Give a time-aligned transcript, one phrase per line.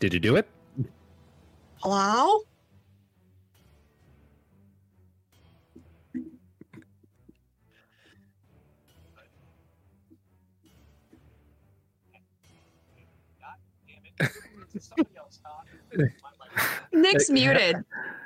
[0.00, 0.08] Hello?
[0.08, 0.48] Did, did, you, do it?
[1.76, 2.40] Hello?
[16.92, 17.76] Nick's muted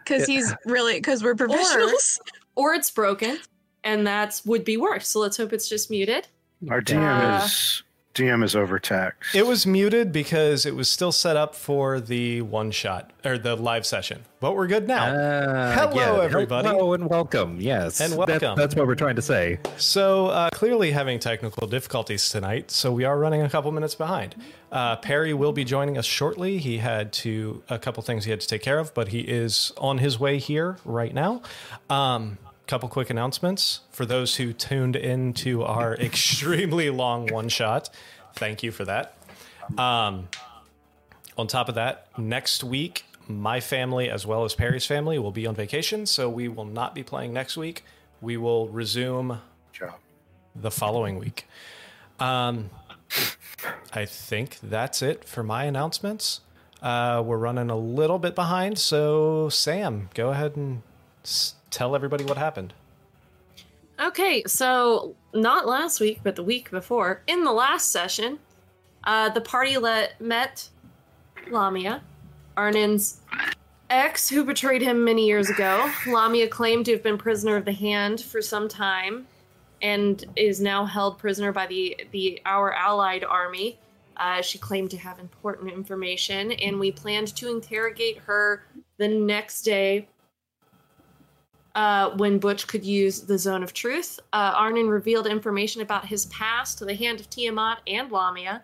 [0.04, 2.20] because he's really because we're professionals.
[2.56, 3.40] Or it's broken,
[3.82, 5.08] and that's would be worse.
[5.08, 6.28] So let's hope it's just muted.
[6.70, 7.82] Our DM Uh, is
[8.14, 9.34] DM is overtaxed.
[9.34, 13.56] It was muted because it was still set up for the one shot or the
[13.56, 14.22] live session.
[14.38, 15.06] But we're good now.
[15.06, 16.68] Uh, Hello, everybody.
[16.68, 17.60] Hello and welcome.
[17.60, 18.00] Yes.
[18.00, 18.56] And That- welcome.
[18.56, 19.58] that's what we're trying to say.
[19.78, 24.36] So uh, clearly having technical difficulties tonight, so we are running a couple minutes behind.
[24.70, 26.58] Uh, Perry will be joining us shortly.
[26.58, 29.72] He had to a couple things he had to take care of, but he is
[29.76, 31.42] on his way here right now.
[31.90, 37.90] Um, couple quick announcements for those who tuned into our extremely long one shot.
[38.34, 39.16] Thank you for that.
[39.78, 40.28] Um,
[41.36, 45.46] on top of that, next week, my family as well as Perry's family will be
[45.46, 47.84] on vacation, so we will not be playing next week.
[48.20, 49.40] We will resume
[50.54, 51.46] the following week.
[52.20, 52.70] Um,
[53.92, 56.40] I think that's it for my announcements.
[56.82, 60.82] Uh, we're running a little bit behind, so Sam, go ahead and
[61.24, 62.72] s- tell everybody what happened.
[64.00, 68.38] Okay, so not last week, but the week before, in the last session,
[69.04, 70.68] uh, the party let met
[71.50, 72.02] Lamia,
[72.56, 73.20] Arnon's
[73.90, 75.90] ex, who betrayed him many years ago.
[76.06, 79.26] Lamia claimed to have been prisoner of the hand for some time,
[79.82, 83.78] and is now held prisoner by the the our allied army.
[84.16, 88.64] Uh, she claimed to have important information, and we planned to interrogate her
[88.96, 90.08] the next day
[91.74, 94.20] uh, when Butch could use the Zone of Truth.
[94.32, 98.62] Uh, Arnon revealed information about his past to the Hand of Tiamat and Lamia.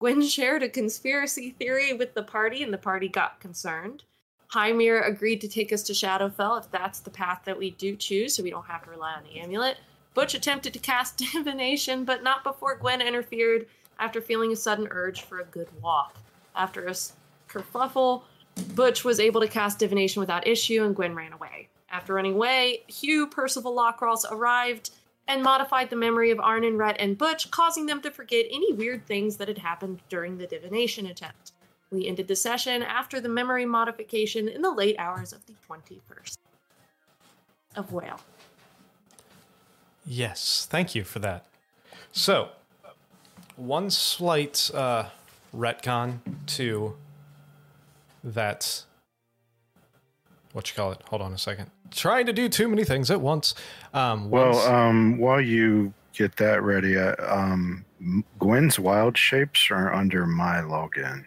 [0.00, 4.04] Gwen shared a conspiracy theory with the party, and the party got concerned.
[4.52, 8.34] Hymir agreed to take us to Shadowfell if that's the path that we do choose,
[8.34, 9.78] so we don't have to rely on the amulet.
[10.14, 13.66] Butch attempted to cast divination, but not before Gwen interfered
[13.98, 16.16] after feeling a sudden urge for a good walk.
[16.54, 16.94] After a
[17.48, 18.22] kerfuffle,
[18.74, 21.68] Butch was able to cast divination without issue, and Gwen ran away.
[21.92, 24.90] After running away, Hugh Percival Lockross arrived
[25.28, 29.06] and modified the memory of Arnon, Rhett, and Butch, causing them to forget any weird
[29.06, 31.52] things that had happened during the divination attempt.
[31.90, 36.38] We ended the session after the memory modification in the late hours of the 21st
[37.76, 38.20] of Whale.
[40.06, 41.44] Yes, thank you for that.
[42.10, 42.48] So,
[43.56, 45.04] one slight uh,
[45.54, 46.96] retcon to
[48.24, 48.84] that.
[50.54, 51.02] What you call it?
[51.08, 51.70] Hold on a second.
[51.92, 53.54] Trying to do too many things at once.
[53.94, 57.84] Um, Well, once- um, while you get that ready, uh, um,
[58.38, 61.24] Gwen's wild shapes are under my login.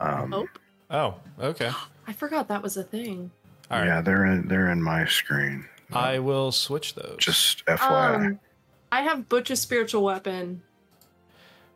[0.00, 0.48] Um, Oh,
[0.90, 1.70] oh, okay.
[2.06, 3.30] I forgot that was a thing.
[3.70, 3.86] All right.
[3.86, 5.68] Yeah, they're in they're in my screen.
[5.92, 7.16] I will switch those.
[7.18, 8.14] Just FYI.
[8.16, 8.40] Um,
[8.90, 10.62] I have Butch's spiritual weapon.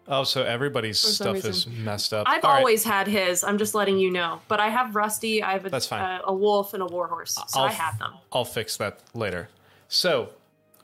[0.09, 2.27] Oh, so everybody's stuff is messed up.
[2.29, 2.59] I've All right.
[2.59, 3.45] always had his.
[3.45, 4.41] I'm just letting you know.
[4.49, 5.43] But I have Rusty.
[5.43, 6.01] I have a, That's fine.
[6.01, 7.35] uh, a wolf and a warhorse.
[7.35, 8.15] So I'll I have them.
[8.33, 9.49] I'll fix that later.
[9.89, 10.31] So,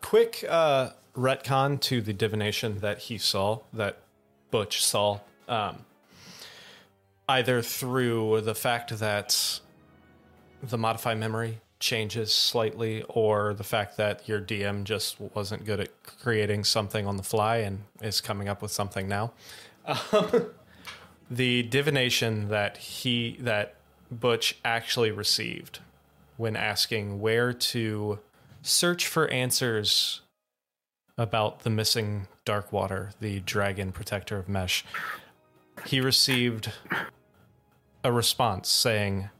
[0.01, 3.99] quick uh, retcon to the divination that he saw, that
[4.51, 5.85] Butch saw, um,
[7.29, 9.61] either through the fact that
[10.63, 15.91] the modify memory changes slightly, or the fact that your DM just wasn't good at
[16.05, 19.33] creating something on the fly and is coming up with something now.
[19.85, 20.47] Um,
[21.31, 23.75] the divination that he that
[24.11, 25.81] Butch actually received
[26.37, 28.21] when asking where to
[28.63, 30.21] search for answers
[31.19, 34.85] about the missing Darkwater, the dragon protector of Mesh.
[35.87, 36.73] He received
[38.05, 39.31] a response saying,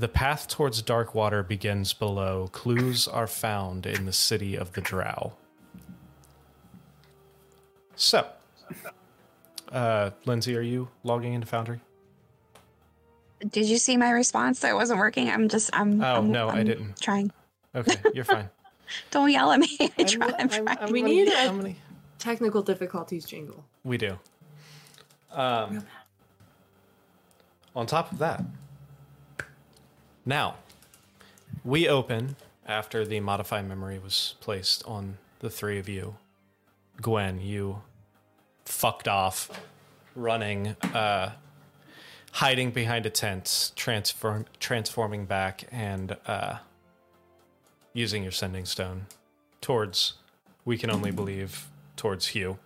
[0.00, 2.48] The path towards dark water begins below.
[2.52, 5.34] Clues are found in the city of the Drow.
[7.96, 8.26] So,
[9.70, 11.80] uh, Lindsay, are you logging into Foundry?
[13.46, 15.28] Did you see my response that wasn't working?
[15.28, 16.98] I'm just I'm Oh, I'm- no, I I'm didn't.
[16.98, 17.30] Trying.
[17.74, 18.48] Okay, you're fine.
[19.10, 19.76] Don't yell at me.
[19.98, 20.78] I try, I'm I'm- trying.
[20.80, 21.76] I'm We need a- I'm
[22.18, 23.66] Technical difficulties jingle.
[23.84, 24.18] We do.
[25.30, 25.84] Um,
[27.76, 28.42] on top of that,
[30.24, 30.56] now
[31.64, 32.36] we open
[32.66, 36.16] after the modified memory was placed on the three of you.
[37.00, 37.82] Gwen, you
[38.64, 39.50] fucked off,
[40.14, 41.32] running, uh,
[42.32, 46.58] hiding behind a tent, transform, transforming back, and uh,
[47.92, 49.06] using your sending stone
[49.60, 50.14] towards.
[50.64, 52.58] We can only believe towards Hugh.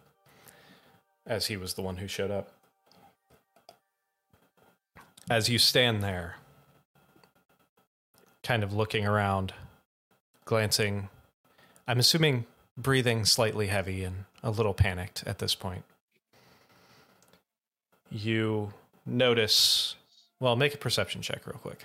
[1.27, 2.51] as he was the one who showed up.
[5.31, 6.37] As you stand there,
[8.45, 9.53] kind of looking around,
[10.45, 11.09] glancing,
[11.89, 12.47] I'm assuming
[12.77, 15.83] breathing slightly heavy and a little panicked at this point.
[18.11, 18.73] You
[19.05, 19.97] notice,
[20.39, 21.81] well, make a perception check real quick.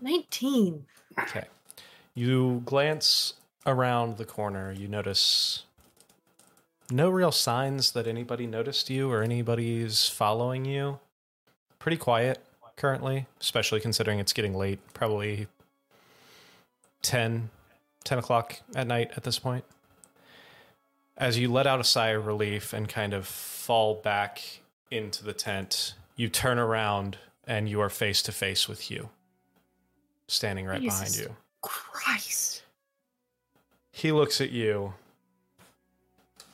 [0.00, 0.86] Nineteen.
[1.18, 1.44] Okay.
[2.14, 3.34] You glance
[3.66, 5.64] around the corner, you notice
[6.90, 10.98] no real signs that anybody noticed you or anybody's following you.
[11.78, 12.38] Pretty quiet
[12.76, 15.48] currently, especially considering it's getting late, probably
[17.02, 17.50] 10,
[18.04, 19.64] 10 o'clock at night at this point.
[21.16, 24.60] As you let out a sigh of relief and kind of fall back
[24.90, 29.08] into the tent, you turn around and you are face to face with Hugh,
[30.28, 31.34] standing right behind you.
[31.60, 32.62] Christ.
[33.90, 34.94] He looks at you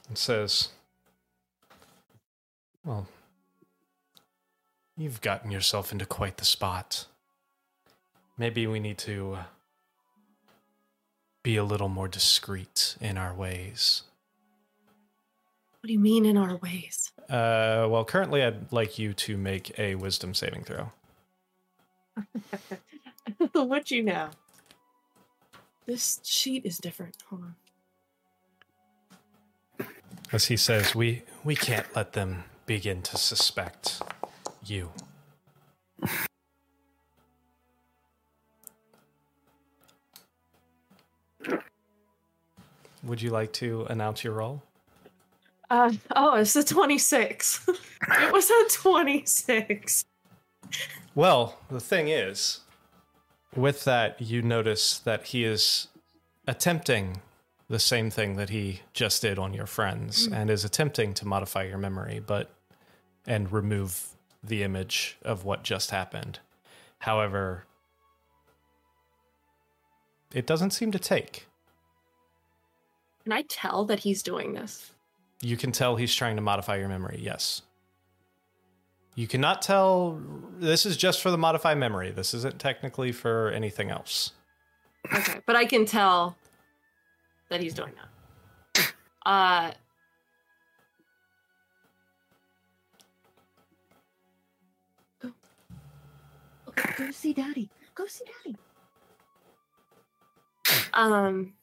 [0.08, 0.68] and says,
[2.84, 3.06] Well,
[4.96, 7.06] you've gotten yourself into quite the spot.
[8.36, 9.42] Maybe we need to uh,
[11.42, 14.02] be a little more discreet in our ways.
[15.80, 17.12] What do you mean in our ways?
[17.28, 20.92] Uh, well, currently, I'd like you to make a wisdom saving throw.
[23.52, 24.30] what you know?
[25.86, 27.16] This sheet is different.
[27.28, 27.54] Hold on.
[30.32, 34.02] As he says, we, we can't let them begin to suspect
[34.64, 34.90] you.
[43.04, 44.62] Would you like to announce your role?
[45.70, 47.68] Uh, oh, it's a 26.
[48.08, 50.04] it was a 26.
[51.14, 52.60] Well, the thing is,
[53.54, 55.88] with that, you notice that he is
[56.46, 57.20] attempting
[57.68, 60.36] the same thing that he just did on your friends mm.
[60.36, 62.50] and is attempting to modify your memory, but
[63.26, 64.08] and remove
[64.42, 66.40] the image of what just happened.
[66.98, 67.64] However,
[70.32, 71.46] it doesn't seem to take.
[73.22, 74.92] Can I tell that he's doing this?
[75.40, 77.62] You can tell he's trying to modify your memory, yes.
[79.14, 80.20] You cannot tell.
[80.58, 82.10] This is just for the modify memory.
[82.10, 84.32] This isn't technically for anything else.
[85.14, 86.36] Okay, but I can tell
[87.54, 88.92] that he's doing that.
[89.26, 89.70] Uh,
[95.22, 95.32] go,
[96.74, 97.70] go, go see daddy.
[97.94, 98.58] Go see daddy.
[100.92, 101.54] Um,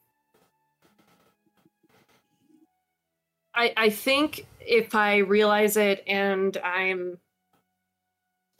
[3.53, 7.19] I I think if I realize it and I'm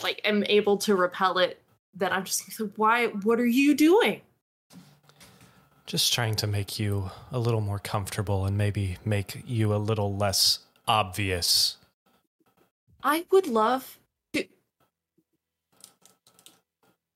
[0.04, 1.60] like am able to repel it,
[1.96, 3.08] then I'm just gonna say, why?
[3.08, 4.22] What are you doing?
[5.92, 10.16] Just trying to make you a little more comfortable and maybe make you a little
[10.16, 11.76] less obvious.
[13.04, 14.00] I would love
[14.32, 14.46] to.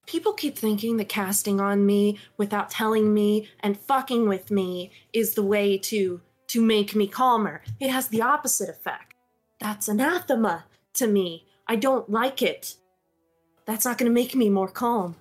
[0.05, 5.35] People keep thinking that casting on me without telling me and fucking with me is
[5.35, 7.61] the way to to make me calmer.
[7.79, 9.13] It has the opposite effect.
[9.61, 10.65] That's anathema
[10.95, 11.45] to me.
[11.65, 12.75] I don't like it.
[13.63, 15.15] That's not going to make me more calm.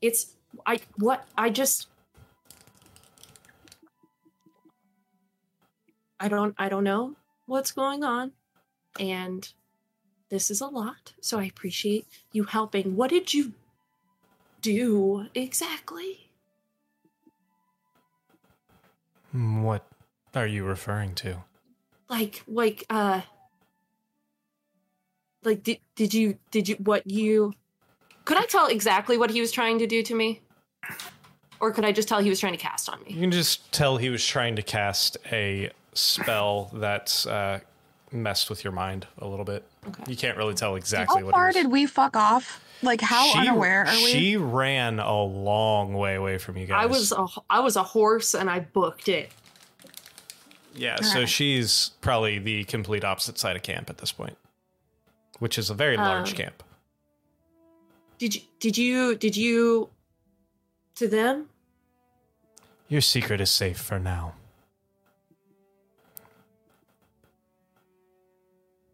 [0.00, 0.33] It's
[0.66, 1.88] I what I just
[6.20, 7.16] I don't I don't know
[7.46, 8.32] what's going on.
[8.98, 9.52] And
[10.30, 12.96] this is a lot so i appreciate you helping.
[12.96, 13.52] What did you
[14.60, 16.30] do exactly?
[19.30, 19.86] Hmm, What
[20.34, 21.44] are you referring to?
[22.08, 23.22] like like uh
[25.42, 27.52] like did, did you did you what you
[28.26, 30.40] could i tell exactly what he was trying to do to me
[31.60, 33.12] or could i just tell he was trying to cast on me?
[33.12, 37.60] You can just tell he was trying to cast a spell that uh,
[38.12, 39.64] messed with your mind a little bit.
[39.88, 40.02] Okay.
[40.08, 41.32] You can't really tell exactly How what.
[41.32, 41.56] far it was.
[41.56, 42.60] did we fuck off?
[42.82, 44.06] Like, how she, unaware are we?
[44.10, 46.82] She ran a long way away from you guys.
[46.82, 49.30] i was a i was a horse and i booked it
[50.74, 51.26] Yeah, so Okay.
[51.26, 54.36] she's probably the complete opposite side of camp at this point,
[55.38, 56.62] which is a very large Um, camp.
[58.18, 59.88] did you did you did you
[60.94, 61.48] to them
[62.88, 64.34] Your secret is safe for now.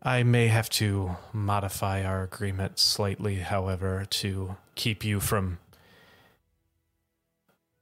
[0.03, 5.59] I may have to modify our agreement slightly, however, to keep you from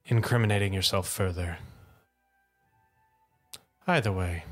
[0.06, 1.58] incriminating yourself further.
[3.86, 4.44] Either way,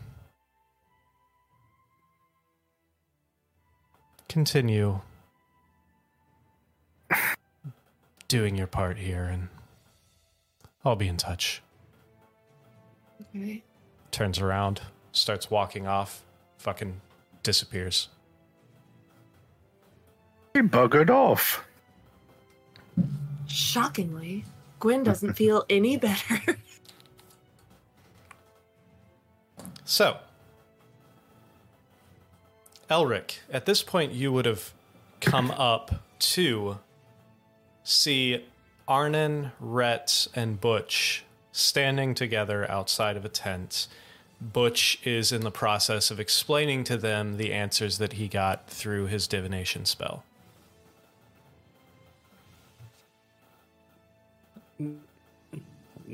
[4.28, 5.00] continue
[8.28, 9.48] doing your part here, and
[10.86, 11.62] I'll be in touch.
[13.34, 13.64] Okay.
[14.12, 16.22] Turns around, starts walking off,
[16.58, 17.00] fucking
[17.42, 18.08] disappears.
[20.54, 21.64] He buggered off.
[23.48, 24.44] Shockingly,
[24.78, 26.56] Gwen doesn't feel any better.
[29.84, 30.18] So,
[32.88, 34.72] Elric, at this point, you would have
[35.20, 36.78] come up to
[37.82, 38.44] see
[38.88, 43.88] Arnon, Rhett, and Butch standing together outside of a tent.
[44.40, 49.06] Butch is in the process of explaining to them the answers that he got through
[49.06, 50.24] his divination spell.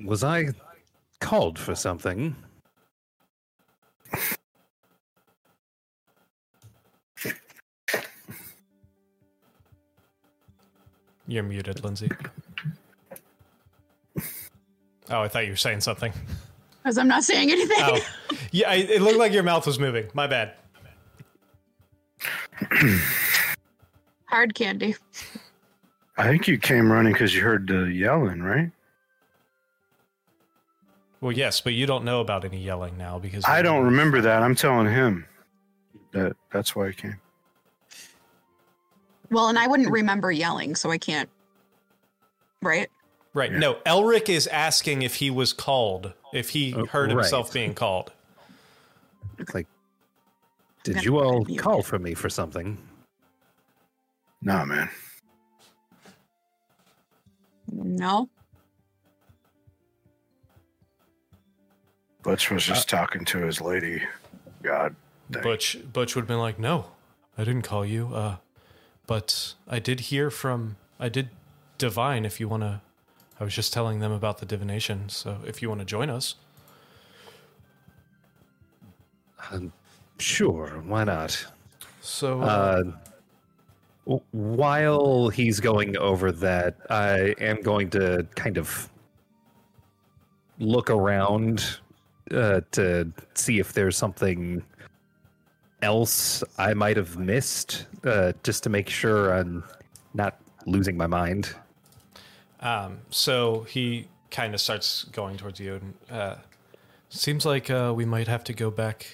[0.04, 0.46] Was I
[1.20, 2.36] called for something?
[11.26, 12.10] You're muted, Lindsay.
[15.10, 16.12] Oh, I thought you were saying something.
[16.82, 17.76] Because I'm not saying anything.
[17.80, 18.00] Oh,
[18.50, 20.08] yeah, I, it looked like your mouth was moving.
[20.14, 20.54] My bad.
[24.26, 24.96] Hard candy.
[26.16, 28.70] I think you came running because you heard the yelling, right?
[31.20, 34.42] Well, yes, but you don't know about any yelling now because I don't remember that.
[34.42, 35.24] I'm telling him
[36.12, 37.20] that that's why he came.
[39.30, 41.30] Well, and I wouldn't remember yelling, so I can't.
[42.60, 42.90] Right?
[43.34, 43.50] Right.
[43.52, 43.58] Yeah.
[43.58, 48.12] No, Elric is asking if he was called, if he Oh, heard himself being called.
[49.38, 49.66] It's like,
[50.84, 52.76] did you all call for me for something?
[54.42, 54.90] Nah, man.
[57.70, 58.28] No.
[62.22, 64.02] Butch was just talking to his lady.
[64.62, 64.94] God.
[65.30, 65.42] dang.
[65.42, 66.86] Butch Butch would have been like, "No,
[67.36, 68.14] I didn't call you.
[68.14, 68.36] Uh,
[69.06, 71.30] but I did hear from I did
[71.78, 72.24] divine.
[72.24, 72.80] If you want to,
[73.42, 75.08] I was just telling them about the divination.
[75.08, 76.36] So if you want to join us,
[79.50, 79.72] Um,
[80.20, 81.44] sure, why not?
[82.00, 82.82] so Uh,
[84.06, 88.88] w- while he's going over that, I am going to kind of
[90.60, 91.80] look around
[92.30, 94.62] uh, to see if there's something
[95.82, 99.64] else I might have missed, uh, just to make sure I'm
[100.14, 101.56] not losing my mind.
[102.62, 106.36] Um, so he kind of starts going towards you, and uh,
[107.08, 109.06] seems like uh, we might have to go back,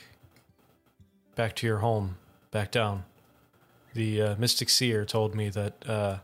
[1.34, 2.18] back to your home,
[2.50, 3.04] back down.
[3.94, 6.18] The uh, Mystic Seer told me that uh,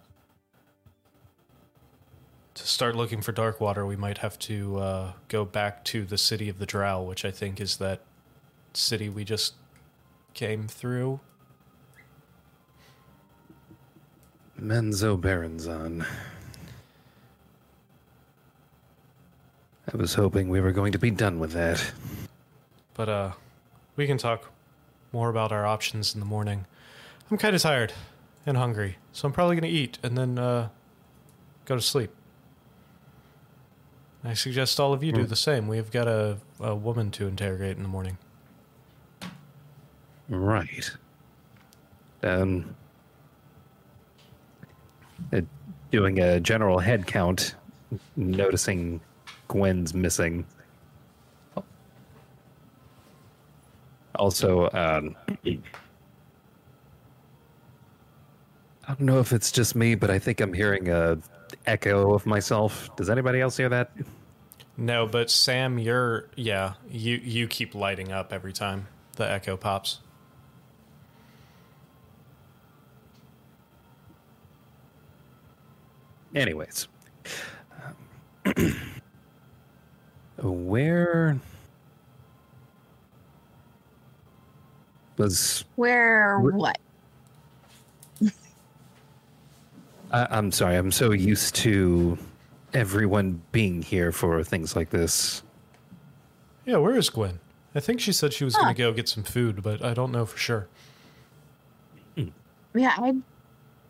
[2.54, 6.48] to start looking for Darkwater, we might have to uh, go back to the city
[6.48, 8.02] of the Drow, which I think is that
[8.74, 9.54] city we just
[10.34, 11.20] came through.
[14.60, 16.06] Menzoberranzan.
[19.92, 21.92] I was hoping we were going to be done with that.
[22.94, 23.32] But uh,
[23.96, 24.50] we can talk
[25.12, 26.66] more about our options in the morning.
[27.30, 27.92] I'm kind of tired
[28.46, 30.68] and hungry, so I'm probably going to eat and then uh,
[31.64, 32.10] go to sleep.
[34.26, 35.68] I suggest all of you do the same.
[35.68, 38.16] We've got a, a woman to interrogate in the morning.
[40.30, 40.90] Right.
[42.22, 42.74] Um,
[45.30, 45.42] uh,
[45.92, 47.54] doing a general head count,
[48.16, 49.02] noticing
[49.48, 50.46] Gwen's missing.
[54.16, 55.58] Also, um, I
[58.88, 61.18] don't know if it's just me, but I think I'm hearing a
[61.66, 62.94] echo of myself.
[62.96, 63.90] Does anybody else hear that?
[64.76, 70.00] No, but Sam, you're yeah, you you keep lighting up every time the echo pops.
[76.34, 76.88] Anyways,
[77.84, 78.76] um,
[80.42, 81.38] where
[85.16, 86.78] was Where Wh- what?
[90.10, 92.18] I, I'm sorry, I'm so used to
[92.72, 95.42] everyone being here for things like this.
[96.64, 97.40] Yeah, where is Gwen?
[97.74, 100.12] I think she said she was going to go get some food, but I don't
[100.12, 100.68] know for sure.
[102.16, 102.28] Hmm.
[102.74, 103.14] Yeah, I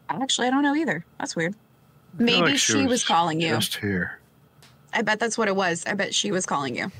[0.09, 1.05] actually I don't know either.
[1.19, 1.55] That's weird.
[2.17, 3.49] Maybe like she, was, calling you.
[3.49, 4.21] Just here.
[4.95, 5.85] I bet that's what it was.
[5.87, 6.91] I bet she was calling you.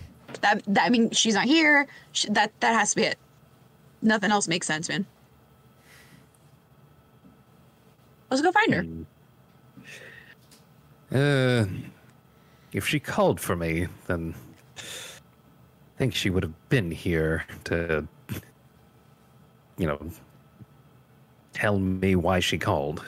[0.41, 1.87] That, that I mean, she's not here.
[2.13, 3.19] She, that that has to be it.
[4.03, 5.07] Nothing else makes sense, man.
[8.31, 8.85] Let's go find her.
[11.13, 11.67] Uh,
[12.73, 14.35] if she called for me, then
[14.77, 18.09] I think she would have been here to,
[19.79, 20.11] you know,
[21.53, 23.05] tell me why she called.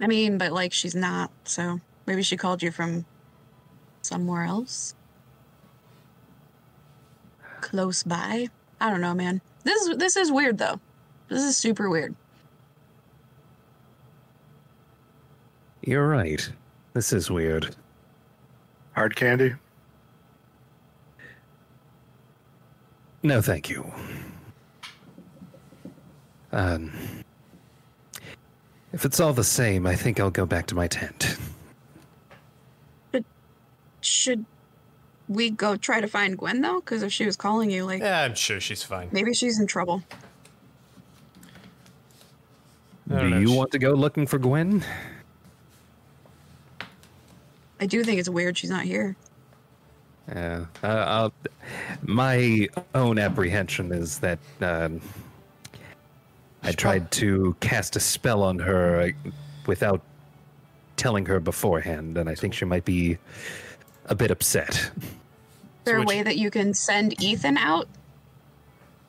[0.00, 3.04] I mean, but like she's not, so maybe she called you from
[4.06, 4.94] somewhere else.
[7.60, 8.48] Close by.
[8.80, 9.40] I don't know, man.
[9.62, 10.78] This is this is weird though.
[11.28, 12.14] This is super weird.
[15.82, 16.48] You're right.
[16.92, 17.74] This is weird.
[18.92, 19.54] Hard candy?
[23.22, 23.90] No, thank you.
[26.52, 26.92] Um,
[28.92, 31.36] if it's all the same, I think I'll go back to my tent.
[34.04, 34.44] Should
[35.28, 36.80] we go try to find Gwen though?
[36.80, 39.08] Because if she was calling you, like Yeah, I'm sure she's fine.
[39.12, 40.02] maybe she's in trouble.
[43.08, 44.84] Don't know, you she- want to go looking for Gwen?
[47.80, 49.16] I do think it's weird she's not here.
[50.28, 50.64] Yeah.
[50.82, 51.32] Uh, I'll,
[52.02, 55.00] my own apprehension is that um,
[56.62, 59.30] I tried to cast a spell on her uh,
[59.66, 60.00] without
[60.96, 63.18] telling her beforehand, and I think she might be
[64.06, 64.90] a bit upset.
[64.96, 65.10] Is
[65.84, 67.88] there a way that you can send Ethan out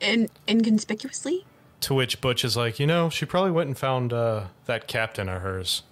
[0.00, 1.44] in inconspicuously?
[1.82, 5.28] To which Butch is like, you know, she probably went and found uh, that captain
[5.28, 5.82] of hers.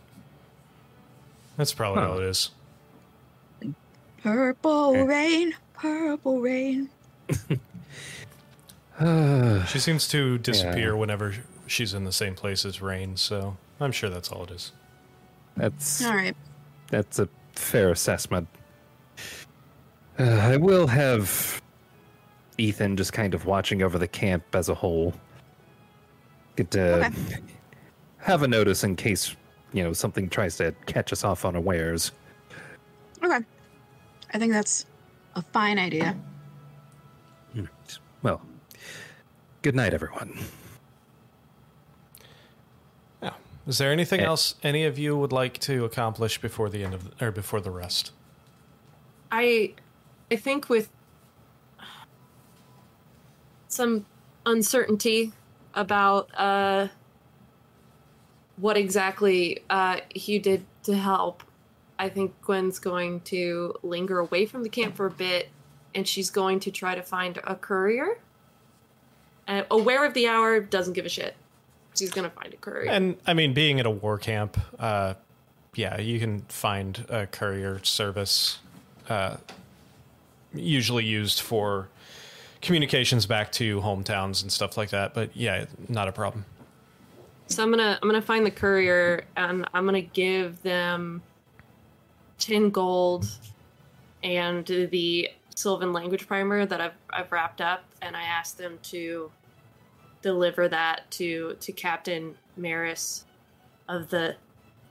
[1.56, 2.10] That's probably Huh.
[2.10, 2.50] all it is.
[4.22, 5.02] Purple Eh.
[5.02, 6.90] rain, purple rain.
[9.66, 11.34] She seems to disappear whenever
[11.66, 14.70] she's in the same place as Rain, so I'm sure that's all it is.
[15.56, 16.36] That's All right.
[16.90, 18.46] that's a fair assessment.
[20.18, 21.60] Uh, I will have
[22.58, 25.14] Ethan just kind of watching over the camp as a whole.
[26.56, 27.40] Get to Okay.
[28.18, 29.34] have a notice in case
[29.72, 32.12] you know something tries to catch us off unawares.
[33.22, 33.44] Okay.
[34.32, 34.86] I think that's
[35.34, 36.16] a fine idea.
[38.22, 38.40] Well,
[39.60, 40.38] good night, everyone.
[43.22, 43.34] Yeah.
[43.66, 44.24] Is there anything Eh.
[44.24, 47.60] else any of you would like to accomplish before the end of the, or before
[47.60, 48.12] the rest?
[49.30, 49.74] I
[50.30, 50.90] I think with
[53.68, 54.06] some
[54.46, 55.32] uncertainty
[55.74, 56.88] about uh
[58.56, 61.42] what exactly uh he did to help,
[61.98, 65.48] I think Gwen's going to linger away from the camp for a bit
[65.94, 68.18] and she's going to try to find a courier.
[69.46, 71.34] Uh, aware of the hour, doesn't give a shit.
[71.96, 72.90] She's gonna find a courier.
[72.90, 75.14] And I mean, being at a war camp, uh,
[75.74, 78.58] yeah, you can find a courier service,
[79.08, 79.36] uh,
[80.54, 81.88] usually used for
[82.62, 85.14] communications back to hometowns and stuff like that.
[85.14, 86.44] But yeah, not a problem.
[87.46, 91.22] So I'm gonna I'm gonna find the courier and I'm gonna give them
[92.38, 93.26] ten gold
[94.22, 99.30] and the Sylvan language primer that I've I've wrapped up, and I asked them to
[100.22, 103.24] deliver that to to Captain Maris
[103.88, 104.36] of the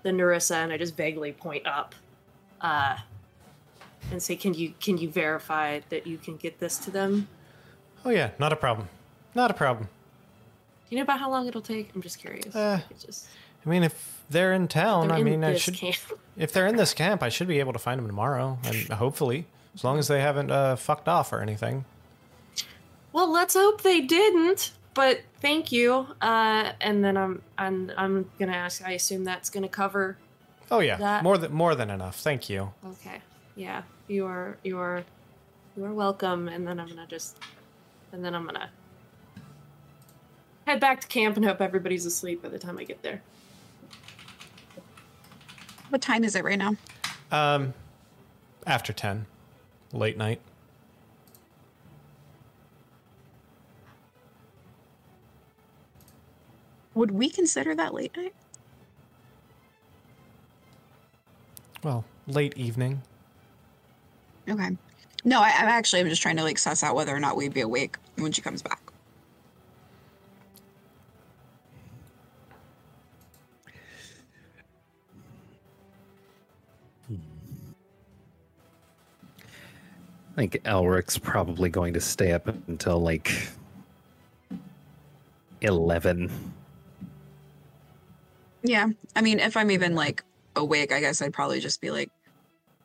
[0.03, 1.95] the Narissa, and I just vaguely point up,
[2.61, 2.97] uh,
[4.11, 7.27] and say, "Can you can you verify that you can get this to them?
[8.05, 8.89] Oh yeah, not a problem.
[9.35, 9.87] Not a problem.
[9.87, 11.89] Do you know about how long it'll take?
[11.95, 12.55] I'm just curious.
[12.55, 13.27] Uh, just
[13.65, 15.75] I mean, if they're in town, they're I mean, I should.
[15.75, 15.95] camp.
[16.37, 19.45] If they're in this camp, I should be able to find them tomorrow, and hopefully,
[19.75, 21.85] as long as they haven't uh, fucked off or anything.
[23.11, 24.71] Well, let's hope they didn't.
[24.95, 26.07] But thank you.
[26.21, 28.83] Uh, and then I'm I'm I'm gonna ask.
[28.85, 30.17] I assume that's gonna cover.
[30.69, 32.19] Oh yeah, That- more than more than enough.
[32.19, 32.73] Thank you.
[32.87, 33.21] Okay.
[33.55, 33.83] Yeah.
[34.07, 35.03] You are you are
[35.77, 36.47] you are welcome.
[36.47, 37.37] And then I'm gonna just
[38.11, 38.69] and then I'm gonna
[40.65, 43.21] head back to camp and hope everybody's asleep by the time I get there.
[45.89, 46.75] What time is it right now?
[47.31, 47.73] Um,
[48.65, 49.27] after ten,
[49.91, 50.41] late night.
[56.95, 58.33] Would we consider that late night?
[61.83, 63.01] Well, late evening.
[64.49, 64.77] Okay.
[65.25, 67.53] No, I, I'm actually I'm just trying to like suss out whether or not we'd
[67.53, 68.81] be awake when she comes back.
[77.07, 77.15] Hmm.
[80.33, 83.47] I think Elric's probably going to stay up until like
[85.61, 86.29] eleven.
[88.61, 88.89] Yeah.
[89.15, 90.23] I mean, if I'm even like
[90.55, 92.09] awake, I guess I'd probably just be like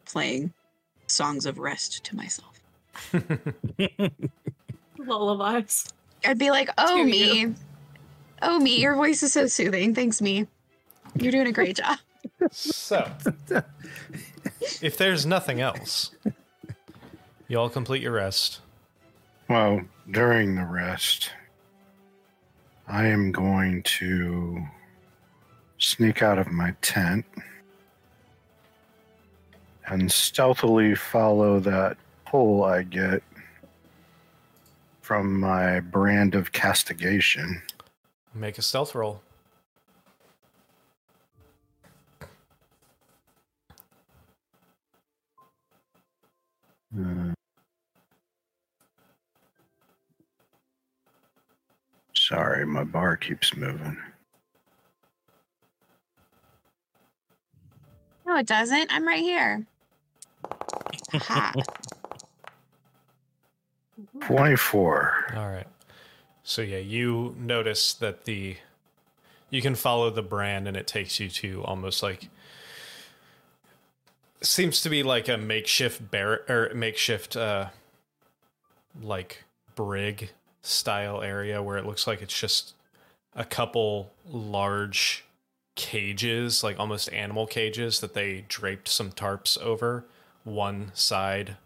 [0.05, 0.53] playing
[1.11, 2.61] songs of rest to myself.
[4.99, 5.87] Lullabies.
[6.25, 7.55] I'd be like, "Oh To me, you.
[8.43, 9.95] oh me, your voice is so soothing.
[9.95, 10.47] Thanks, me.
[11.15, 11.99] You're doing a great job."
[12.51, 13.11] So,
[14.83, 16.11] if there's nothing else,
[17.47, 18.61] you all complete your rest.
[19.49, 21.31] Well, during the rest,
[22.87, 24.63] I am going to
[25.79, 27.25] sneak out of my tent
[29.91, 31.97] and stealthily follow that
[32.27, 33.23] pull I get
[35.01, 37.63] from my brand of castigation.
[38.35, 39.23] Make a stealth roll.
[46.95, 47.33] Uh,
[52.15, 53.97] sorry, my bar keeps moving.
[58.27, 58.93] No, it doesn't.
[58.93, 59.65] I'm right here.
[61.13, 61.53] Ha.
[64.21, 65.35] 24.
[65.37, 65.67] All right.
[66.43, 68.57] So yeah, you notice that the
[69.51, 72.29] you can follow the brand and it takes you to almost like
[74.41, 77.67] seems to be like a makeshift bar or makeshift uh
[79.03, 80.31] like brig
[80.63, 82.75] style area where it looks like it's just
[83.35, 85.25] a couple large
[85.75, 90.05] cages, like almost animal cages that they draped some tarps over.
[90.49, 91.57] One side,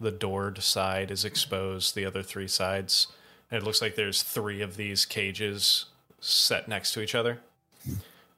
[0.00, 3.06] the doored side is exposed, the other three sides.
[3.48, 5.84] And it looks like there's three of these cages
[6.20, 7.38] set next to each other.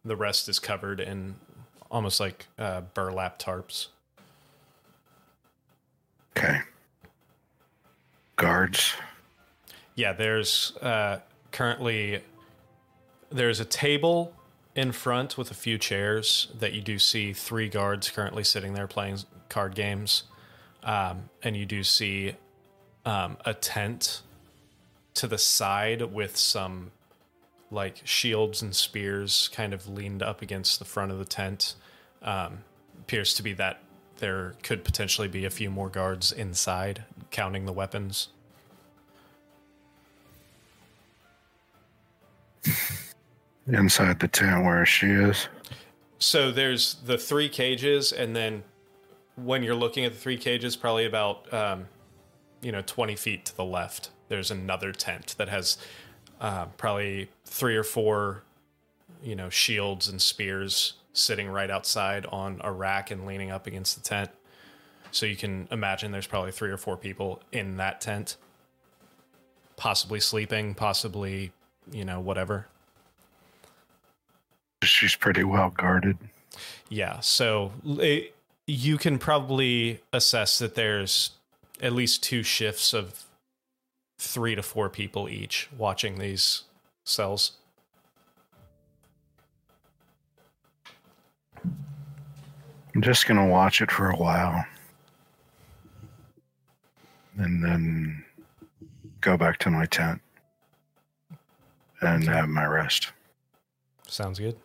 [0.04, 1.36] The rest is covered in
[1.90, 3.86] almost like uh, burlap tarps.
[6.36, 6.58] Okay.
[8.36, 8.92] Guards.
[9.94, 11.20] Yeah, there's uh,
[11.52, 12.20] currently
[13.30, 14.35] there's a table
[14.76, 18.86] in front with a few chairs that you do see three guards currently sitting there
[18.86, 20.24] playing card games,
[20.84, 22.34] um, and you do see
[23.06, 24.20] um, a tent
[25.14, 26.92] to the side with some
[27.70, 31.74] like shields and spears kind of leaned up against the front of the tent.
[32.22, 32.58] Um,
[33.00, 33.80] appears to be that
[34.18, 38.28] there could potentially be a few more guards inside, counting the weapons.
[43.68, 45.48] Inside the tent where she is.
[46.18, 48.62] So there's the three cages, and then
[49.34, 51.86] when you're looking at the three cages, probably about um,
[52.62, 55.78] you know 20 feet to the left, there's another tent that has
[56.40, 58.42] uh, probably three or four
[59.22, 63.96] you know shields and spears sitting right outside on a rack and leaning up against
[63.96, 64.30] the tent.
[65.10, 68.36] So you can imagine there's probably three or four people in that tent,
[69.76, 71.52] possibly sleeping, possibly
[71.90, 72.68] you know whatever.
[74.82, 76.18] She's pretty well guarded.
[76.88, 78.34] Yeah, so it,
[78.66, 81.30] you can probably assess that there's
[81.80, 83.24] at least two shifts of
[84.18, 86.62] three to four people each watching these
[87.04, 87.52] cells.
[92.94, 94.64] I'm just going to watch it for a while.
[97.36, 98.24] And then
[99.20, 100.22] go back to my tent
[102.00, 103.12] and have my rest.
[104.08, 104.56] Sounds good.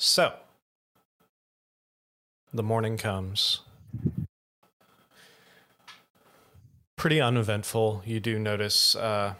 [0.00, 0.32] So,
[2.54, 3.62] the morning comes.
[6.94, 8.02] Pretty uneventful.
[8.06, 9.34] You do notice uh,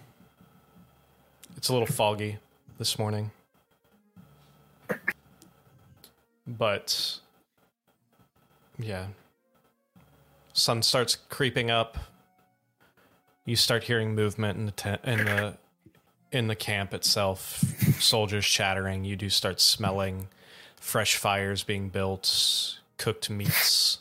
[1.57, 2.38] it's a little foggy
[2.77, 3.31] this morning.
[6.44, 7.21] But,
[8.81, 9.07] yeah.
[10.55, 11.99] Sun starts creeping up.
[13.44, 15.57] You start hearing movement in the in the
[16.33, 17.62] in the camp itself,
[18.01, 19.05] soldiers chattering.
[19.05, 20.27] You do start smelling
[20.81, 23.99] fresh fires being built, cooked meats,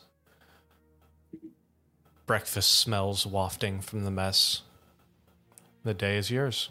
[2.25, 4.61] breakfast smells wafting from the mess.
[5.83, 6.69] The day is yours.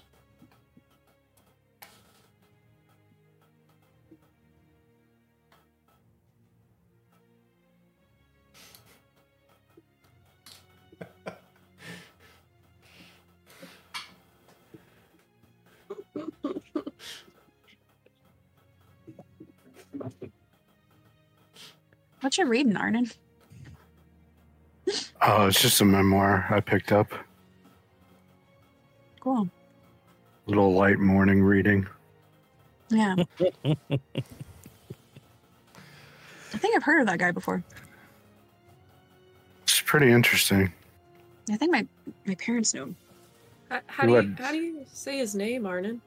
[22.26, 23.08] What you reading, Arnon?
[25.22, 27.12] Oh, it's just a memoir I picked up.
[29.20, 29.48] Cool.
[30.46, 31.86] Little light morning reading.
[32.90, 33.14] Yeah.
[33.40, 33.76] I
[36.50, 37.62] think I've heard of that guy before.
[39.62, 40.72] It's pretty interesting.
[41.50, 41.86] I think my
[42.26, 42.96] my parents knew him.
[43.68, 46.00] How, how do you how do you say his name, Arnon?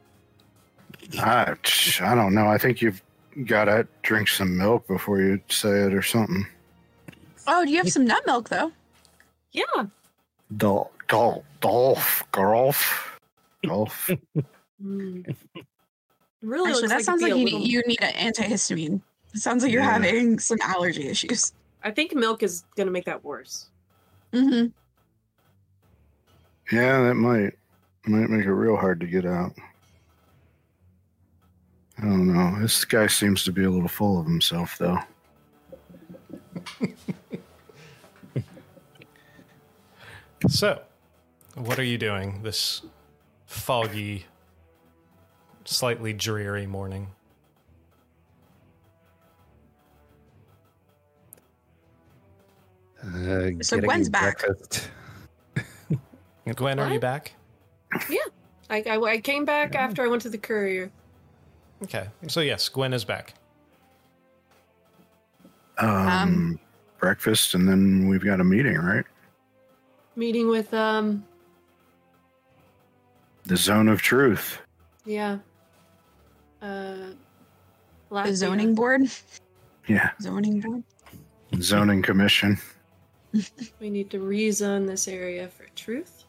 [1.18, 2.48] Ah, I, I don't know.
[2.48, 3.02] I think you've
[3.46, 6.46] got to drink some milk before you say it or something.
[7.48, 8.72] Oh, do you have some nut milk though?
[9.52, 9.64] Yeah.
[10.58, 13.20] Dol, Dol, Dolph, Golf,
[13.66, 14.10] Golf.
[14.84, 15.36] Mm.
[16.42, 19.02] Really Actually, that like sounds like you need, little- you need an antihistamine.
[19.34, 19.92] It sounds like you're Yeah.
[19.92, 21.54] having some allergy issues.
[21.84, 23.68] I think milk is gonna make that worse.
[24.34, 24.68] Mm-hmm.
[26.76, 27.54] Yeah, that might
[28.06, 29.54] might make it real hard to get out.
[32.00, 32.60] I don't know.
[32.62, 35.00] This guy seems to be a little full of himself, though.
[40.48, 40.82] So,
[41.56, 42.82] what are you doing this
[43.46, 44.26] foggy,
[45.66, 47.10] slightly dreary morning?
[53.02, 54.40] Uh, So getting Gwen's back.
[54.40, 54.90] breakfast.
[56.56, 57.02] Gwen, are you What?
[57.02, 57.34] back?
[58.70, 60.92] I, I, I came back after I went to the courier.
[61.84, 62.08] Okay.
[62.28, 63.34] So, yes, Gwen is back.
[65.78, 66.60] Um, Um,
[67.00, 69.06] breakfast, and then we've got a meeting, right?
[70.16, 71.24] Meeting with um
[73.46, 74.60] The zone of truth.
[75.06, 75.38] yeah.
[76.62, 77.14] Uh
[78.10, 78.36] The Lamia.
[78.36, 79.02] zoning board.
[79.88, 80.84] Yeah, Zoning board.
[81.62, 82.58] zoning commission.
[83.80, 86.26] We need to rezone this area for truth.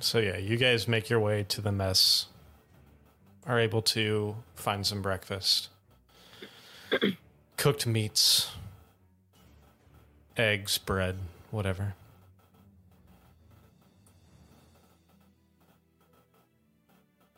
[0.00, 2.26] So, yeah, you guys make your way to the mess,
[3.46, 5.68] are able to find some breakfast.
[7.56, 8.50] Cooked meats,
[10.36, 11.16] eggs, bread,
[11.50, 11.94] whatever.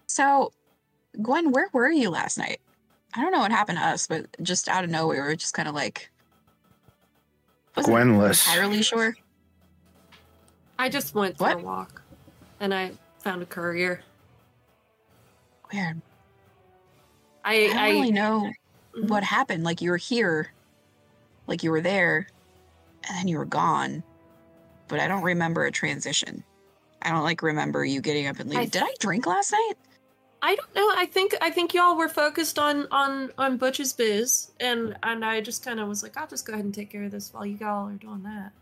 [0.07, 0.53] So,
[1.23, 2.61] Gwen, where were you last night?
[3.15, 5.55] I don't know what happened to us, but just out of nowhere, we were just
[5.55, 6.11] kind of like.
[7.77, 8.47] wasn't Gwenless.
[8.49, 9.17] Entirely sure.
[10.79, 11.57] I just went for What?
[11.57, 12.03] a walk
[12.61, 14.03] and I found a courier.
[15.73, 16.01] Weird.
[17.45, 18.51] I I don't I, really know
[18.97, 19.09] Mhm.
[19.09, 19.65] what happened.
[19.65, 20.53] Like you were here,
[21.47, 22.27] like you were there,
[23.09, 24.03] and then you were gone.
[24.89, 26.43] But I don't remember a transition.
[27.03, 28.67] I don't like remember you getting up and leaving.
[28.67, 29.75] I- Did I drink last night?
[30.41, 30.89] I don't know.
[30.95, 35.41] I think I think y'all were focused on on on Butch's biz, and and I
[35.41, 37.45] just kind of was like, I'll just go ahead and take care of this while
[37.45, 38.53] you all are doing that.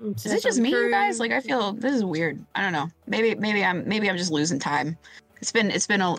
[0.00, 1.20] Is it just me, you guys?
[1.20, 2.44] Like I feel this is weird.
[2.54, 2.88] I don't know.
[3.06, 4.96] Maybe maybe I'm maybe I'm just losing time.
[5.40, 6.16] It's been it's been a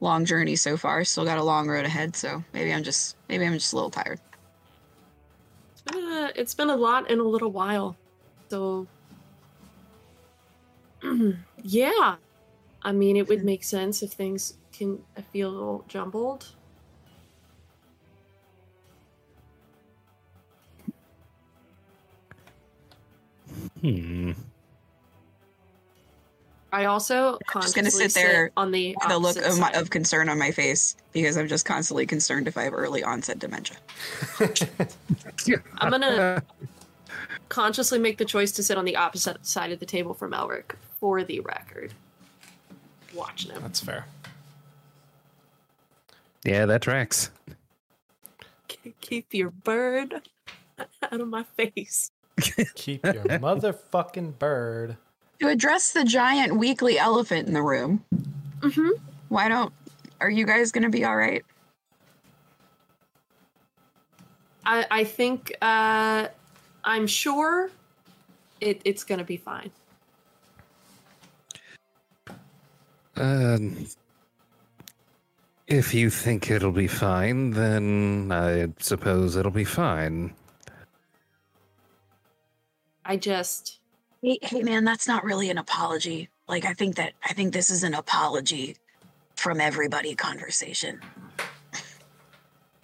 [0.00, 1.04] long journey so far.
[1.04, 2.16] Still got a long road ahead.
[2.16, 4.20] So maybe I'm just maybe I'm just a little tired.
[5.72, 7.96] It's been a, it's been a lot in a little while,
[8.48, 8.86] so
[11.62, 12.16] yeah.
[12.84, 14.98] I mean, it would make sense if things can
[15.32, 16.48] feel jumbled.
[23.82, 24.32] Hmm.
[26.72, 30.38] I also just gonna sit there on the The look of my, of concern on
[30.38, 33.76] my face because I'm just constantly concerned if I have early onset dementia.
[35.78, 36.42] I'm gonna
[37.50, 40.74] consciously make the choice to sit on the opposite side of the table from Elric
[40.98, 41.92] for the record.
[43.12, 43.60] Watching him.
[43.60, 44.06] That's fair.
[46.44, 47.30] Yeah, that tracks.
[49.02, 50.22] Keep your bird
[51.02, 52.11] out of my face.
[52.74, 54.96] Keep your motherfucking bird.
[55.40, 58.04] To address the giant weekly elephant in the room,
[58.60, 58.90] Mm-hmm.
[59.28, 59.72] why don't
[60.20, 61.44] are you guys gonna be all right?
[64.64, 66.28] I, I think uh,
[66.84, 67.70] I'm sure
[68.60, 69.70] it, it's gonna be fine.
[73.16, 73.86] Um,
[75.66, 80.32] if you think it'll be fine, then I suppose it'll be fine.
[83.04, 83.80] I just
[84.22, 86.28] Hey, hey man, that's not really an apology.
[86.46, 88.76] Like I think that I think this is an apology
[89.34, 91.00] from everybody conversation.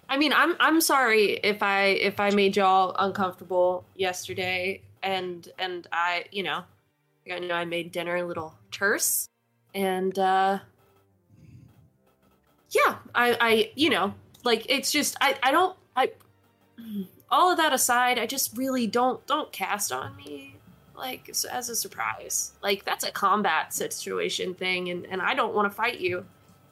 [0.09, 5.87] I mean, I'm I'm sorry if I if I made y'all uncomfortable yesterday, and and
[5.93, 6.63] I, you know,
[7.31, 9.29] I know I made dinner a little terse,
[9.73, 10.59] and uh
[12.71, 16.11] yeah, I I you know, like it's just I I don't I
[17.31, 20.55] all of that aside, I just really don't don't cast on me
[20.99, 22.51] like as a surprise.
[22.61, 26.25] Like that's a combat situation thing, and and I don't want to fight you.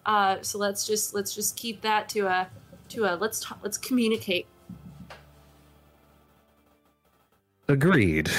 [0.05, 2.49] Uh, so let's just let's just keep that to a
[2.89, 4.45] to a let's talk, let's communicate.
[7.67, 8.29] Agreed.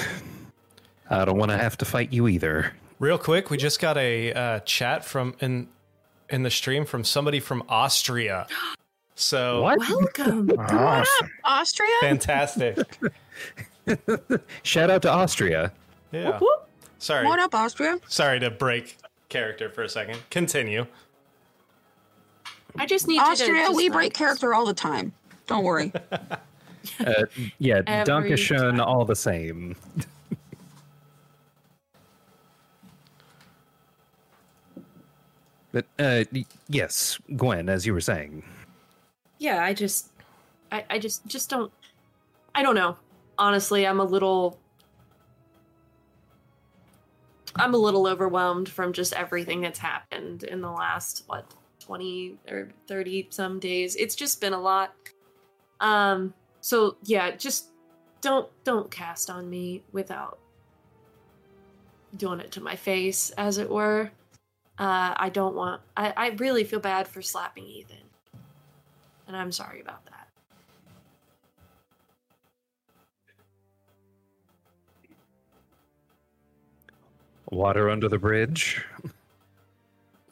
[1.10, 2.72] I don't want to have to fight you either.
[2.98, 5.68] Real quick, we just got a uh, chat from in
[6.28, 8.46] in the stream from somebody from Austria.
[9.18, 9.78] So What?
[9.80, 10.48] Welcome.
[10.58, 11.30] Awesome.
[11.42, 11.90] Austria?
[12.00, 12.78] fantastic.
[14.62, 15.72] Shout out to Austria.
[16.12, 16.38] Yeah.
[16.98, 17.26] Sorry.
[17.26, 17.98] What up, Austria?
[18.06, 18.96] Sorry to break
[19.28, 20.20] character for a second.
[20.30, 20.86] Continue.
[22.78, 25.12] I just need you to Austria, just, we like- break character all the time.
[25.46, 25.92] Don't worry.
[27.04, 27.24] Uh,
[27.58, 28.80] yeah, Every Dankeschön time.
[28.80, 29.76] all the same.
[35.72, 36.24] but uh,
[36.68, 38.42] yes, Gwen, as you were saying.
[39.38, 40.10] Yeah, I just
[40.72, 41.72] I I just just don't
[42.54, 42.96] I don't know.
[43.38, 44.58] Honestly, I'm a little
[47.56, 52.70] I'm a little overwhelmed from just everything that's happened in the last what 20 or
[52.86, 53.96] 30 some days.
[53.96, 54.94] It's just been a lot.
[55.80, 57.68] Um so yeah, just
[58.20, 60.38] don't don't cast on me without
[62.16, 64.10] doing it to my face as it were.
[64.78, 68.07] Uh I don't want I I really feel bad for slapping Ethan.
[69.28, 70.28] And I'm sorry about that.
[77.50, 78.84] Water under the bridge.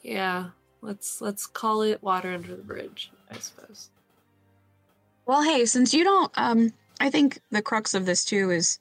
[0.01, 0.49] Yeah,
[0.81, 3.89] let's let's call it water under the bridge, I suppose.
[5.25, 8.79] Well, hey, since you don't, um, I think the crux of this too is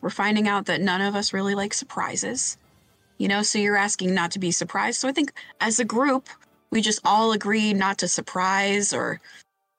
[0.00, 2.56] we're finding out that none of us really like surprises.
[3.18, 5.00] You know, so you're asking not to be surprised.
[5.00, 6.28] So I think as a group,
[6.70, 9.20] we just all agree not to surprise or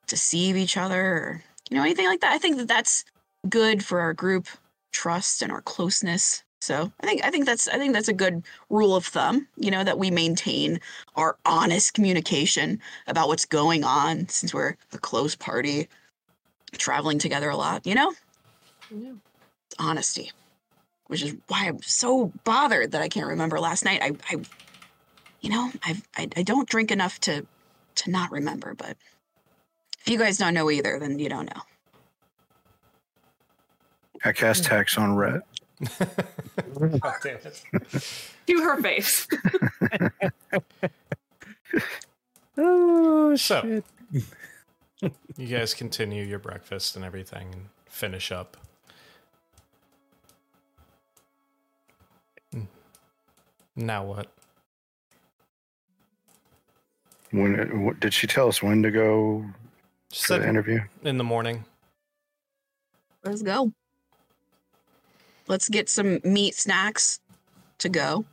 [0.06, 2.32] deceive each other or, you know, anything like that.
[2.32, 3.04] I think that that's
[3.48, 4.48] good for our group
[4.92, 6.42] trust and our closeness.
[6.60, 9.70] So I think I think that's I think that's a good rule of thumb, you
[9.70, 10.80] know, that we maintain
[11.14, 15.88] our honest communication about what's going on since we're a close party
[16.72, 18.14] traveling together a lot, you know?
[18.90, 19.12] Yeah.
[19.78, 20.32] Honesty.
[21.08, 24.00] Which is why I'm so bothered that I can't remember last night.
[24.02, 24.40] I, I
[25.42, 27.46] you know, I've, I I don't drink enough to
[27.96, 28.96] to not remember, but
[30.04, 31.62] if you guys don't know either, then you don't know.
[34.24, 35.42] I cast tax on Rhett.
[35.98, 37.62] God damn it.
[38.46, 39.26] To her face.
[42.56, 43.82] Oh So-
[45.36, 48.56] You guys continue your breakfast and everything and finish up.
[52.52, 52.64] Hmm.
[53.74, 54.28] Now what?
[57.32, 59.44] When what, did she tell us when to go
[60.14, 60.80] She to the said interview?
[61.02, 61.64] in the morning.
[63.24, 63.72] Let's go.
[65.48, 67.20] Let's get some meat snacks
[67.78, 68.24] to go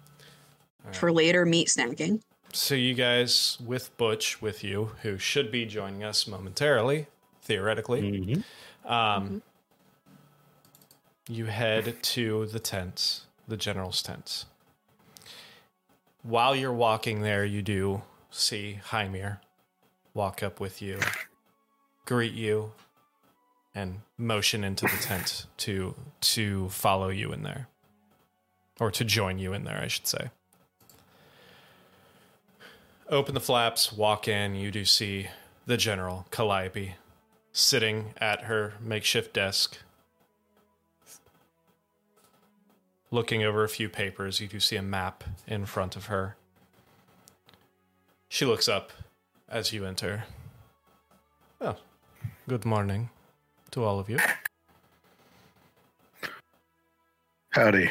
[0.86, 0.96] right.
[0.96, 2.22] for later meat snacking.
[2.54, 7.08] So you guys with Butch with you, who should be joining us momentarily,
[7.41, 8.02] theoretically.
[8.02, 8.44] Mhm.
[8.89, 9.41] Um,
[11.28, 14.46] You head to the tents, the general's tents.
[16.24, 19.39] While you're walking there, you do see Hymir
[20.13, 21.00] walk up with you,
[22.12, 22.74] greet you,
[23.74, 27.69] and motion into the tent to to follow you in there,
[28.82, 30.30] or to join you in there, I should say.
[33.08, 34.56] Open the flaps, walk in.
[34.56, 35.28] You do see
[35.65, 36.95] the general Calliope
[37.54, 39.78] sitting at her makeshift desk,
[43.10, 44.41] looking over a few papers.
[44.41, 46.36] You do see a map in front of her.
[48.28, 48.91] She looks up
[49.47, 50.26] as you enter.
[51.62, 51.78] Oh,
[52.47, 53.10] good morning
[53.71, 54.19] to all of you.
[57.51, 57.89] Howdy.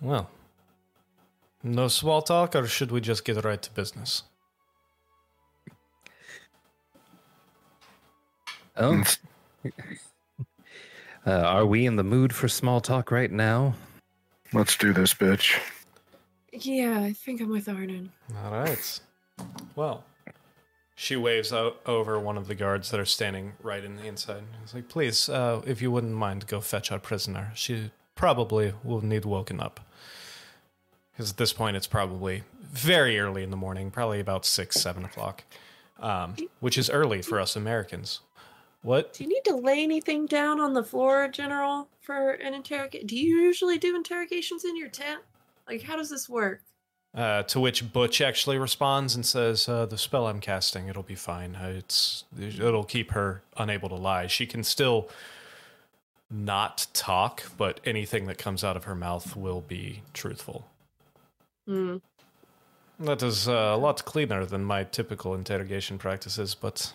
[0.00, 0.30] Well,
[1.62, 4.22] no small talk, or should we just get right to business?
[8.76, 9.02] Oh,
[11.26, 13.74] uh, are we in the mood for small talk right now?
[14.52, 15.58] Let's do this, bitch.
[16.52, 18.10] Yeah, I think I'm with Arnon.
[18.44, 19.00] All right.
[19.74, 20.04] Well,
[21.00, 24.42] she waves out over one of the guards that are standing right in the inside.
[24.64, 27.52] It's like, please, uh, if you wouldn't mind, go fetch our prisoner.
[27.54, 29.78] She probably will need woken up.
[31.12, 35.04] Because at this point, it's probably very early in the morning, probably about six, seven
[35.04, 35.44] o'clock,
[36.00, 38.18] um, which is early for us Americans.
[38.82, 39.12] What?
[39.12, 43.06] Do you need to lay anything down on the floor, General, for an interrogation?
[43.06, 45.20] Do you usually do interrogations in your tent?
[45.68, 46.62] Like, how does this work?
[47.14, 51.14] Uh, to which Butch actually responds and says, uh, "The spell I'm casting, it'll be
[51.14, 51.56] fine.
[51.56, 54.26] Uh, It's it'll keep her unable to lie.
[54.26, 55.08] She can still
[56.30, 60.68] not talk, but anything that comes out of her mouth will be truthful.
[61.66, 61.96] Hmm.
[63.00, 66.92] That is uh, a lot cleaner than my typical interrogation practices, but."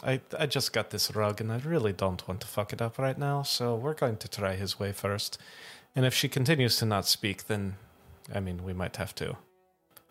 [0.00, 3.00] I, I just got this rug and I really don't want to fuck it up
[3.00, 5.38] right now, so we're going to try his way first.
[5.96, 7.74] And if she continues to not speak, then
[8.34, 9.36] I mean, we might have to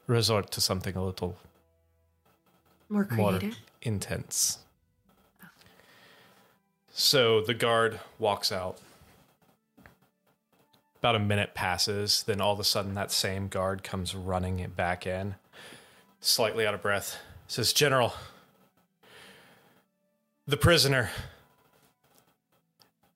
[0.07, 1.37] resort to something a little
[2.89, 3.39] More more
[3.81, 4.59] intense.
[6.91, 8.79] So the guard walks out.
[10.99, 15.05] About a minute passes, then all of a sudden that same guard comes running back
[15.05, 15.35] in,
[16.21, 17.17] slightly out of breath.
[17.47, 18.13] Says, General,
[20.47, 21.11] the prisoner.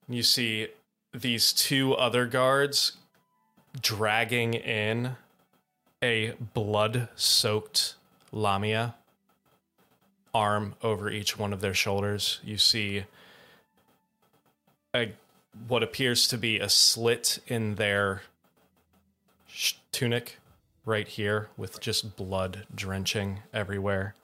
[0.08, 0.68] You see
[1.12, 2.92] these two other guards
[3.80, 5.16] dragging in
[6.02, 7.94] a blood soaked
[8.32, 8.94] Lamia,
[10.34, 12.40] arm over each one of their shoulders.
[12.42, 13.04] You see
[14.94, 15.12] a
[15.68, 18.22] what appears to be a slit in their
[19.46, 20.38] sh- tunic
[20.86, 24.14] right here with just blood drenching everywhere.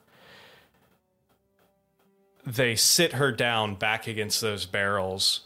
[2.45, 5.41] They sit her down back against those barrels.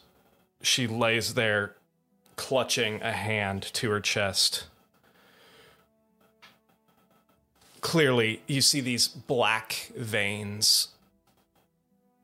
[0.61, 1.75] She lays there
[2.35, 4.65] clutching a hand to her chest.
[7.81, 10.89] Clearly, you see these black veins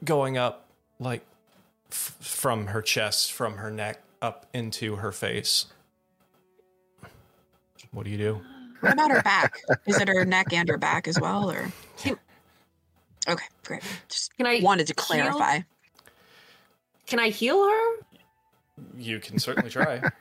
[0.03, 0.65] going up
[0.99, 1.21] like
[1.91, 5.65] f- from her chest, from her neck up into her face.
[7.91, 8.41] What do you do?
[8.79, 9.59] What about her back?
[9.85, 11.69] Is it her neck and her back as well, or?
[13.27, 13.83] Okay, great.
[14.07, 15.05] Just Can I wanted to heal?
[15.23, 15.59] clarify.
[17.05, 17.95] Can I heal her?
[18.97, 20.01] You can certainly try.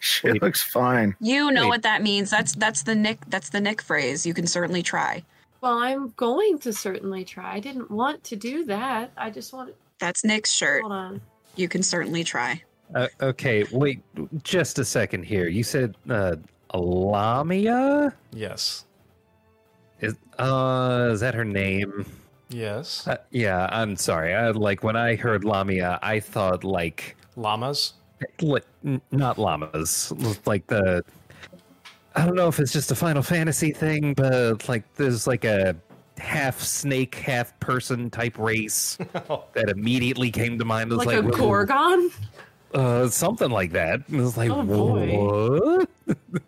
[0.00, 0.42] She Wait.
[0.42, 1.16] looks fine.
[1.20, 1.68] You know Wait.
[1.68, 2.30] what that means.
[2.30, 3.18] That's that's the Nick.
[3.28, 4.24] That's the Nick phrase.
[4.24, 5.24] You can certainly try.
[5.60, 7.54] Well, I'm going to certainly try.
[7.54, 9.10] I didn't want to do that.
[9.16, 9.74] I just wanted.
[9.98, 10.82] That's Nick's shirt.
[10.82, 11.20] Hold on.
[11.56, 12.62] You can certainly try.
[12.94, 14.00] Uh, okay, wait
[14.42, 15.48] just a second here.
[15.48, 16.36] You said uh,
[16.74, 18.12] Lamia?
[18.32, 18.84] yes.
[20.00, 22.04] Is uh is that her name?
[22.48, 23.06] Yes.
[23.06, 24.34] Uh, yeah, I'm sorry.
[24.34, 27.94] I like when I heard Lamia, I thought like Llamas?
[28.40, 28.64] Like
[29.10, 30.12] not llamas,
[30.46, 31.02] like the
[32.14, 35.74] I don't know if it's just a Final Fantasy thing, but like there's like a
[36.18, 38.98] half snake, half person type race
[39.54, 40.92] that immediately came to mind.
[40.92, 42.10] It was Like, a whoa, Gorgon?
[42.74, 44.00] uh, something like that.
[44.10, 45.86] It was like, Oh, boy.
[46.06, 46.42] what?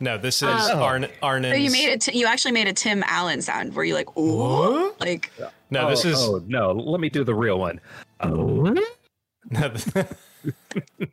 [0.00, 1.54] No, this is Uh, Arn Arnon's.
[1.56, 2.14] So you made it.
[2.14, 5.00] you actually made a Tim Allen sound where you like, ooh, What?
[5.00, 5.32] like
[5.70, 6.70] No, this Oh, is Oh no!
[6.70, 7.80] Let me do the real one.
[8.20, 8.76] Oh,
[9.50, 9.72] no,
[10.42, 11.10] th-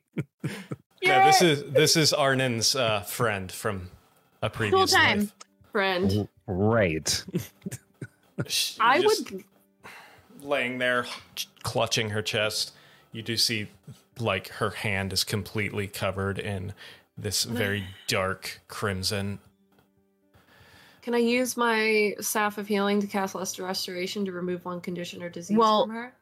[1.04, 3.90] no, this is this is Arnon's uh, friend from
[4.42, 5.20] a previous time.
[5.20, 5.34] life.
[5.72, 6.28] Friend.
[6.48, 7.24] right.
[8.48, 9.44] She I just would.
[10.42, 11.06] laying there,
[11.64, 12.74] clutching her chest.
[13.12, 13.68] You do see
[14.20, 16.74] like her hand is completely covered in
[17.18, 19.40] this very dark crimson.
[21.02, 25.22] Can I use my Staff of Healing to cast lesser Restoration to remove one condition
[25.22, 26.14] or disease Well, from her?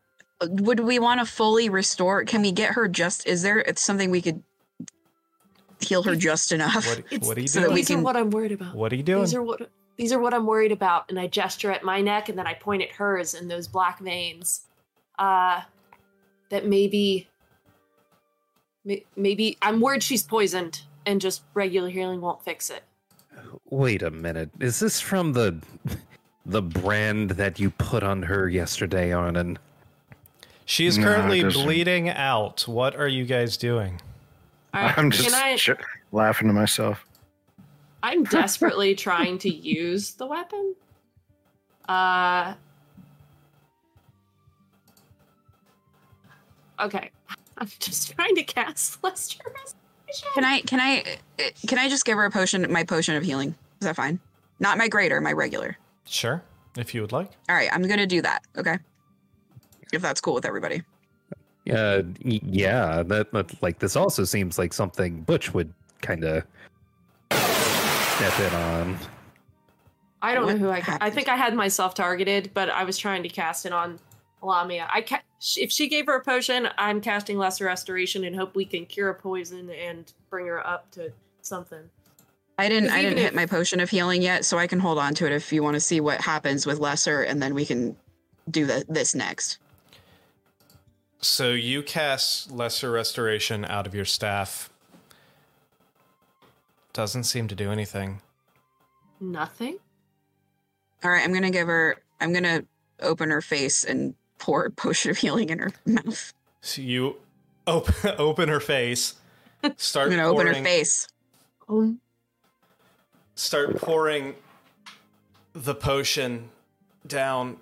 [0.41, 2.23] Would we want to fully restore?
[2.25, 3.25] Can we get her just?
[3.27, 4.43] Is there something we could
[5.79, 6.85] heal her just enough?
[6.85, 7.73] What, what are you so that doing?
[7.75, 8.75] we These are can- what I'm worried about.
[8.75, 9.21] what are you doing?
[9.21, 12.27] These are what these are what I'm worried about, and I gesture at my neck,
[12.27, 14.61] and then I point at hers and those black veins.
[15.19, 15.61] Uh,
[16.49, 17.27] that maybe,
[19.15, 22.83] maybe I'm worried she's poisoned, and just regular healing won't fix it.
[23.69, 24.49] Wait a minute.
[24.59, 25.59] Is this from the
[26.45, 29.57] the brand that you put on her yesterday, Arnon?
[30.65, 32.67] She is No, currently bleeding out.
[32.67, 33.99] What are you guys doing?
[34.73, 35.55] All right, I'm just I?
[35.55, 35.69] sh-
[36.11, 37.05] laughing to myself.
[38.01, 40.75] I'm desperately trying to use the weapon.
[41.87, 42.53] Uh.
[46.79, 47.11] Okay,
[47.57, 50.29] I'm just trying to cast Lesser Restoration.
[50.33, 50.61] Can I?
[50.61, 51.17] Can I?
[51.39, 52.65] uh, Can I just give her a potion?
[52.71, 53.49] My potion of healing.
[53.79, 54.19] Is that fine?
[54.59, 55.77] Not my greater, my regular.
[56.05, 56.41] Sure,
[56.77, 57.31] if you would like.
[57.49, 58.43] All right, I'm gonna do that.
[58.57, 58.77] Okay.
[59.93, 60.83] If that's cool with everybody.
[61.71, 63.03] Uh, yeah.
[63.03, 66.43] That, that like this also seems like something Butch would kind of
[67.31, 68.97] step in on.
[70.21, 70.81] I don't What know who I.
[70.81, 73.99] Ca- I think I had myself targeted, but I was trying to cast it on
[74.41, 74.87] Lamia.
[74.91, 75.21] I ca-
[75.57, 79.09] if she gave her a potion, I'm casting Lesser Restoration and hope we can cure
[79.09, 81.89] a poison and bring her up to something.
[82.57, 82.91] I didn't.
[82.91, 85.25] I didn't even hit my potion of healing yet, so I can hold on to
[85.25, 87.95] it if you want to see what happens with lesser, and then we can
[88.51, 89.57] do the, this next.
[91.23, 94.69] So you cast Lesser Restoration out of your staff.
[96.91, 98.21] Doesn't seem to do anything.
[99.21, 99.77] Nothing.
[101.01, 101.95] All right, I'm gonna give her.
[102.19, 102.65] I'm gonna
[103.01, 106.33] open her face and pour a potion of healing in her mouth.
[106.59, 107.15] So you
[107.67, 109.15] open open her face,
[109.77, 111.07] start I'm gonna open her face.
[111.69, 112.01] Um,
[113.35, 114.35] start pouring
[115.53, 116.49] the potion
[117.07, 117.57] down.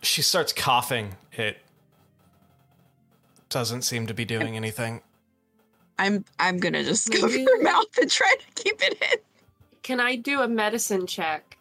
[0.00, 1.14] She starts coughing.
[1.32, 1.58] It
[3.50, 5.02] doesn't seem to be doing anything.
[5.98, 6.24] I'm.
[6.38, 9.18] I'm gonna just cover Maybe- her mouth and try to keep it in.
[9.82, 11.56] Can I do a medicine check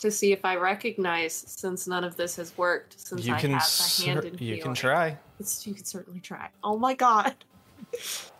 [0.00, 3.52] to see if I recognize, since none of this has worked, since You I can
[3.52, 5.16] have cer- a hand in you can try.
[5.38, 6.48] It's, you can certainly try.
[6.62, 7.34] Oh my god.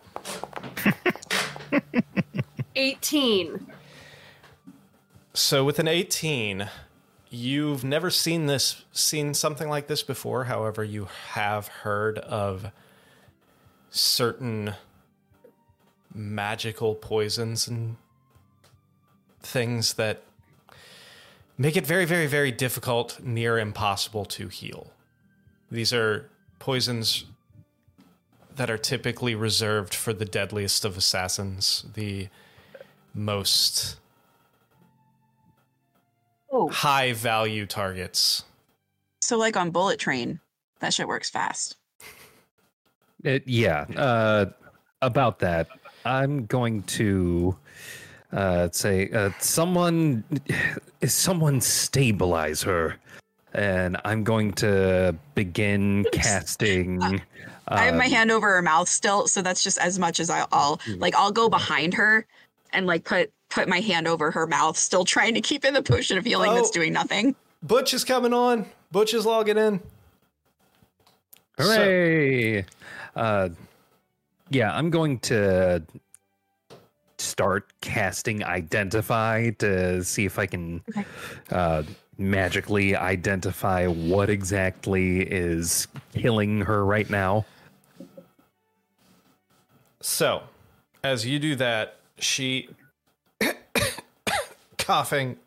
[2.75, 3.67] 18.
[5.33, 6.67] So with an 18,
[7.29, 10.45] you've never seen this seen something like this before.
[10.45, 12.71] However, you have heard of
[13.91, 14.73] certain
[16.13, 17.97] magical poisons and
[19.41, 20.23] things that
[21.57, 24.91] make it very very very difficult, near impossible to heal.
[25.69, 26.29] These are
[26.59, 27.25] poisons
[28.55, 32.27] that are typically reserved for the deadliest of assassins, the
[33.13, 33.97] most
[36.53, 38.43] Oh, high value targets.
[39.21, 40.41] so like on Bullet Train,
[40.79, 41.77] that shit works fast.
[43.23, 44.45] It, yeah, uh,
[45.01, 45.67] about that,
[46.05, 47.55] I'm going to
[48.31, 50.23] uh, say, uh, someone,
[51.05, 52.95] someone stabilize her,
[53.53, 57.01] and I'm going to begin casting.
[57.03, 57.19] Uh,
[57.67, 60.47] I have my hand over her mouth still, so that's just as much as I'll,
[60.51, 61.13] I'll like.
[61.15, 62.25] I'll go behind her
[62.73, 65.81] and like put put my hand over her mouth, still trying to keep in the
[65.83, 66.73] potion of healing that's Oh.
[66.73, 67.35] doing nothing.
[67.63, 68.65] Butch is coming on.
[68.91, 69.79] Butch is logging in.
[71.59, 72.65] So- Hooray!
[73.15, 73.49] Uh,
[74.49, 75.83] yeah, I'm going to
[77.17, 81.05] start casting Identify to see if I can Okay.
[81.51, 81.83] uh,
[82.17, 87.45] magically identify what exactly is killing her right now.
[90.01, 90.43] So,
[91.03, 92.69] as you do that, she
[94.77, 95.37] coughing.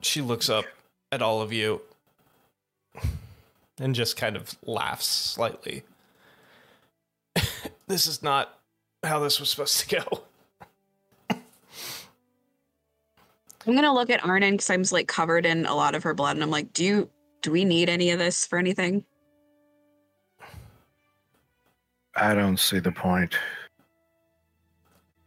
[0.00, 0.64] She looks up
[1.10, 1.80] at all of you
[3.82, 5.82] and just kind of laughs slightly.
[7.88, 8.60] this is not
[9.02, 10.22] how this was supposed to go.
[13.66, 16.36] I'm gonna look at Arnon because I'm like covered in a lot of her blood,
[16.36, 17.10] and I'm like, do you
[17.42, 19.04] do we need any of this for anything?
[22.14, 23.36] I don't see the point.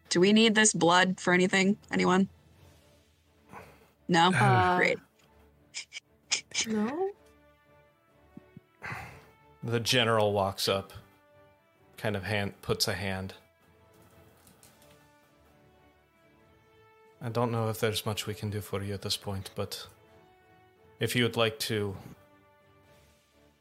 [0.10, 1.78] Do we need this blood for anything?
[1.92, 2.30] Anyone?
[4.08, 4.32] No.
[4.32, 5.00] Uh, Great.
[6.68, 7.15] No?
[9.66, 10.94] The general walks up,
[11.98, 13.34] kind of hand puts a hand.
[17.20, 19.88] I don't know if there's much we can do for you at this point, but
[21.00, 21.98] if you would like to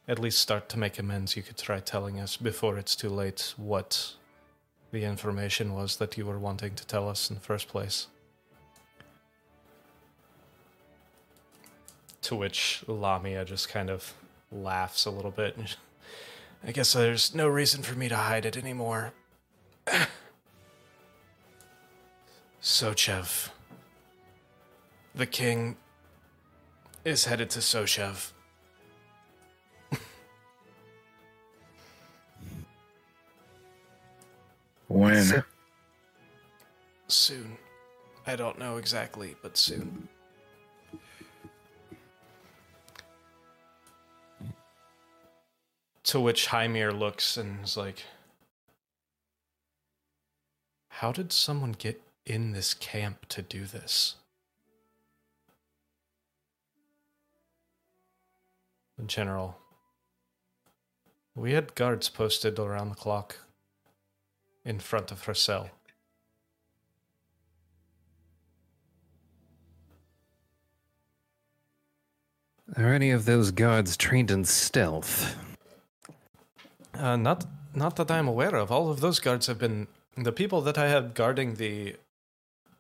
[0.07, 3.55] at least start to make amends, you could try telling us before it's too late
[3.57, 4.13] what
[4.91, 8.09] the information was that you were wanting to tell us in the first place.
[12.21, 14.13] To which Lamia just kind of
[14.53, 15.57] laughs a little bit.
[16.67, 19.13] I guess there's no reason for me to hide it anymore.
[22.63, 23.51] Sochev.
[25.15, 25.77] The king
[27.05, 28.33] is headed to Sochev.
[34.89, 35.23] When?
[35.25, 35.43] So-
[37.09, 37.59] Soon.
[38.27, 40.09] I don't know exactly, but soon.
[46.05, 48.05] To which Hymir looks and is like,
[50.89, 54.17] How did someone get in this camp to do this?
[58.99, 59.59] In general,
[61.35, 63.39] we had guards posted around the clock
[64.65, 65.71] in front of her cell.
[72.77, 75.37] Are any of those guards trained in stealth?
[76.99, 78.71] Uh, not not that I'm aware of.
[78.71, 81.97] All of those guards have been the people that I had guarding the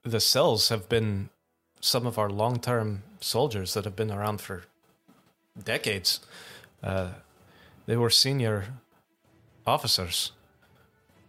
[0.02, 1.30] the cells have been
[1.80, 4.64] some of our long term soldiers that have been around for
[5.62, 6.20] decades.
[6.82, 7.10] Uh,
[7.86, 8.66] they were senior
[9.66, 10.32] officers,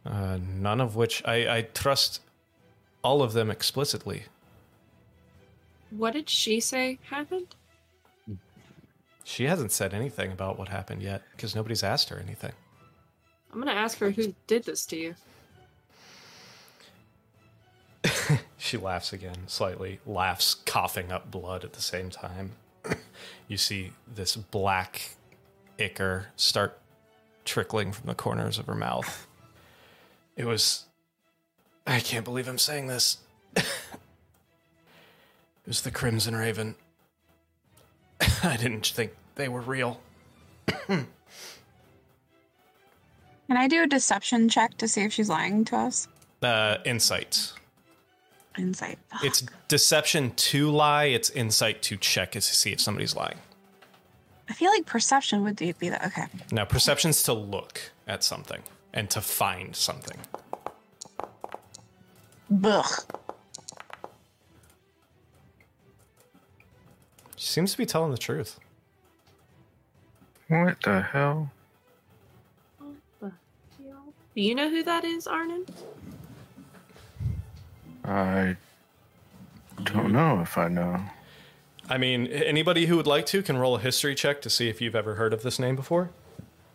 [0.05, 2.21] uh, none of which I, I trust
[3.03, 4.23] all of them explicitly.
[5.89, 7.55] What did she say happened?
[9.23, 12.51] She hasn't said anything about what happened yet because nobody's asked her anything.
[13.56, 15.16] I'm gonna ask her who did this to you.
[18.58, 22.53] She laughs again, slightly, laughs, coughing up blood at the same time.
[23.47, 25.12] you see this black
[25.78, 26.80] ichor start
[27.43, 29.28] trickling from the corners of her mouth.
[30.36, 30.86] It was.
[31.86, 33.20] I can't believe I'm saying this.
[33.56, 33.66] it
[35.68, 36.74] was the Crimson Raven.
[38.43, 40.01] I didn't think they were real.
[43.48, 46.08] Can I do a deception check to see if she's lying to us?
[46.41, 47.54] Uh, insight.
[48.58, 48.98] Insight.
[49.24, 53.38] It's deception to lie, it's insight to check to see if somebody's lying.
[54.50, 56.26] I feel like perception would be be the okay.
[56.52, 58.62] Now, perception's to look at something
[58.93, 60.18] and to find something.
[62.64, 62.86] Ugh.
[67.36, 68.60] She seems to be telling the truth.
[70.48, 71.52] What the hell?
[74.36, 75.65] Do you know who that is, Arnon?
[78.03, 78.57] I
[79.83, 80.99] don't know if I know.
[81.89, 84.81] I mean, anybody who would like to can roll a history check to see if
[84.81, 86.09] you've ever heard of this name before.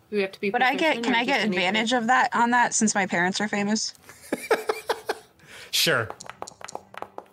[0.09, 0.49] Do we have to be?
[0.49, 3.47] But I get can I get advantage of that on that since my parents are
[3.47, 3.93] famous?
[5.71, 6.09] Sure.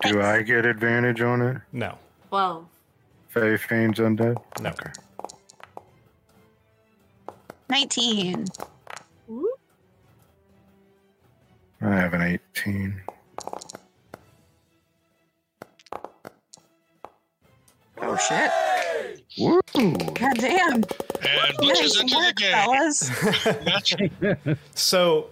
[0.03, 1.57] Do I get advantage on it?
[1.73, 1.99] No.
[2.31, 2.71] Well,
[3.29, 4.41] Faye Fame's undead?
[4.61, 4.71] No.
[4.71, 4.91] Okay.
[7.69, 8.47] 19.
[11.81, 12.23] I have an
[12.57, 13.01] 18.
[18.01, 18.51] Oh shit.
[19.39, 19.61] Woo!
[20.15, 20.75] God damn.
[20.75, 20.85] And
[21.59, 22.53] Butch is Nice into the game.
[22.53, 23.11] fellas.
[23.65, 25.29] That's So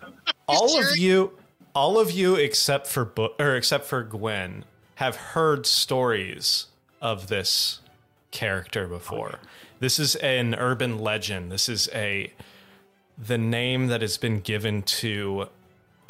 [0.48, 1.32] all of you
[1.74, 4.64] all of you except for Bu- or except for Gwen
[4.96, 6.66] have heard stories
[7.00, 7.80] of this
[8.30, 9.38] character before.
[9.78, 11.50] This is an urban legend.
[11.50, 12.32] This is a
[13.16, 15.48] the name that has been given to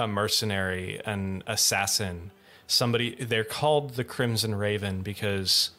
[0.01, 2.31] a mercenary, an assassin,
[2.67, 5.71] somebody they're called the Crimson Raven because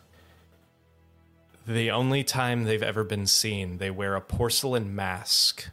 [1.68, 5.70] the only time they've ever been seen, they wear a porcelain mask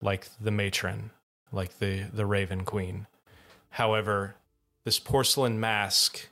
[0.00, 1.10] like the matron,
[1.52, 3.06] like the the Raven Queen.
[3.70, 4.36] However,
[4.84, 6.28] this porcelain mask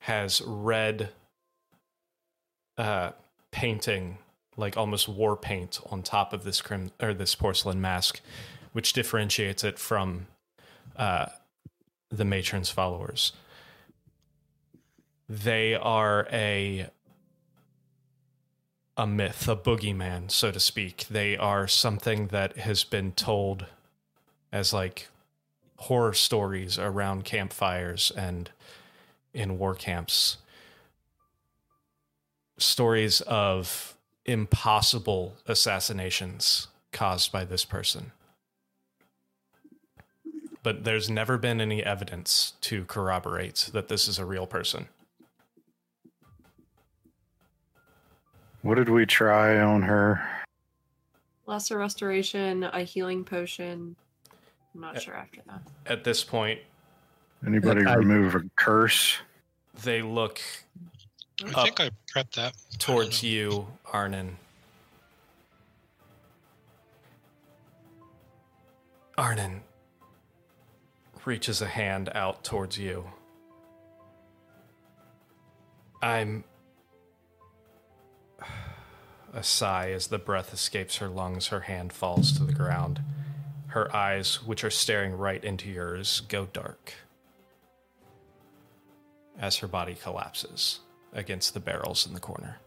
[0.00, 1.08] has red
[2.78, 3.10] uh,
[3.50, 4.18] painting,
[4.56, 8.20] like almost war paint, on top of this crim or this porcelain mask,
[8.72, 10.26] which differentiates it from
[10.96, 11.26] uh,
[12.10, 13.32] the matron's followers.
[15.28, 16.88] They are a
[18.96, 21.06] a myth, a boogeyman, so to speak.
[21.10, 23.66] They are something that has been told
[24.52, 25.08] as like
[25.78, 28.50] horror stories around campfires and
[29.32, 30.36] in war camps.
[32.56, 38.12] Stories of impossible assassinations caused by this person.
[40.64, 44.88] But there's never been any evidence to corroborate that this is a real person.
[48.62, 50.26] What did we try on her?
[51.46, 53.94] lesser restoration, a healing potion.
[54.74, 55.60] I'm not sure after that.
[55.84, 56.58] At this point,
[57.46, 59.18] Anybody I- remove a curse?
[59.82, 60.40] they look
[61.54, 62.54] I think I prepped that.
[62.78, 64.38] towards you, Arnon.
[69.18, 69.60] Arnon
[71.26, 73.06] reaches a hand out towards you.
[76.02, 76.44] I'm.
[79.36, 83.02] A sigh as the breath escapes her lungs, her hand falls to the ground.
[83.66, 86.92] Her eyes, which are staring right into yours, go dark
[89.36, 90.80] as her body collapses
[91.12, 92.58] against the barrels in the corner.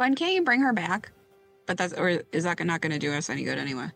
[0.00, 1.12] When can't you bring her back?
[1.66, 3.90] But that's or is that not going to do us any good anyway?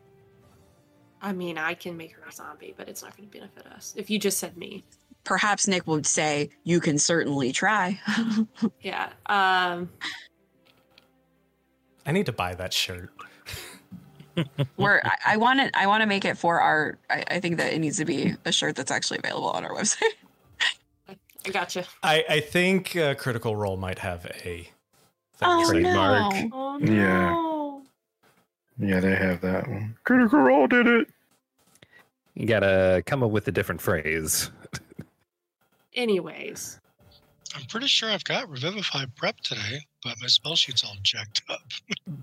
[1.23, 3.95] I mean, I can make her a zombie, but it's not going to benefit us.
[3.97, 4.85] If you just said me,
[5.25, 7.99] Perhaps Nick would say you can certainly try.
[8.83, 9.13] yeah.
[9.25, 9.89] Um,
[12.05, 13.11] I need to buy that shirt.
[14.77, 16.99] Where I, I want it, I want to make it for our.
[17.09, 19.73] I, I think that it needs to be a shirt that's actually available on our
[19.75, 20.03] website.
[21.09, 21.87] I gotcha.
[22.03, 24.67] I, I think uh, Critical Role might have a thing
[25.43, 26.35] Oh Trademark.
[26.35, 26.51] no!
[26.53, 27.31] Oh Yeah.
[27.31, 27.83] no.
[28.79, 29.97] Yeah, they have that one.
[30.05, 31.09] Critical Role did it.
[32.35, 34.51] You gotta come up with a different phrase.
[35.95, 36.81] Anyways,
[37.55, 41.61] I'm pretty sure I've got Revivify prep today, but my spell sheet's all jacked up.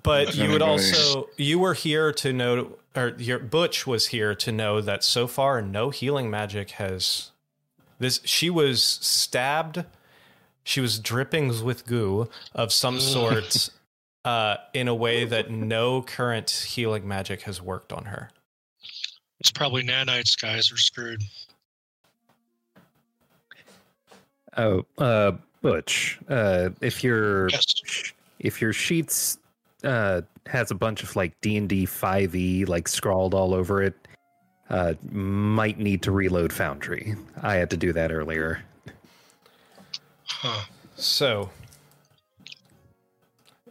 [0.03, 4.51] But you would also you were here to know, or your Butch was here to
[4.51, 7.31] know that so far no healing magic has.
[7.99, 9.85] This she was stabbed.
[10.63, 13.69] She was drippings with goo of some sort,
[14.25, 18.29] uh, in a way that no current healing magic has worked on her.
[19.39, 21.23] It's probably nanites, guys are screwed.
[24.57, 25.31] Oh, uh,
[25.61, 27.65] Butch, uh, if your Yes.
[28.39, 29.37] if your sheets
[29.83, 33.81] uh has a bunch of like D and D five E like scrawled all over
[33.81, 33.95] it,
[34.69, 37.15] uh, might need to reload Foundry.
[37.41, 38.63] I had to do that earlier.
[40.39, 40.65] Huh.
[40.95, 41.49] So,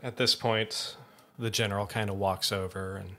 [0.02, 0.96] at this point,
[1.38, 3.10] the general kind of walks over and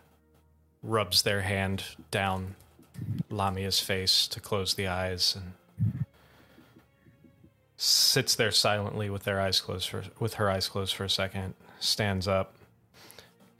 [0.83, 2.55] rubs their hand down
[3.29, 6.05] Lamia's face to close the eyes and
[7.77, 11.55] sits there silently with their eyes closed for with her eyes closed for a second,
[11.79, 12.53] stands up,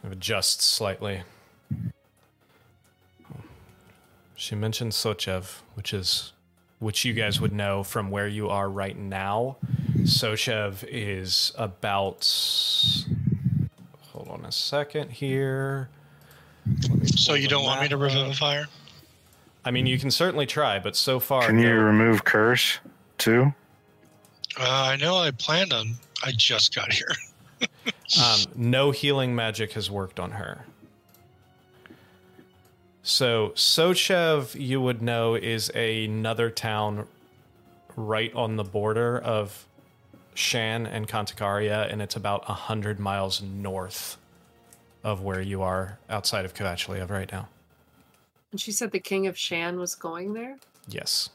[0.04, 1.24] adjusts slightly.
[4.36, 6.34] She mentioned Sochev, which is
[6.82, 9.56] which you guys would know from where you are right now.
[10.00, 12.28] Sochev is about
[14.10, 15.90] hold on a second here.
[17.06, 18.66] So you don't want me to Map, revivify her?
[19.64, 22.80] I mean, you can certainly try, but so far, Can you no- remove curse
[23.20, 23.54] too?
[24.60, 25.94] Uh, I know I planned on.
[26.24, 27.12] I just got here.
[28.22, 30.66] Um, no healing magic has worked on her.
[33.04, 37.08] So Sochev, you would know, is another town
[37.96, 39.66] right on the border of
[40.34, 44.18] Shan and Kantakaria, and it's about a hundred miles north
[45.04, 47.50] of where you are outside of Kavachlev right now.
[48.52, 50.58] And she said the king of Shan was going there.
[50.88, 51.30] Yes.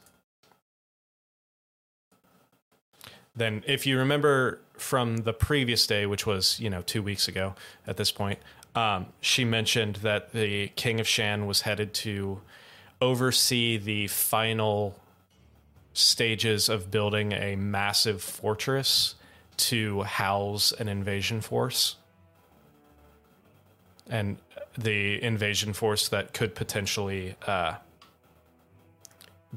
[3.35, 7.53] Then, if you remember from the previous day, which was, you know, two weeks ago
[7.85, 8.39] at this point,
[8.77, 12.41] um, she mentioned that the King of Shan was headed to
[13.01, 14.99] oversee the final
[15.93, 19.15] stages of building a massive fortress
[19.57, 21.95] to house an invasion force.
[24.07, 24.37] And
[24.77, 27.77] the invasion force that could potentially uh,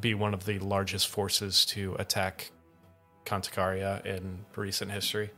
[0.01, 2.53] be one of the largest forces to attack
[3.27, 5.29] Kantakaria in recent history.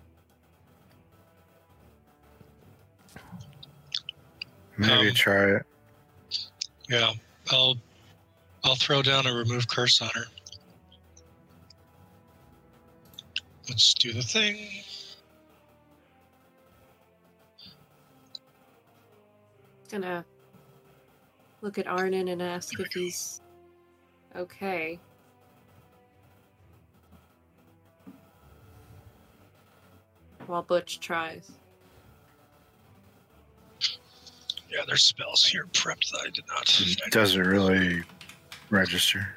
[4.77, 5.67] Maybe Um, try it.
[6.89, 7.13] Yeah,
[7.51, 7.77] I'll
[8.65, 10.25] I'll throw down a remove curse on her.
[13.69, 14.85] Let's do the thing.
[19.91, 20.25] Gonna
[21.61, 23.41] look at Arnon and ask if he's
[24.35, 24.99] okay.
[30.47, 31.53] While Butch tries.
[34.73, 36.81] Yeah, there's spells here prepped that I did not.
[36.81, 38.03] It doesn't really
[38.71, 39.29] register.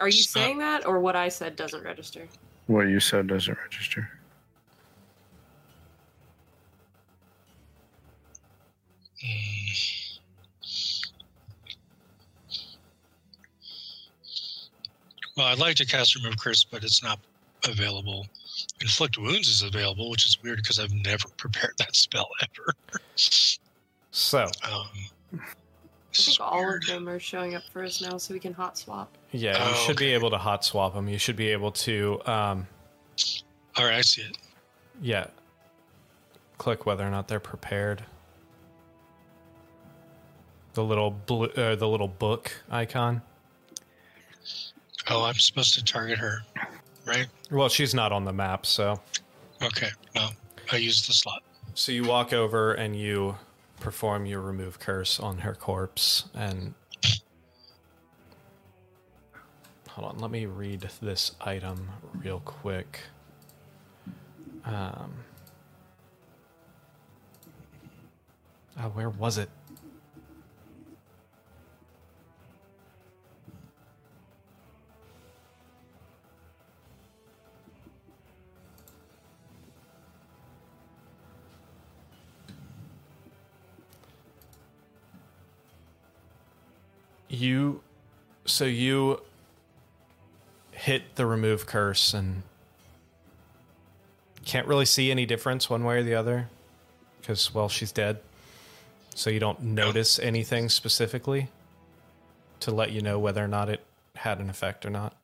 [0.00, 0.42] Are you Stop.
[0.42, 2.26] saying that, or what I said doesn't register?
[2.66, 4.10] What you said doesn't register.
[9.24, 10.18] Mm.
[15.36, 17.20] Well, I'd like to cast remove curse, but it's not
[17.68, 18.26] available.
[18.80, 22.74] Inflict wounds is available, which is weird because I've never prepared that spell ever.
[24.10, 24.86] So, Um,
[25.34, 25.38] I
[26.10, 26.82] this is think all weird.
[26.84, 29.14] of them are showing up for us now, so we can hot swap.
[29.32, 31.08] yeah, you Oh, should be able to hot swap them.
[31.08, 32.66] You should be able to, um,
[33.76, 34.38] All right, I see it.
[35.00, 35.26] yeah,
[36.58, 38.02] click whether or not they're prepared.
[40.74, 43.22] The little blue, uh, the little book icon.
[45.08, 46.42] Oh, I'm supposed to target her,
[47.10, 47.26] right?
[47.50, 49.00] Well, she's not on the map, so
[49.62, 50.32] Okay, well,
[50.72, 51.42] I used the slot.
[51.74, 53.36] So you walk over and you
[53.80, 56.74] perform your remove curse on her corpse and
[59.88, 61.88] Hold on, let me read this item
[62.22, 63.00] real quick.
[64.64, 65.12] Um
[68.78, 69.50] Oh, where was it?
[87.30, 87.80] You
[88.44, 89.22] so you
[90.72, 92.42] hit the remove curse and
[94.44, 96.48] can't really see any difference one way or the other
[97.20, 98.18] because well she's dead
[99.14, 101.48] so you don't notice anything specifically
[102.58, 103.84] to let you know whether or not it
[104.16, 105.14] had an effect or not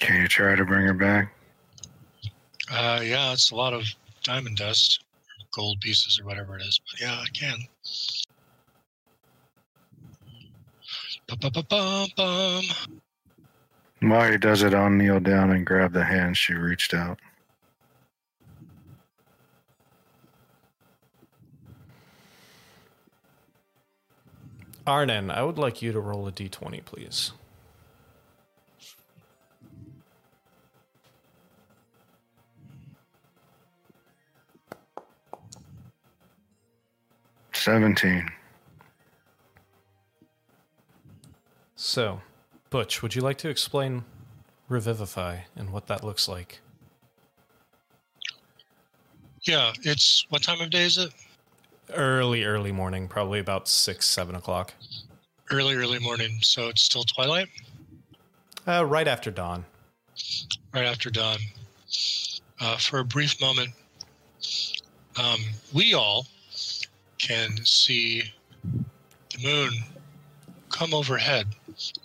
[0.00, 1.32] Can you try to bring her back?
[2.72, 3.84] Uh, yeah, it's a lot of
[4.22, 5.04] diamond dust,
[5.52, 6.80] gold pieces, or whatever it is.
[6.90, 7.58] But yeah, I can.
[11.30, 12.64] Ba-ba-ba-bum-bum.
[14.00, 17.20] While he does it, I'll kneel down and grab the hand she reached out.
[24.86, 27.32] Arnon i would like you to roll a d20 please
[37.52, 38.26] Seventeen.
[41.80, 42.20] So
[42.68, 44.04] butch would you like to explain
[44.68, 46.60] revivify and what that looks like
[49.44, 51.10] Yeah, it's what time of day is it?
[51.94, 54.74] early early morning probably about six seven o'clock
[55.50, 56.38] Early, early morning.
[56.42, 57.48] So it's still twilight,
[58.68, 59.64] uh, right after dawn
[60.74, 61.38] right after dawn.
[62.60, 63.70] Uh, for a brief moment,
[65.18, 65.40] um,
[65.72, 66.26] we all
[67.18, 68.22] can see
[69.34, 69.72] the moon
[70.68, 71.46] come overhead,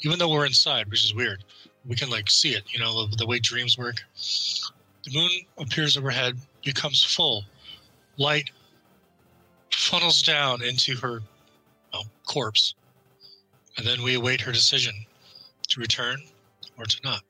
[0.01, 1.43] even though we're inside, which is weird.
[1.87, 3.97] We can like see it, you know, the, the way dreams work.
[5.03, 7.43] The moon appears overhead, becomes full,
[8.17, 8.49] light
[9.71, 11.21] funnels down into her
[11.93, 12.73] well, corpse.
[13.77, 14.93] And then we await her decision
[15.69, 16.21] to return
[16.77, 17.21] or to not.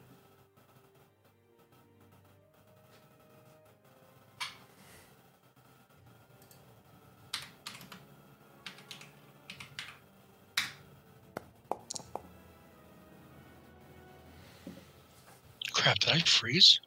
[15.86, 16.80] Crap, did I freeze?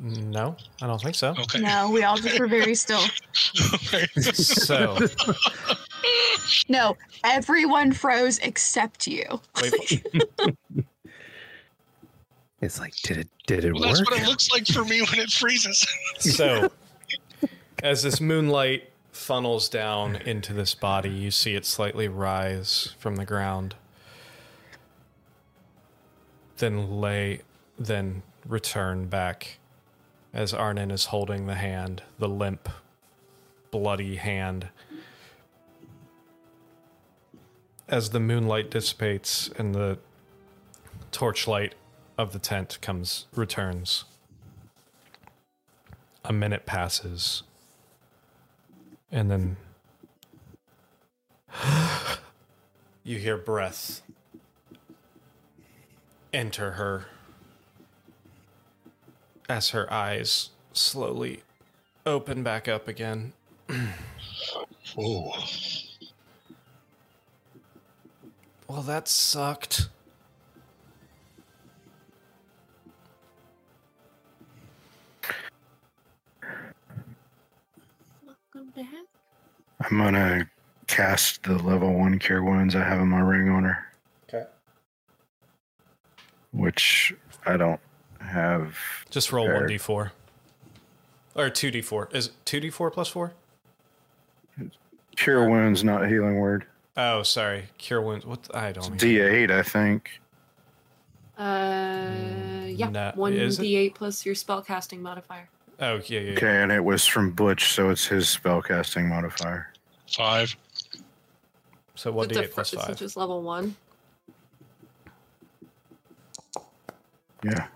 [0.00, 1.34] No, I don't think so.
[1.38, 1.60] Okay.
[1.60, 3.02] No, we all just were very still.
[4.22, 4.98] So,
[6.70, 9.24] No, everyone froze except you.
[9.60, 10.06] wait,
[12.62, 14.12] It's like, did it did it well, that's work?
[14.12, 15.86] what it looks like for me when it freezes.
[16.18, 16.70] so
[17.82, 23.26] as this moonlight funnels down into this body, you see it slightly rise from the
[23.26, 23.74] ground,
[26.56, 27.42] then lay,
[27.78, 29.58] then return back
[30.32, 32.68] as Arnon is holding the hand, the limp,
[33.70, 34.68] bloody hand.
[37.88, 39.98] As the moonlight dissipates and the
[41.12, 41.74] torchlight
[42.18, 44.04] of the tent comes returns.
[46.24, 47.42] A minute passes.
[49.12, 49.56] And then
[53.04, 54.02] you hear breath
[56.32, 57.06] enter her
[59.48, 61.42] as her eyes slowly
[62.06, 63.32] open back up again.
[64.96, 65.32] Oh,
[68.68, 69.88] Well, that sucked.
[78.24, 78.86] Welcome back.
[79.90, 80.48] I'm gonna
[80.86, 83.78] cast the level one cure wounds I have in my ring on her,
[84.28, 84.44] Okay.
[86.52, 87.14] which
[87.46, 87.80] I don't
[88.24, 88.76] have.
[89.10, 90.10] Just roll 1d4.
[91.36, 92.14] Or 2d4.
[92.14, 93.32] Is 2d4 plus 4?
[95.16, 96.66] Cure wounds, not healing word.
[96.96, 97.64] Oh, sorry.
[97.78, 98.24] Cure wounds.
[98.26, 98.48] What?
[98.54, 98.98] I It's don't.
[98.98, 100.20] D8, I think.
[101.36, 103.62] Uh, yeah, No, one is it?
[103.64, 105.48] d8 plus your spellcasting modifier.
[105.80, 106.20] Oh, yeah, yeah.
[106.20, 106.36] yeah.
[106.36, 109.72] Okay, and it was from Butch, so it's his spellcasting modifier.
[110.16, 110.54] five.
[111.96, 112.96] So With the 1d8 fir- plus It's 5.
[112.96, 113.74] just level one.
[117.44, 117.66] Yeah.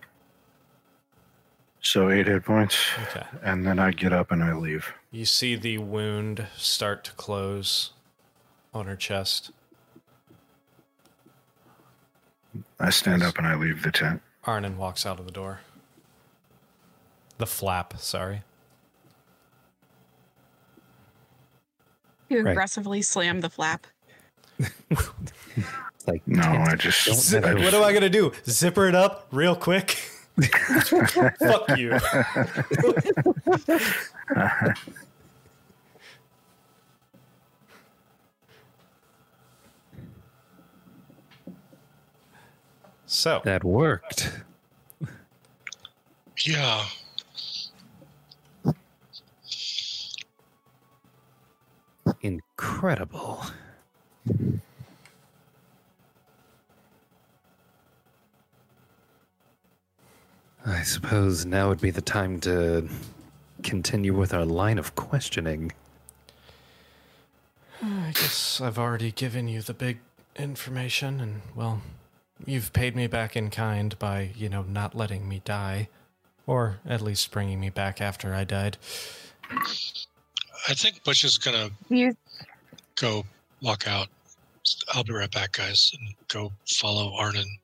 [1.81, 3.25] So eight hit points, Okay.
[3.43, 4.93] and then I get up and I leave.
[5.11, 7.93] You see the wound start to close
[8.75, 9.53] on her chest.
[12.81, 14.21] I stand up and I leave the tent.
[14.45, 15.61] Arnon walks out of the door.
[17.39, 18.43] The flap, sorry.
[22.29, 22.51] You Right.
[22.51, 23.87] aggressively slammed the flap.
[24.59, 24.69] It's
[26.07, 26.43] like No.
[26.43, 27.31] I just.
[27.31, 28.33] Don't I have- What am I gonna do?
[28.47, 29.97] Zipper it up real quick?
[31.39, 31.99] Fuck you.
[43.07, 44.31] So, that worked.
[46.45, 46.85] Yeah.
[52.21, 53.45] Incredible.
[60.69, 62.89] I suppose now would be the time to
[63.63, 65.73] continue with our line of questioning.
[67.83, 69.99] I guess I've already given you the big
[70.37, 71.81] information, and well,
[72.45, 75.89] you've paid me back in kind by, you know, not letting me die.
[76.47, 78.79] Or at least bringing me back after I died.
[79.51, 82.17] I think Butch is going to You
[82.99, 83.25] go
[83.61, 84.09] walk out.
[84.95, 87.59] I'll be right back, guys, and go follow Arnon.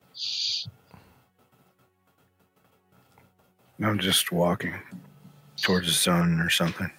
[3.82, 4.74] I'm just walking
[5.56, 6.90] towards the sun or something.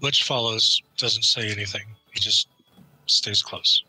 [0.00, 1.82] Butch follows, doesn't say anything.
[2.12, 2.48] He just
[3.06, 3.82] stays close.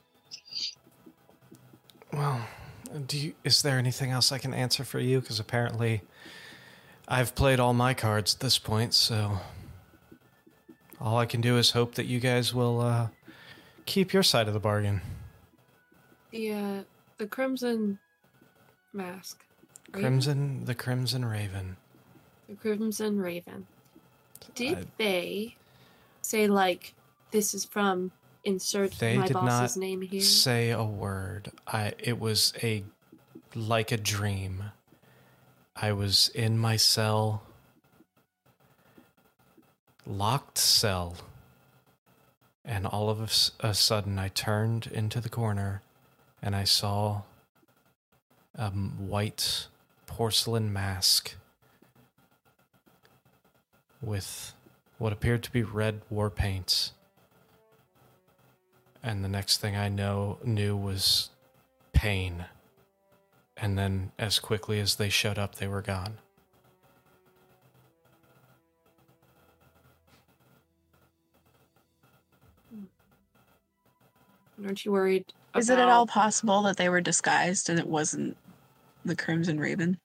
[2.11, 2.45] Well,
[3.07, 5.22] do you, is there anything else I can answer for you?
[5.22, 6.01] Because apparently,
[7.07, 9.39] I've played all my cards at this point, so
[10.99, 13.07] all I can do is hope that you guys will uh,
[13.86, 15.01] keep your side of the bargain.
[16.32, 16.84] The uh,
[17.17, 17.99] the crimson
[18.93, 19.45] mask.
[19.91, 21.77] Crimson, the Crimson Raven.
[22.49, 23.65] The crimson raven.
[24.55, 25.55] Did I- they
[26.21, 26.93] say like
[27.31, 28.11] this is from
[28.43, 30.19] insert They my did boss's not name here?
[30.21, 31.51] Say a word.
[31.65, 31.93] I.
[31.97, 32.83] It was a
[33.55, 34.71] like a dream.
[35.77, 37.43] I was in my cell,
[40.05, 41.15] locked cell,
[42.65, 45.81] and all of a sudden I turned into the corner,
[46.41, 47.21] and I saw
[48.55, 49.67] a white
[50.12, 51.36] porcelain mask
[54.01, 54.53] with
[54.97, 56.91] what appeared to be red war paints.
[59.01, 61.30] And the next thing I know knew was
[61.93, 62.45] pain.
[63.55, 66.18] And then as quickly as they showed up, they were gone.
[74.64, 75.34] Aren't you worried?
[75.55, 78.36] Is it at all possible that they were disguised and it wasn't
[79.06, 79.97] the Crimson Raven?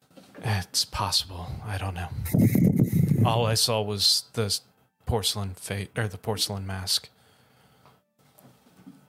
[0.43, 1.49] It's possible.
[1.65, 2.09] I don't know.
[3.25, 4.59] All I saw was the
[5.07, 7.09] porcelain face or the porcelain mask.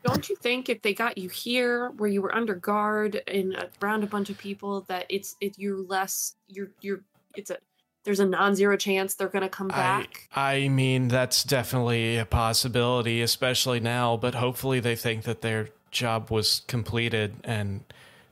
[0.04, 4.04] Don't you think if they got you here, where you were under guard and around
[4.04, 7.02] a bunch of people, that it's it you're less you're you're
[7.36, 7.58] it's a
[8.06, 10.30] there's a non-zero chance they're gonna come I, back.
[10.34, 16.32] I mean, that's definitely a possibility, especially now, but hopefully they think that their job
[16.32, 17.84] was completed and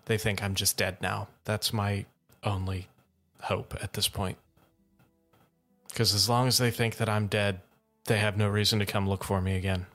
[0.05, 1.27] they think I'm just dead now.
[1.43, 2.05] That's my
[2.43, 2.87] only
[3.41, 4.37] hope at this point.
[5.89, 7.61] Because as long as they think that I'm dead,
[8.05, 9.85] they have no reason to come look for me again.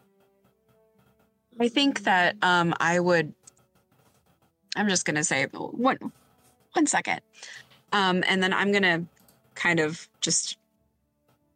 [1.59, 3.35] I think that um, I would.
[4.77, 5.99] I'm just gonna say one,
[6.73, 7.21] one second,
[7.93, 9.05] um, and then I'm gonna
[9.55, 10.57] kind of just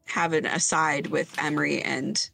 [0.06, 2.28] have an aside with Emery and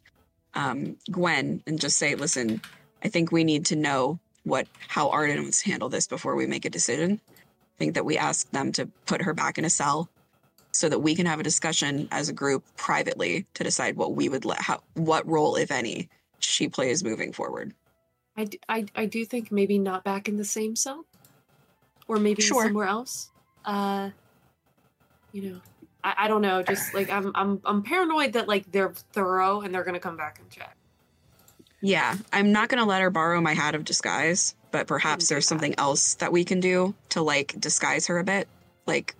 [0.53, 2.61] um, Gwen, and just say, listen,
[3.03, 6.65] I think we need to know what how Arden to handle this before we make
[6.65, 7.21] a decision.
[7.29, 10.09] I think that we ask them to put her back in a cell
[10.71, 14.29] so that we can have a discussion as a group privately to decide what we
[14.29, 17.73] would let how what role, if any, she plays moving forward.
[18.37, 21.05] I, d- I, I do think maybe not back in the same cell,
[22.07, 22.63] or maybe Sure.
[22.63, 23.29] somewhere else.
[23.65, 24.11] Uh,
[25.33, 25.61] you know,
[26.03, 26.63] I, I don't know.
[26.63, 30.39] Just like I'm I'm I'm paranoid that like they're thorough and they're gonna come back
[30.39, 30.75] and check.
[31.81, 35.45] Yeah, I'm not gonna let her borrow my hat of disguise, but perhaps do there's
[35.45, 35.49] that.
[35.49, 38.47] something else that we can do to like disguise her a bit,
[38.85, 39.15] like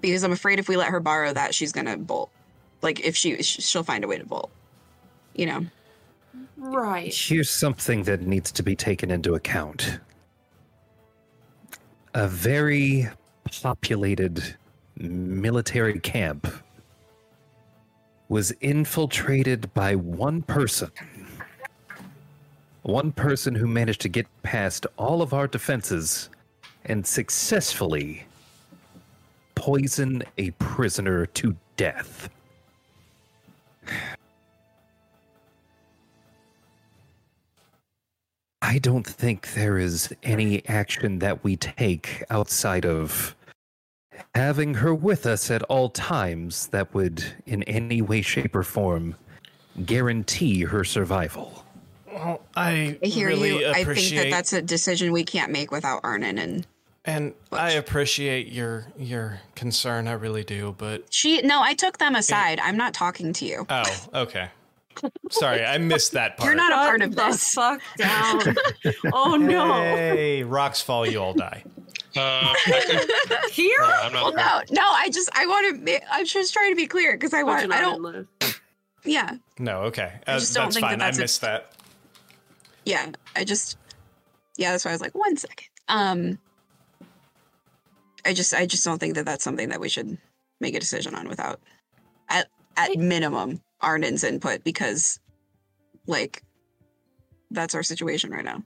[0.00, 2.30] because I'm afraid if we let her borrow that, she's gonna bolt.
[2.82, 4.50] Like if she she'll find a way to bolt.
[5.34, 5.66] You know.
[6.56, 7.12] Right.
[7.12, 9.98] Here's something that needs to be taken into account.
[12.14, 13.08] A very
[13.62, 14.56] populated
[14.96, 16.46] military camp
[18.28, 20.90] was infiltrated by one person.
[22.82, 26.28] One person who managed to get past all of our defenses
[26.84, 28.26] and successfully
[29.54, 32.28] poison a prisoner to death.
[38.62, 43.34] I don't think there is any action that we take outside of
[44.34, 49.14] having her with us at all times that would, in any way, shape, or form,
[49.84, 51.64] guarantee her survival.
[52.10, 53.68] Well, I, I hear really you.
[53.68, 56.66] I think that that's a decision we can't make without Arnon and
[57.06, 60.08] and I appreciate your your concern.
[60.08, 61.40] I really do, but she.
[61.42, 62.58] No, I took them aside.
[62.60, 63.64] I'm not talking to you.
[63.70, 64.48] oh, okay.
[65.30, 66.48] Sorry, I missed that part.
[66.48, 67.50] You're not a part of this.
[67.52, 68.40] Fuck down.
[69.12, 69.74] oh no.
[69.74, 71.62] Hey, rocks fall, you all die.
[72.16, 73.10] Uh, could,
[73.52, 73.76] Here?
[73.82, 74.70] uh, I'm Well, not.
[74.70, 74.88] no, no.
[74.90, 76.00] I just I want to.
[76.12, 77.72] I'm just trying to be clear because I want.
[77.72, 78.26] I don't.
[79.04, 81.72] Yeah, No, okay, I uh, just don't that's think that that's I a- missed that.
[82.84, 83.10] yeah.
[83.36, 83.78] I just.
[84.56, 85.66] Yeah, that's why I was like, one second.
[85.88, 86.38] Um.
[88.24, 90.18] I just I just don't think that that's something that we should
[90.60, 91.60] make a decision on without,
[92.28, 95.20] at at minimum, Arnon's input because,
[96.08, 96.42] like,
[97.52, 98.62] that's our situation right now.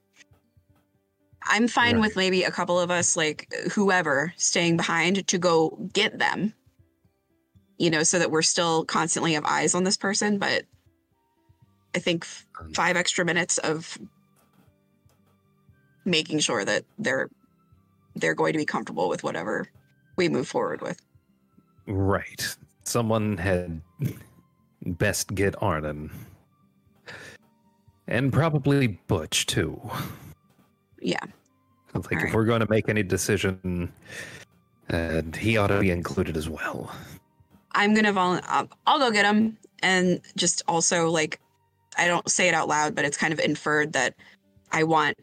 [1.45, 2.01] I'm fine Right.
[2.03, 6.55] with maybe a couple of us, like whoever, staying behind to go get them.
[7.79, 10.39] You know, so that we're still constantly have eyes on this person.
[10.39, 10.65] But
[11.95, 13.97] I think f- um, five extra minutes of
[16.05, 17.29] making sure that they're
[18.17, 19.67] they're going to be comfortable with whatever
[20.17, 21.01] we move forward with.
[21.87, 22.57] Right.
[22.85, 23.81] Someone had
[24.85, 26.11] best get Arnon.
[28.07, 29.81] And probably Butch, too.
[31.01, 31.19] Yeah.
[31.95, 32.35] Like, if Alright.
[32.35, 33.93] we're going to make any decision,
[34.91, 36.93] uh, he ought to be included as well.
[37.73, 41.41] I'm gonna vol- I'll, I'll go get him, and just also like,
[41.97, 44.15] I don't say it out loud, but it's kind of inferred that
[44.73, 45.17] I want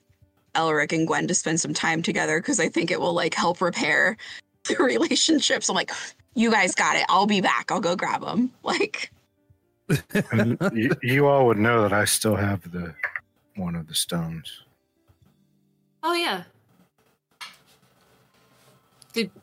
[0.55, 3.61] Elric and Gwen to spend some time together because I think it will like help
[3.61, 4.17] repair
[4.63, 5.69] the relationships.
[5.69, 5.91] I'm like,
[6.35, 7.05] you guys got it.
[7.09, 7.71] I'll be back.
[7.71, 8.51] I'll go grab them.
[8.63, 9.11] Like,
[10.73, 12.93] you, you all would know that I still have the
[13.55, 14.63] one of the stones.
[16.09, 16.43] Oh yeah.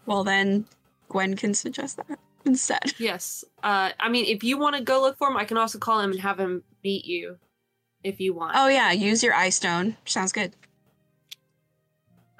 [0.07, 0.65] Well then,
[1.11, 2.95] Gwen can suggest that instead.
[2.99, 3.45] Yes.
[3.63, 6.01] Uh, I mean, if you want to go look for him, I can also call
[6.01, 7.37] him and have him meet you,
[8.03, 8.57] if you want.
[8.57, 9.99] Oh yeah, use your eye stone.
[10.07, 10.55] Sounds good.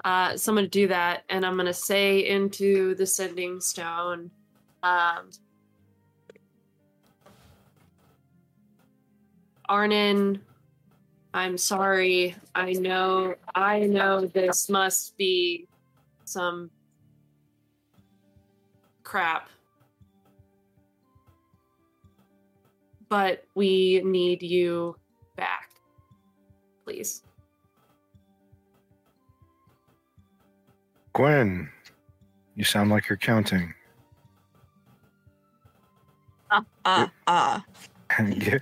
[0.03, 4.31] Uh, so I'm gonna do that, and I'm gonna say into the sending stone.
[4.81, 5.29] Um,
[9.69, 10.41] Arnon
[11.35, 12.33] I'm sorry.
[12.55, 15.67] I know I know this must be
[16.23, 16.71] some
[19.03, 19.49] crap.
[23.09, 24.95] But we need you
[25.35, 25.71] back.
[26.85, 27.21] Please.
[31.11, 31.69] Gwen,
[32.55, 33.73] you sound like you're counting.
[36.85, 37.59] Uh,
[38.39, 38.61] give,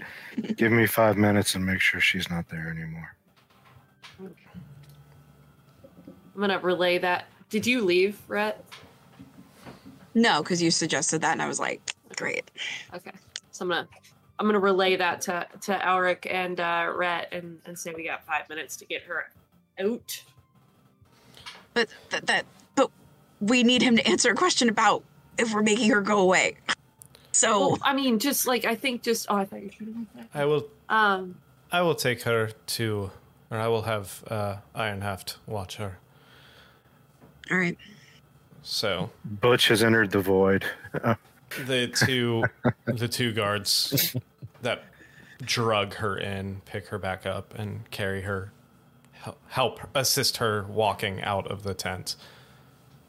[0.56, 3.16] give me five minutes and make sure she's not there anymore.
[6.36, 7.26] I'm gonna relay that.
[7.50, 8.64] Did you leave, Rhett?
[10.16, 11.82] No, because you suggested that, and I was like,
[12.16, 12.50] great.
[12.94, 13.12] Okay.
[13.52, 13.88] So I'm gonna
[14.40, 18.26] I'm gonna relay that to to Elric and uh Rhett and, and say we got
[18.26, 19.30] five minutes to get her
[19.80, 20.24] out.
[21.74, 22.46] But that, that,
[22.76, 22.92] but
[23.40, 25.04] we need him to answer a question about
[25.38, 26.56] if we're making her go away.
[27.34, 30.08] So Well, I mean, just like I think, just oh, I thought you were shooting
[30.16, 30.68] like I will.
[30.88, 31.36] Um,
[31.72, 33.12] I will take her to
[33.52, 35.98] or I will have uh Ironhaft watch her.
[37.52, 37.78] all right.
[38.62, 40.66] So Butch has entered the void.
[41.66, 42.44] the two
[42.86, 44.16] the two guards
[44.62, 44.84] that
[45.42, 48.52] drug her in pick her back up and carry her
[49.50, 52.16] help assist her walking out of the tent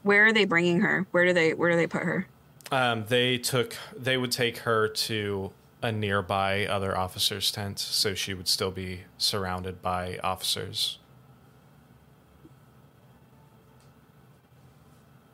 [0.02, 1.06] Where are they bringing her?
[1.12, 2.26] Where do they where do they put her?
[2.72, 5.52] Um, they took they would take her to
[5.82, 10.98] a nearby other officer's tent so she would still be surrounded by officers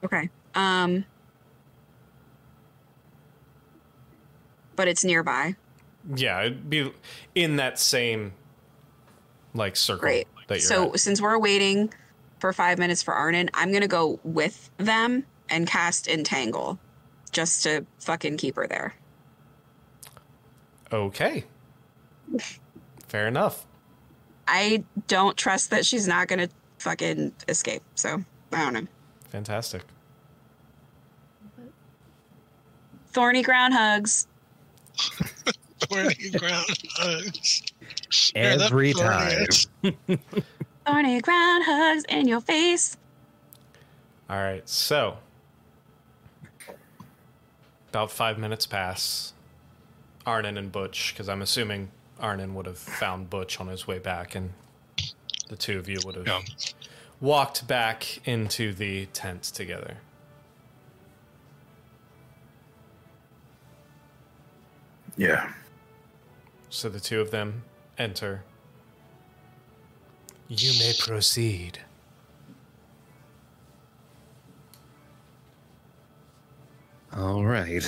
[0.02, 0.30] Okay.
[0.54, 1.04] Um.
[4.76, 5.54] But it's nearby.
[6.16, 6.90] yeah it'd be
[7.34, 8.32] in that same
[9.52, 10.26] like circle Great.
[10.48, 11.00] that you're So at.
[11.00, 11.92] since we're waiting
[12.38, 16.78] for five minutes for Arnon, I'm gonna go with them and cast Entangle,
[17.32, 18.94] just to fucking keep her there.
[20.92, 21.44] okay
[23.08, 23.66] fair enough
[24.46, 27.82] I don't trust that she's not gonna fucking escape.
[27.94, 28.86] So I don't know.
[29.28, 29.82] fantastic
[33.12, 34.28] Thorny ground hugs.
[35.80, 37.62] Thorny ground hugs.
[38.34, 39.46] Every thorny
[39.82, 39.96] time.
[40.86, 42.96] Thorny ground hugs in your face.
[44.28, 45.18] All right, so
[47.90, 49.32] about five minutes pass.
[50.24, 54.34] Arnon and Butch, because I'm assuming Arnon would have found Butch on his way back,
[54.34, 54.52] and
[55.48, 56.40] the two of you would have Yeah.
[57.20, 59.96] walked back into the tent together.
[65.16, 65.52] Yeah.
[66.68, 67.64] So the two of them
[67.98, 68.44] enter.
[70.48, 71.80] You may proceed.
[77.16, 77.84] All right.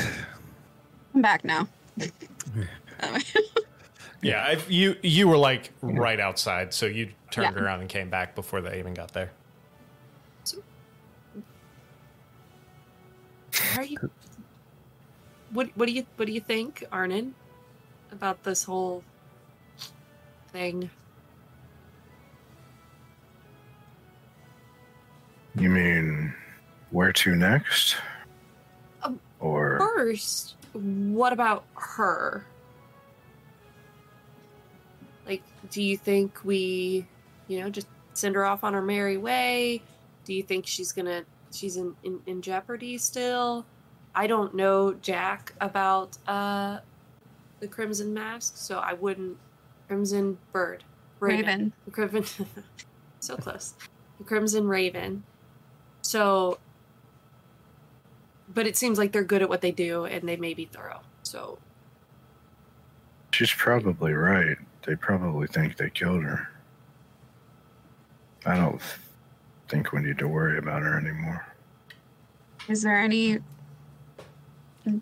[1.14, 1.68] I'm back now.
[4.24, 7.62] Yeah, I, you you were like right outside, so you turned Yeah.
[7.62, 9.32] around and came back before they even got there.
[13.52, 13.98] how are you?
[15.50, 17.34] What What do you What do you think, Arnon,
[18.12, 19.02] about this whole
[20.52, 20.88] thing?
[25.56, 26.32] You mean
[26.90, 27.96] where to next?
[29.42, 32.46] Or First, what about her?
[35.26, 37.06] Like, do you think we,
[37.48, 39.82] you know, just send her off on her merry way?
[40.24, 43.66] Do you think she's gonna, she's in, in, in jeopardy still?
[44.14, 46.80] I don't know Jack about uh
[47.60, 49.38] the Crimson Mask, so I wouldn't.
[49.88, 50.84] Crimson Bird.
[51.20, 51.72] Raven.
[51.84, 52.46] The Crimson.
[53.20, 53.74] so close.
[54.18, 55.24] The Crimson Raven.
[56.02, 56.58] So.
[58.54, 61.00] But it seems like they're good at what they do and they may be thorough.
[61.22, 61.58] So.
[63.32, 64.56] she's probably right.
[64.86, 66.48] They probably think they killed her.
[68.44, 68.80] I don't
[69.68, 71.46] think we need to worry about her anymore.
[72.68, 73.38] Is there any?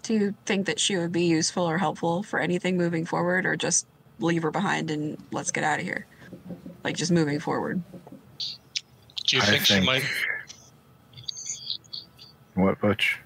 [0.02, 3.56] Do you think that she would be useful or helpful for anything moving forward, or
[3.56, 3.86] just
[4.18, 6.06] leave her behind and let's get out of here?
[6.84, 7.82] Like just moving forward.
[9.26, 10.04] Do you I think, she might?
[12.54, 13.18] What, Butch?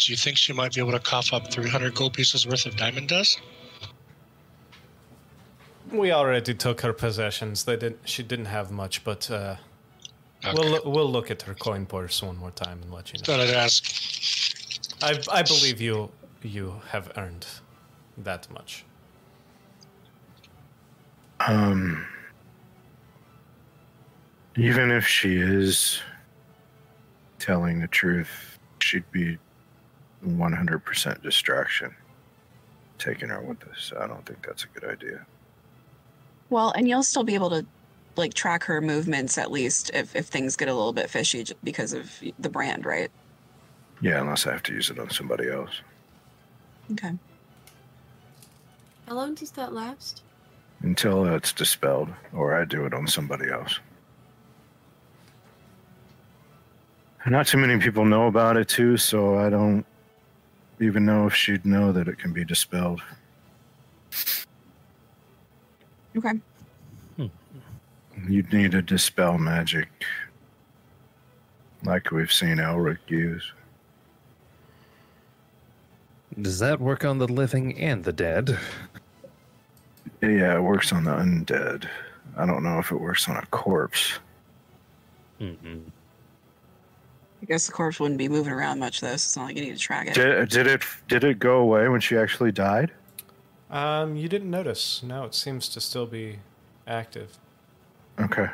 [0.00, 2.74] Do you think she might be able to cough up 300 gold pieces worth of
[2.76, 3.40] diamond dust?
[5.92, 7.64] We already took her possessions.
[7.64, 8.08] They didn't.
[8.08, 9.56] She didn't have much, but uh,
[10.42, 10.54] Okay.
[10.54, 13.24] we'll we'll look at her coin purse one more time and let you know.
[13.24, 13.84] Thought I'd ask.
[15.02, 16.10] I I believe you
[16.42, 17.46] you have earned
[18.16, 18.84] that much.
[21.40, 22.06] Um,
[24.56, 26.00] even if she is
[27.38, 29.36] telling the truth, she'd be
[30.26, 31.94] 100% distraction.
[32.98, 33.92] taking her with us.
[33.98, 35.24] I don't think that's a good idea.
[36.50, 37.64] Well, and you'll still be able to
[38.16, 41.94] like track her movements at least if, if things get a little bit fishy because
[41.94, 43.10] of the brand, right?
[44.02, 45.80] Yeah, unless I have to use it on somebody else.
[46.92, 47.12] Okay.
[49.08, 50.22] How long does that last?
[50.82, 53.78] Until it's dispelled, or I do it on somebody else.
[57.26, 59.84] Not too many people know about it too, so I don't
[60.80, 63.02] even know if she'd know that it can be dispelled.
[66.16, 66.40] Okay.
[68.28, 69.88] You'd need to dispel magic,
[71.84, 73.52] like we've seen Elric use.
[76.40, 78.58] Does that work on the living and the dead?
[80.20, 81.88] Yeah, it works on the undead.
[82.36, 84.18] I don't know if it works on a corpse.
[85.40, 85.82] Mm-mm.
[87.42, 89.62] I guess the corpse wouldn't be moving around much though, so it's not like you
[89.62, 90.14] need to track it.
[90.14, 92.92] Did, did it did it go away when she actually died?
[93.70, 95.02] Um, you didn't notice.
[95.02, 96.38] No, it seems to still be
[96.86, 97.38] active.
[98.20, 98.48] Okay.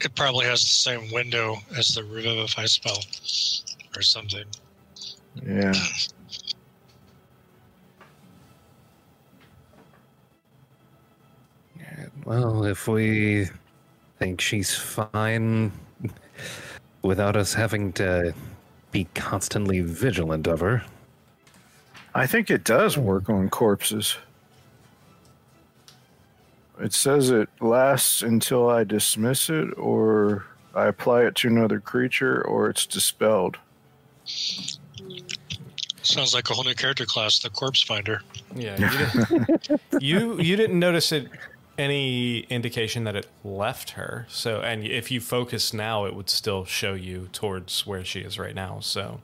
[0.00, 2.98] It probably has the same window as the revivify spell,
[3.96, 4.44] or something.
[5.46, 5.72] Yeah.
[12.24, 13.48] Well, if we
[14.18, 15.72] think she's fine
[17.02, 18.34] without us having to
[18.90, 20.84] be constantly vigilant of her,
[22.14, 24.16] I think it does work on corpses.
[26.80, 32.42] It says it lasts until I dismiss it, or I apply it to another creature,
[32.42, 33.58] or it's dispelled.
[36.02, 38.22] Sounds like a whole new character class, the Corpse Finder.
[38.54, 41.28] Yeah, you didn't, you you didn't notice it
[41.78, 44.26] any indication that it left her.
[44.28, 48.38] So, and if you focus now, it would still show you towards where she is
[48.38, 48.80] right now.
[48.80, 49.20] So,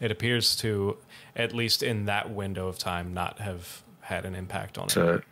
[0.00, 0.96] it appears to,
[1.36, 5.02] at least in that window of time, not have had an impact on It's it.
[5.04, 5.22] a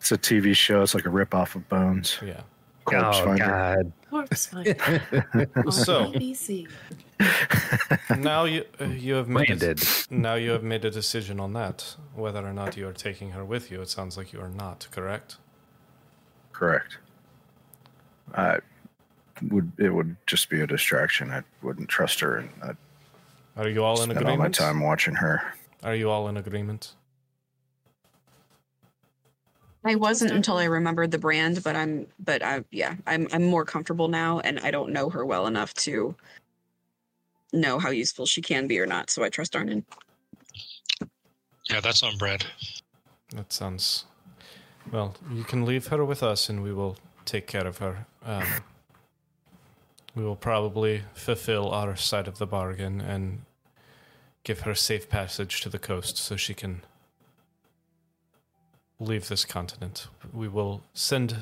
[0.00, 0.82] it's a TV show.
[0.82, 2.18] It's like a rip off of Bones.
[2.24, 2.40] Yeah.
[2.84, 3.44] Corpse oh Finder.
[3.44, 5.02] god, Corpse finder.
[5.56, 6.68] on So- BBC.
[8.16, 9.74] Now you uh, you have made a,
[10.10, 13.44] now you have made a decision on that whether or not you are taking her
[13.44, 13.82] with you.
[13.82, 14.86] It sounds like you are not.
[14.90, 15.36] Correct.
[16.58, 16.98] Correct.
[18.34, 18.58] I
[19.50, 21.30] would it would just be a distraction.
[21.30, 22.76] I wouldn't trust her, and I'd
[23.56, 24.54] Are you all in spend all my agreement?
[24.56, 25.54] time watching her.
[25.84, 26.94] Are you all in agreement?
[29.84, 33.64] I wasn't until I remembered the brand, but I'm but I yeah, I'm I'm more
[33.64, 36.16] comfortable now and I don't know her well enough to
[37.52, 39.84] know how useful she can be or not, so I trust Arnon.
[41.70, 42.44] Yeah, that's on bread.
[43.36, 44.06] That sounds.
[44.92, 48.06] Well, you can leave her with us and we will take care of her.
[48.24, 48.46] Um,
[50.14, 53.42] we will probably fulfill our side of the bargain and
[54.44, 56.82] give her safe passage to the coast so she can
[58.98, 60.08] leave this continent.
[60.32, 61.36] We will send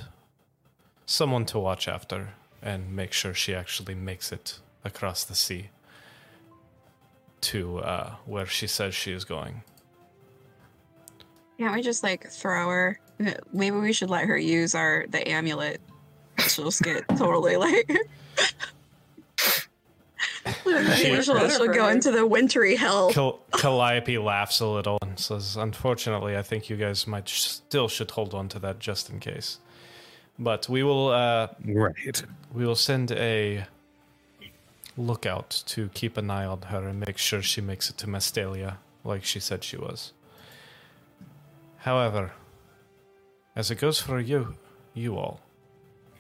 [1.07, 5.69] someone to watch after and make sure she actually makes it across the sea
[7.43, 9.63] to uh, where she says she is going.
[11.59, 13.01] Can't we just like throw her?
[13.53, 15.81] Maybe we should let her use our the amulet.
[16.49, 17.91] She'll just get totally like.
[20.65, 23.11] Maybe she'll, she'll go into the wintry hell.
[23.11, 27.89] Cal- Calliope laughs a little and says, "Unfortunately, I think you guys might sh- still
[27.89, 29.59] should hold on to that just in case.
[30.39, 32.23] But we will uh, right.
[32.53, 33.67] we will send a
[34.97, 38.77] lookout to keep an eye on her and make sure she makes it to Mastalia,
[39.05, 40.13] like she said she was.
[41.79, 42.33] However,
[43.57, 44.55] as it goes for you,
[44.95, 45.41] you all,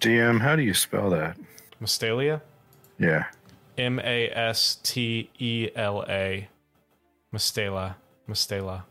[0.00, 1.36] DM, how do you spell that?
[1.82, 2.40] Mastalia,
[2.98, 3.26] Yeah.
[3.78, 6.48] M A S T E L A.
[7.34, 7.96] Mastela.
[8.26, 8.82] Mastela.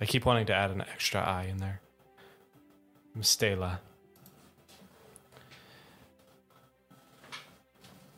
[0.00, 1.80] I keep wanting to add an extra I in there.
[3.18, 3.78] Mastela.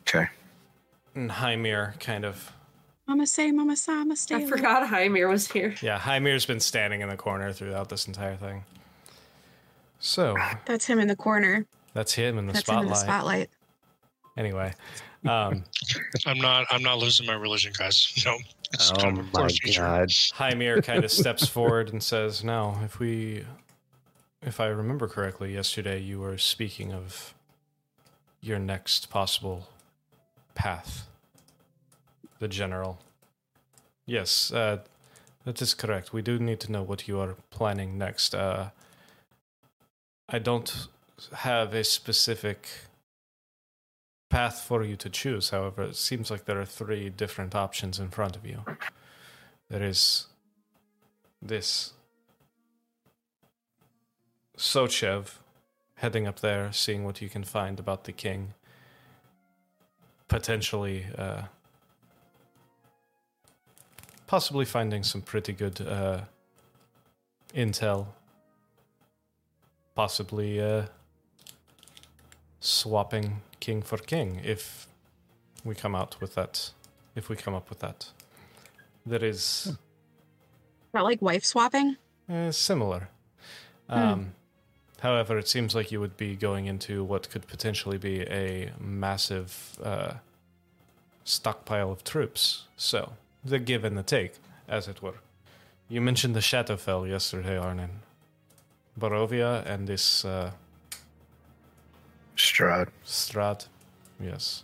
[0.07, 0.27] Okay.
[1.15, 2.53] And Hymir kind of.
[3.07, 4.35] Mama say, Mama say, Mama stay.
[4.35, 5.75] I forgot Hymir was here.
[5.81, 8.63] Yeah, Hymir's been standing in the corner throughout this entire thing.
[9.99, 10.35] So,
[10.65, 11.65] That's him in the corner.
[11.93, 13.49] that's him in the That's him in the spotlight.
[13.49, 13.49] spotlight.
[14.37, 14.73] Anyway.
[15.27, 15.65] Um,
[16.25, 16.65] I'm not.
[16.71, 18.13] I'm not losing my religion, guys.
[18.25, 18.37] No.
[18.73, 19.81] It's Oh kind of my feature.
[19.81, 20.07] god.
[20.09, 23.43] Hymir kind of steps forward and says, Now, if we.
[24.41, 27.33] If I remember correctly, yesterday you were speaking of
[28.39, 29.67] your next possible
[30.55, 31.05] path.
[32.39, 33.01] The general.
[34.05, 34.77] Yes, uh,
[35.43, 36.13] that is correct.
[36.13, 38.33] We do need to know what you are planning next.
[38.33, 38.69] Uh,
[40.31, 40.87] I don't
[41.33, 42.67] have a specific
[44.29, 45.49] path for you to choose.
[45.49, 48.63] However, it seems like there are three different options in front of you.
[49.69, 50.27] There is
[51.41, 51.93] this
[54.55, 55.39] Sochev,
[55.95, 58.53] heading up there, seeing what you can find about the king.
[60.27, 61.43] Potentially, uh,
[64.27, 66.21] possibly finding some pretty good uh,
[67.55, 68.07] intel.
[69.99, 70.83] Possibly uh,
[72.61, 74.87] swapping king for king if
[75.65, 76.71] we come out with that.
[77.15, 78.09] If we come up with that,
[79.05, 79.75] that is
[80.93, 81.97] Not like wife swapping.
[82.31, 83.09] uh, similar.
[83.89, 84.35] Um,
[85.01, 89.77] However, it seems like you would be going into what could potentially be a massive
[89.83, 90.13] uh,
[91.25, 92.63] stockpile of troops.
[92.77, 93.11] So,
[93.43, 94.35] the give and the take,
[94.65, 95.19] as it were.
[95.89, 97.89] You mentioned the Shadowfell yesterday, Arnon.
[98.99, 100.51] Barovia and this uh,
[102.37, 102.89] Strahd.
[103.03, 103.65] Strad.
[104.21, 104.63] Yes.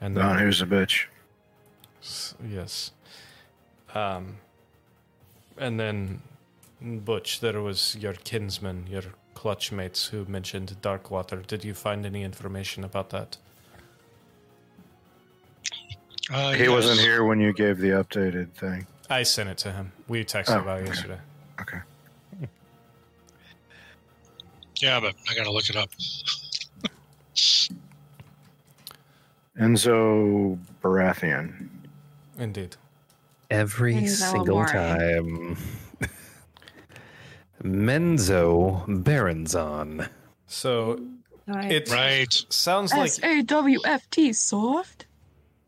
[0.00, 1.06] And Don, then, who's a bitch?
[2.48, 2.92] yes.
[3.94, 4.36] Um,
[5.56, 6.22] and then
[6.80, 9.02] Butch, there was your kinsman, your
[9.34, 11.44] clutch mates who mentioned Darkwater.
[11.46, 13.36] Did you find any information about that?
[16.30, 16.70] Uh, He yes.
[16.70, 18.86] wasn't here when you gave the updated thing.
[19.10, 19.92] I sent it to him.
[20.06, 20.88] We texted Oh, about okay.
[20.88, 21.18] yesterday.
[21.60, 21.78] Okay.
[24.80, 25.90] Yeah, but I gotta look it up.
[29.58, 31.68] Enzo Baratheon.
[32.38, 32.76] Indeed.
[33.50, 34.66] Every Enzo single Amore.
[34.68, 35.56] time.
[37.62, 40.08] Menzo Baronzon.
[40.46, 41.00] So
[41.46, 41.72] Right.
[41.72, 42.44] it Right.
[42.50, 45.06] sounds like S A W F T soft.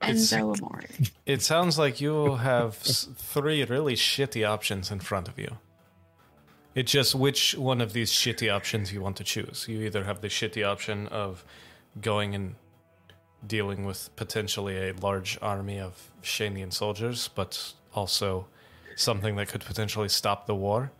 [0.02, 0.84] It's- Enzo Amore.
[1.26, 5.58] it sounds like you have three really shitty options in front of you.
[6.74, 9.66] It's just which one of these shitty options you want to choose.
[9.68, 11.44] You either have the shitty option of
[12.00, 12.54] going and
[13.44, 18.46] dealing with potentially a large army of Shanian soldiers, but also
[18.94, 20.92] something that could potentially stop the war.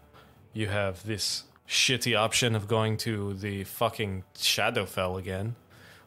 [0.52, 5.54] You have this shitty option of going to the fucking Shadowfell again.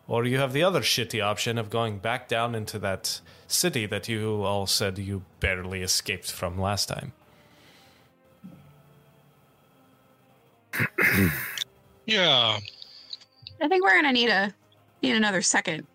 [0.08, 4.10] Or you have the other shitty option of going back down into that city that
[4.10, 7.14] you all said you barely escaped from last time.
[12.06, 12.60] Yeah.
[13.62, 14.54] I think we're gonna need a
[15.02, 15.86] need another second.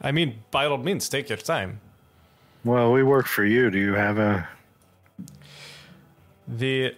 [0.00, 1.80] I mean, by all means, take your time.
[2.64, 3.70] Well, we work for you.
[3.70, 4.48] Do you have a?
[6.48, 6.94] The.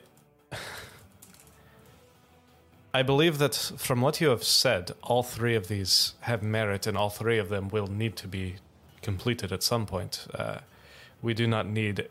[2.94, 6.96] I believe that from what you have said, all three of these have merit, and
[6.96, 8.56] all three of them will need to be
[9.02, 10.26] completed at some point.
[10.32, 10.58] Uh,
[11.20, 12.08] we do not need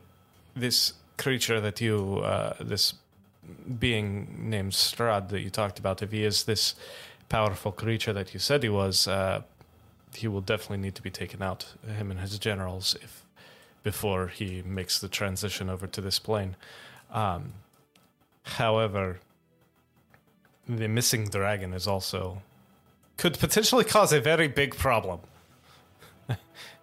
[0.56, 2.94] this creature that you, uh, this
[3.80, 6.02] being named Strahd that you talked about.
[6.02, 6.76] If he is this
[7.30, 9.42] powerful creature that you said he was, uh,
[10.14, 11.74] he will definitely need to be taken out.
[11.88, 13.26] Him and his generals, if
[13.84, 16.56] before he makes the transition over to this plane.
[17.12, 17.54] Um,
[18.44, 19.20] however,
[20.68, 22.42] the missing dragon is also
[23.18, 25.20] could potentially cause a very big problem.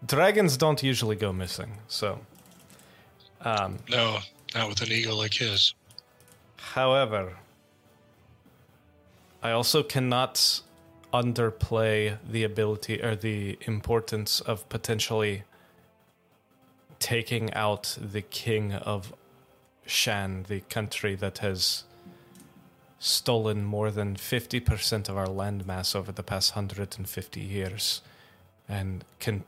[0.06, 2.20] Dragons don't usually go missing, so.
[3.40, 4.18] Um, No,
[4.54, 5.74] not with an ego like his.
[6.62, 7.34] However,
[9.42, 10.62] I also cannot
[11.12, 15.42] underplay the ability or the importance of potentially
[16.98, 19.12] taking out the king of
[19.84, 21.84] Shan, the country that has
[22.98, 28.00] stolen more than 50% of our landmass over the past 150 years
[28.68, 29.42] and can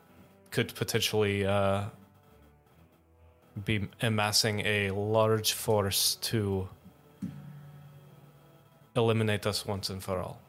[0.51, 1.85] could potentially uh,
[3.65, 6.69] be amassing a large force to
[8.97, 10.41] eliminate us once and for all.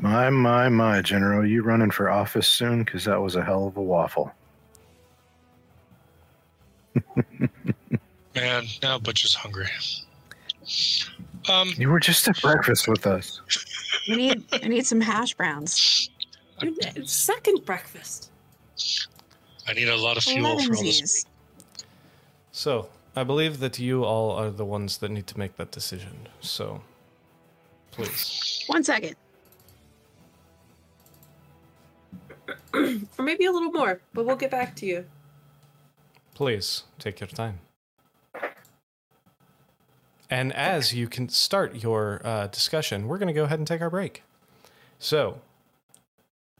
[0.00, 1.46] My, my, my, General.
[1.46, 2.84] You running for office soon?
[2.84, 4.32] Because that was a hell of a waffle.
[8.34, 9.68] Man, now Butch is hungry.
[11.48, 13.40] Um, You were just at breakfast with us.
[14.10, 16.10] I need we need some hash browns.
[17.04, 18.30] Second breakfast.
[19.66, 21.24] I need a lot of fuel for all this.
[22.52, 22.88] So,
[23.18, 26.28] I believe that you all are the ones that need to make that decision.
[26.40, 26.82] So,
[27.90, 28.62] please.
[28.68, 29.16] One second.
[32.72, 35.04] Or maybe a little more, but we'll get back to you.
[36.34, 37.58] Please take your time.
[40.30, 43.80] And as you can start your uh, discussion, we're going to go ahead and take
[43.80, 44.22] our break.
[45.00, 45.40] So,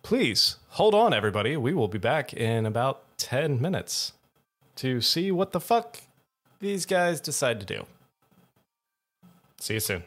[0.02, 1.56] please hold on, everybody.
[1.56, 4.14] We will be back in about 10 minutes
[4.74, 6.01] to see what the fuck
[6.60, 7.86] these guys decide to do.
[9.60, 10.05] See you soon.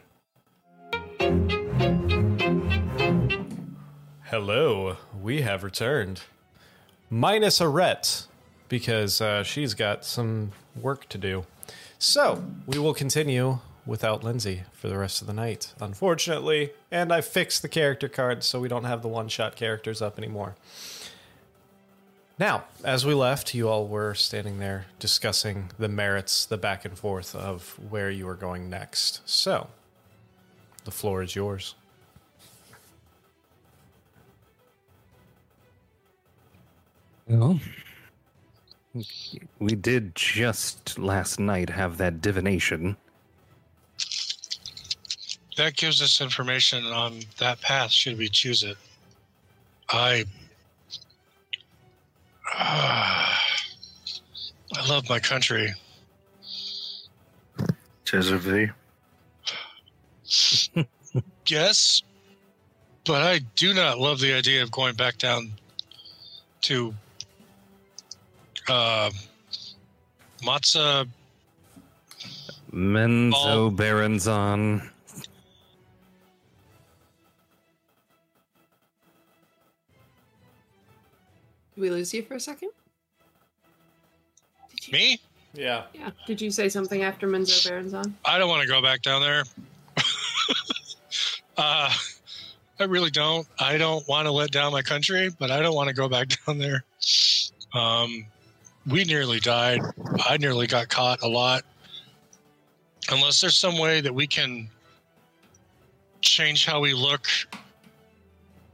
[4.24, 6.22] Hello, we have returned.
[7.10, 8.26] Minus Arette,
[8.68, 11.44] because uh, she's got some work to do.
[11.98, 16.72] So, we will continue without Lindsay for the rest of the night, unfortunately.
[16.90, 20.18] And I fixed the character cards so we don't have the one shot characters up
[20.18, 20.54] anymore.
[22.38, 26.98] Now, as we left, you all were standing there discussing the merits, the back and
[26.98, 29.20] forth of where you were going next.
[29.24, 29.68] So,
[30.84, 31.74] the floor is yours.
[37.28, 37.60] Well,
[39.58, 42.96] we did just last night have that divination.
[45.56, 48.76] That gives us information on that path should we choose it.
[49.90, 50.24] I.
[52.54, 53.40] Ah,
[54.76, 55.74] I love my country.
[58.04, 58.68] Tis of thee.
[61.46, 62.02] Yes,
[63.04, 65.52] but I do not love the idea of going back down
[66.62, 66.94] to
[68.68, 69.10] uh,
[70.42, 71.06] Matza.
[72.72, 73.76] Menzo.
[73.76, 74.88] Baronzon.
[81.74, 82.70] Did we lose you for a second?
[84.70, 85.20] Did you, Me?
[85.54, 85.84] Yeah.
[85.94, 86.10] Yeah.
[86.26, 88.12] Did you say something after Menzoberranzan?
[88.24, 89.44] I don't want to go back down there.
[91.56, 91.92] uh,
[92.80, 93.46] I really don't.
[93.58, 96.28] I don't want to let down my country, but I don't want to go back
[96.46, 96.84] down there.
[97.74, 98.26] Um,
[98.86, 99.80] we nearly died.
[100.28, 101.64] I nearly got caught a lot.
[103.10, 104.68] Unless there's some way that we can
[106.20, 107.26] change how we look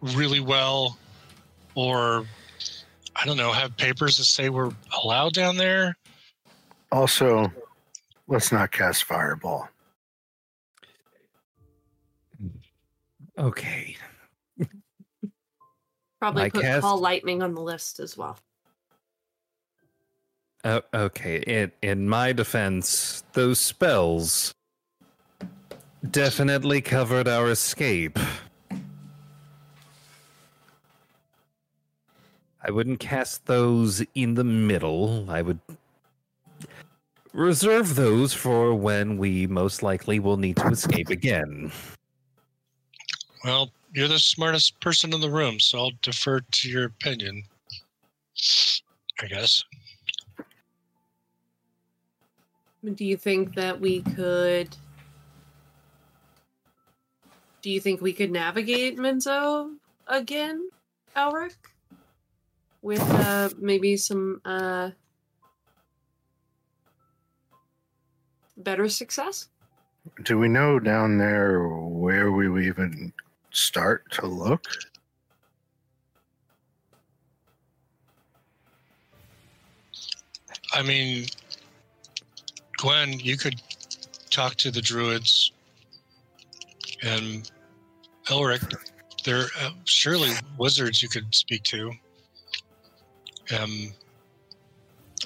[0.01, 0.97] really well,
[1.75, 2.27] or
[3.21, 4.71] I don't know, have papers that say we're
[5.03, 5.97] allowed down there.
[6.93, 7.53] Also,
[8.29, 9.69] let's not cast fireball.
[13.37, 13.97] Okay.
[16.21, 18.39] Probably I put cast- call lightning on the list as well.
[20.65, 21.39] Uh, okay.
[21.47, 24.55] In, in my defense, those spells
[26.11, 28.19] definitely covered our escape.
[32.69, 35.25] I wouldn't cast those in the middle.
[35.31, 35.59] I would
[37.33, 41.73] reserve those for when we most likely will need to escape again.
[43.43, 47.43] Well, you're the smartest person in the room, so I'll defer to your opinion.
[49.23, 49.65] I guess.
[52.85, 54.77] Do you think that we could?
[57.63, 59.75] Do you think we could navigate Menzo
[60.07, 60.69] again,
[61.17, 61.57] Elric?
[62.81, 64.91] With uh, maybe some uh,
[68.57, 69.49] better success?
[70.25, 73.13] Do we know down there where we would even
[73.51, 74.65] start to look?
[80.73, 81.27] I mean,
[82.77, 83.61] Gwen, you could
[84.31, 85.53] talk to the druids,
[87.03, 87.51] and
[88.27, 88.63] Elric.
[89.25, 91.93] There, uh, surely wizards you could speak to.
[93.57, 93.93] Um,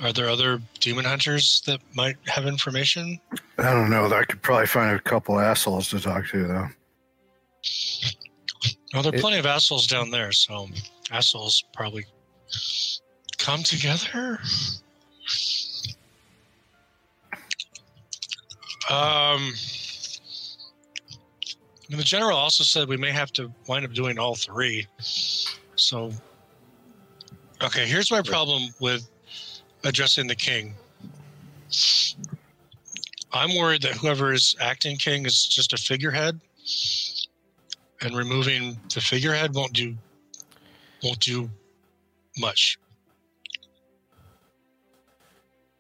[0.03, 3.21] are there other demon hunters that might have information?
[3.59, 4.07] I don't know.
[4.13, 6.69] I could probably find a couple assholes to talk to, though.
[8.95, 10.69] Well, there are It- plenty of assholes down there, so
[11.11, 12.07] assholes probably
[13.39, 14.41] come together.
[18.91, 19.53] Um,
[21.91, 24.87] and the general also said we may have to wind up doing all three.
[25.77, 26.13] So,
[27.63, 29.09] okay, here's my problem with
[29.85, 30.75] addressing the king.
[33.33, 36.39] I'm worried that whoever is acting king is just a figurehead
[38.03, 39.97] and removing the figurehead won't do
[41.03, 41.51] won't do
[42.39, 42.79] much.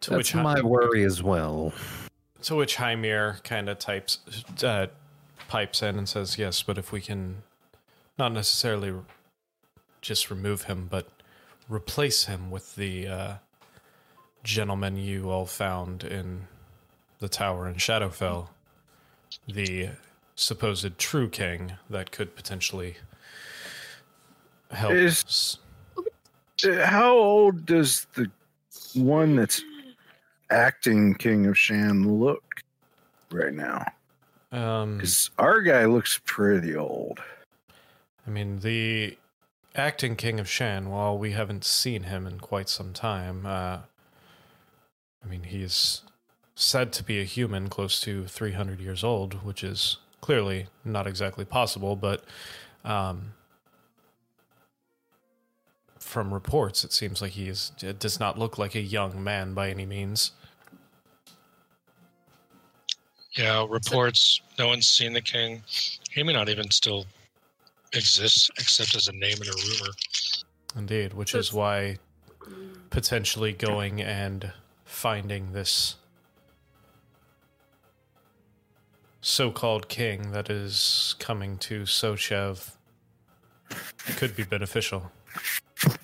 [0.02, 1.72] To which That's my worry as well.
[2.42, 4.18] To which Hymir kind of types,
[4.64, 4.88] uh,
[5.48, 7.44] pipes in and says, "Yes, but if we can,
[8.18, 8.94] not necessarily
[10.00, 11.08] just remove him, but
[11.68, 13.34] replace him with the uh,
[14.44, 16.46] gentleman you all found in
[17.18, 18.48] the tower in Shadowfell,
[19.46, 19.90] the
[20.34, 22.96] supposed true king that could potentially
[24.70, 25.58] help." Is-
[26.64, 28.30] How old does the
[28.94, 29.62] one that's
[30.50, 32.42] acting King of Shan look
[33.30, 33.84] right now?
[34.52, 37.20] Um, Because our guy looks pretty old.
[38.26, 39.16] I mean, the
[39.74, 43.78] acting King of Shan, while we haven't seen him in quite some time, uh,
[45.24, 46.02] I mean, he's
[46.54, 51.44] said to be a human close to 300 years old, which is clearly not exactly
[51.44, 52.24] possible, but
[52.84, 53.32] um,
[55.98, 59.54] from reports, it seems like he is, it does not look like a young man
[59.54, 60.32] by any means.
[63.32, 64.42] Yeah, reports.
[64.58, 65.62] No one's seen the king.
[66.10, 67.06] He may not even still
[67.94, 69.92] exist, except as a name and a rumor.
[70.76, 71.98] Indeed, which is why
[72.90, 74.52] potentially going and
[74.84, 75.96] finding this
[79.20, 82.76] so-called king that is coming to Sochev
[84.16, 85.12] could be beneficial.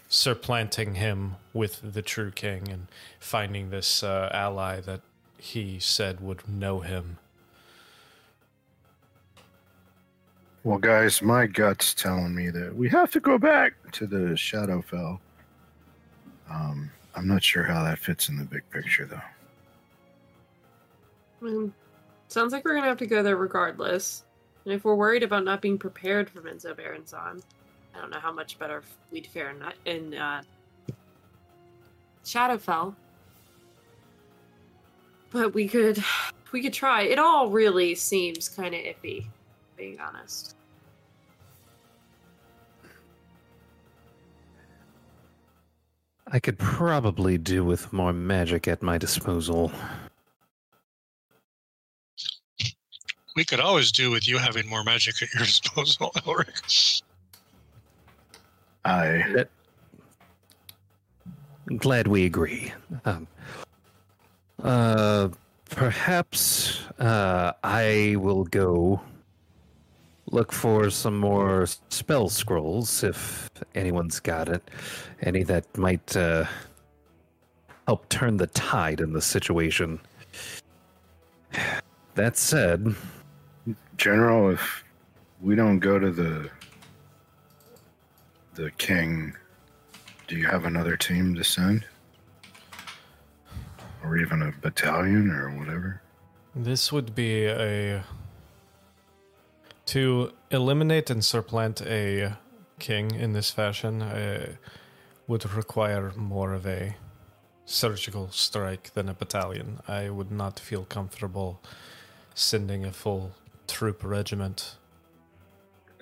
[0.09, 2.87] Supplanting him with the true king and
[3.21, 5.01] finding this uh, ally that
[5.37, 7.19] he said would know him.
[10.65, 15.19] Well, guys, my gut's telling me that we have to go back to the Shadowfell.
[16.51, 19.21] Um, I'm not sure how that fits in the big picture, though.
[22.29, 24.25] Sounds like we're gonna have to go there regardless.
[24.65, 27.41] And if we're worried about not being prepared for Menzoberranzan,
[27.95, 30.43] I don't know how much better we'd fare in, in uh,
[32.25, 32.95] Shadowfell.
[35.31, 36.03] But we could,
[36.53, 37.03] we could try.
[37.03, 39.27] It all really seems kind of iffy,
[39.79, 40.57] being honest.
[46.31, 49.73] I could probably do with more magic at my disposal.
[53.35, 57.03] We could always do with you having more magic at your disposal, Elric.
[58.85, 59.47] I
[61.77, 62.73] Glad we agree.
[63.05, 63.27] Um,
[64.63, 65.29] uh,
[65.71, 69.01] perhaps uh, I will go
[70.33, 74.71] look for some more spell scrolls if anyone's got it.
[75.23, 76.45] Any that might uh,
[77.87, 80.01] help turn the tide in the situation.
[82.15, 82.95] That said,
[83.97, 84.85] General, if
[85.41, 86.51] we don't go to the
[88.55, 89.35] the king,
[90.27, 91.85] do you have another team to send?
[94.03, 96.03] Or even a battalion or whatever?
[96.57, 98.03] This would be a
[99.89, 102.37] to eliminate and supplant a
[102.79, 104.53] king in this fashion uh,
[105.27, 106.95] would require more of a
[107.65, 109.81] surgical strike than a battalion.
[109.89, 111.63] I would not feel comfortable
[112.35, 113.33] sending a full
[113.67, 114.77] troop regiment.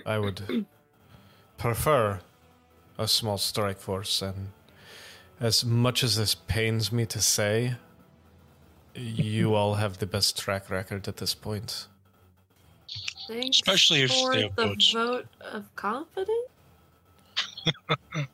[0.05, 0.67] I would
[1.57, 2.19] prefer
[2.99, 4.49] a small strike force, and
[5.39, 7.77] as much as this pains me to say,
[8.97, 11.87] you all have the best track record at this point.
[13.29, 14.93] Thanks Especially if for they have the boats.
[14.93, 16.31] vote of confidence.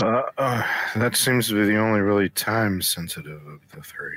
[0.00, 0.62] Uh, uh,
[0.94, 4.16] that seems to be the only really time sensitive of the three.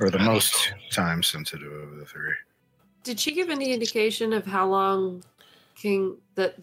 [0.00, 2.32] Or the most time sensitive of the three.
[3.02, 5.22] Did she give any indication of how long
[5.74, 6.56] King that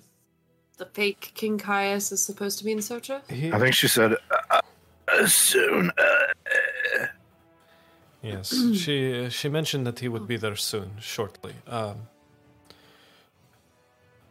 [0.77, 3.21] the fake King Caius is supposed to be in Socha?
[3.29, 4.13] He- I think she said,
[4.49, 4.61] uh,
[5.09, 5.91] uh, soon.
[8.21, 11.53] Yes, she she mentioned that he would be there soon, shortly.
[11.67, 12.07] Um,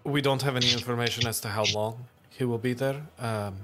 [0.04, 3.02] we don't have any information as to how long he will be there.
[3.18, 3.56] Um,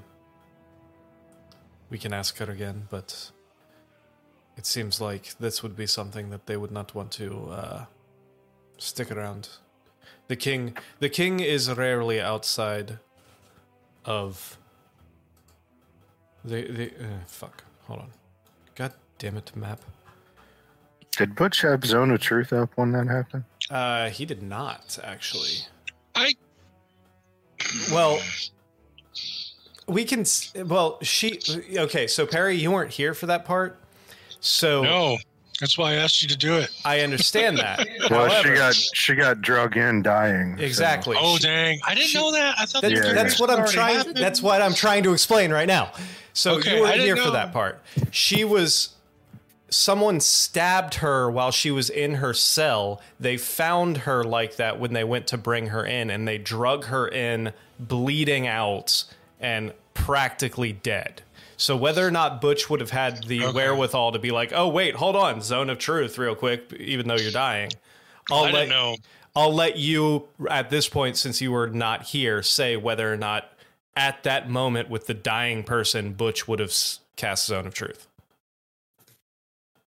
[1.90, 3.30] we can ask her again, but
[4.56, 7.84] it seems like this would be something that they would not want to uh,
[8.78, 9.48] stick around.
[10.28, 12.98] The king, the king is rarely outside
[14.04, 14.58] of
[16.44, 16.86] the the.
[16.90, 18.10] Uh, fuck, hold on.
[18.74, 19.80] God damn it, map.
[21.16, 23.44] Did Butch have Zone of Truth up when that happened?
[23.70, 25.56] Uh, he did not actually.
[26.14, 26.34] I
[27.90, 28.20] Well,
[29.86, 30.24] we can.
[30.66, 31.40] Well, she.
[31.76, 33.78] Okay, so Perry, you weren't here for that part,
[34.40, 35.18] so no.
[35.58, 36.68] That's why I asked you to do it.
[36.84, 37.86] I understand that.
[38.10, 40.58] Well, she got she got drug in dying.
[40.58, 41.16] so- exactly.
[41.18, 41.80] Oh dang!
[41.86, 42.56] I didn't she- know that.
[42.58, 43.96] I thought That- Yeah, that's integration what I'm trying.
[43.96, 44.16] happened.
[44.18, 45.92] That's what I'm trying to explain right now.
[46.34, 47.80] So Okay, you weren't I didn't here for that part.
[48.10, 48.90] She was.
[49.68, 53.00] Someone stabbed her while she was in her cell.
[53.18, 56.84] They found her like that when they went to bring her in, and they drug
[56.84, 59.04] her in, bleeding out
[59.40, 61.22] and practically dead.
[61.56, 63.52] So whether or not Butch would have had the Okay.
[63.52, 67.16] wherewithal to be like, "Oh wait, hold on, zone of truth, real quick," even though
[67.16, 67.70] you're dying,
[68.30, 68.96] I'll I let know.
[69.34, 73.52] I'll let you, at this point, since you were not here, say whether or not
[73.96, 76.72] at that moment with the dying person, Butch would have
[77.16, 78.06] cast Zone of Truth.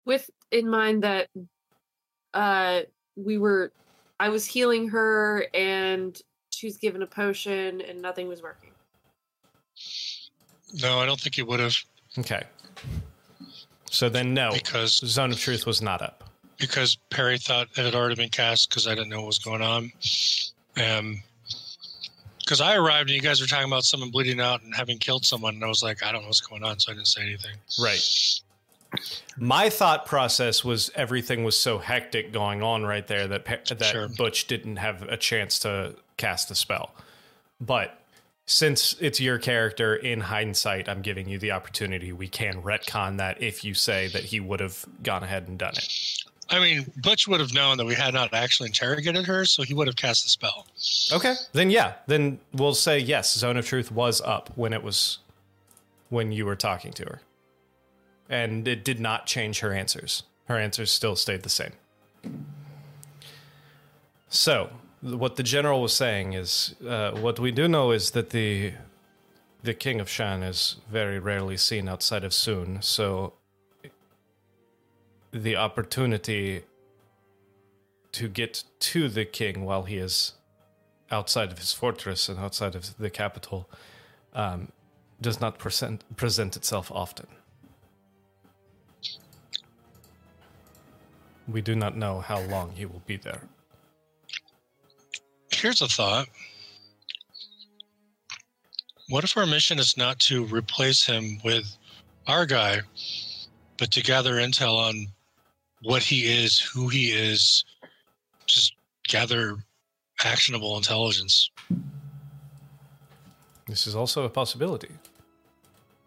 [0.08, 1.28] With in mind that
[2.34, 2.82] uh
[3.16, 3.72] we were
[4.20, 6.20] I was healing her and
[6.50, 8.72] she was given a potion and nothing was working.
[10.82, 11.76] No, I don't think he would have
[12.18, 12.42] Okay.
[13.90, 16.30] So then, no, because Zone of Truth was not up.
[16.58, 19.62] because Perry thought it had already been cast because I didn't know what was going
[19.62, 19.92] on.
[20.84, 21.22] Um,
[22.40, 25.26] because I arrived and you guys were talking about someone bleeding out and having killed
[25.26, 27.22] someone, and I was like, I don't know what's going on, so I didn't say
[27.22, 27.56] anything.
[27.80, 28.02] Right.
[29.38, 34.08] My thought process was everything was so hectic going on right there that that Sure.
[34.08, 36.94] Butch didn't have a chance to cast the spell.
[37.60, 38.00] But
[38.46, 42.14] since it's your character, in hindsight, I'm giving you the opportunity.
[42.14, 45.74] We can retcon that if you say that he would have gone ahead and done
[45.74, 46.24] it.
[46.50, 49.74] I mean, Butch would have known that we had not actually interrogated her, so he
[49.74, 50.66] would have cast the spell.
[51.12, 53.38] Okay, then yeah, then we'll say yes.
[53.38, 55.20] Zone of Truth was up when it was
[56.10, 57.22] when you were talking to her,
[58.30, 60.24] and it did not change her answers.
[60.46, 61.74] Her answers still stayed the same.
[64.30, 64.70] So,
[65.02, 68.74] what the general was saying is, uh, what we do know is that the
[69.64, 72.82] the king of Shan is very rarely seen outside of Soon.
[72.82, 73.34] So,
[75.32, 76.64] the opportunity
[78.14, 80.34] to get to the king while he is
[81.12, 83.70] outside of his fortress and outside of the capital
[84.34, 84.72] um,
[85.22, 87.28] does not present present itself often.
[91.48, 93.42] We do not know how long he will be there.
[95.52, 96.28] Here's a thought.
[99.10, 101.78] What if our mission is not to replace him with
[102.28, 102.82] our guy,
[103.78, 105.08] but to gather intel on
[105.84, 107.64] what he is, who he is,
[108.46, 108.74] just
[109.08, 109.56] gather
[110.26, 111.50] actionable intelligence?
[113.68, 114.90] This is also a possibility.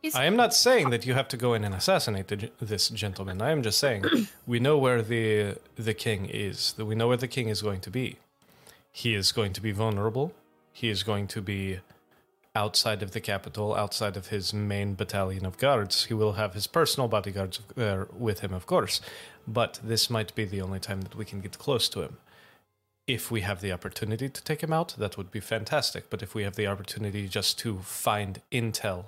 [0.03, 2.89] Is- I am not saying that you have to go in and assassinate the, this
[2.89, 3.43] gentleman.
[3.43, 4.05] I am just saying
[4.47, 6.73] we know where the the king is.
[6.75, 8.17] That we know where the king is going to be.
[8.93, 10.33] He is going to be vulnerable.
[10.73, 11.81] He is going to be
[12.55, 16.07] outside of the capital, outside of his main battalion of guards.
[16.07, 19.01] He will have his personal bodyguards uh, with him, of course.
[19.47, 22.17] But this might be the only time that we can get close to him.
[23.07, 26.11] If we have the opportunity to take him out, that would be fantastic.
[26.11, 29.07] But if we have the opportunity just to find intel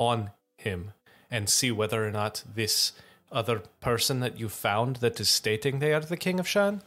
[0.00, 0.90] on him
[1.30, 2.90] and see whether or not this
[3.30, 6.82] other person that you found that is stating they are the king of Shan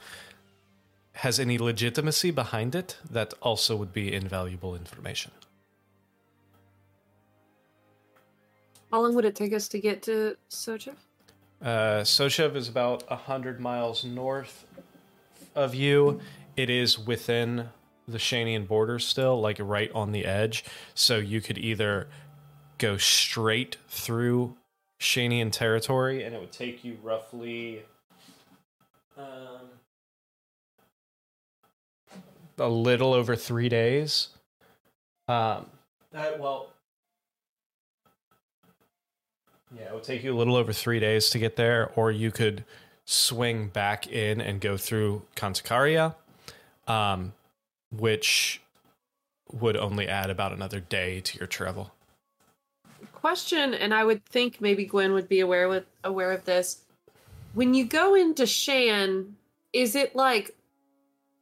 [1.18, 5.32] has any legitimacy behind it, that also would be invaluable information.
[8.92, 10.96] How long would it take us to get to Socha?
[11.62, 14.66] Uh, Soshev is about 100 miles north
[15.56, 16.20] of you.
[16.58, 17.70] It is within
[18.08, 20.66] the Shanian border still, like right on the edge.
[20.94, 22.08] So you could either
[22.84, 24.58] go straight through
[25.00, 27.84] Shanian territory, and it would take you roughly
[29.18, 29.70] um,
[32.58, 34.30] a little over three days.
[35.30, 35.68] Um,
[36.12, 36.74] that, well,
[39.74, 42.32] yeah, it would take you a little over three days to get there, or you
[42.32, 42.66] could
[43.06, 46.16] swing back in and go through Kantakaria,
[46.88, 47.32] um,
[47.94, 48.62] which
[49.54, 51.93] would only add about another day to your travel.
[53.24, 56.82] Question, and I would think maybe Gwen would be aware with aware of this.
[57.54, 59.38] When you go into Shan,
[59.72, 60.54] is it like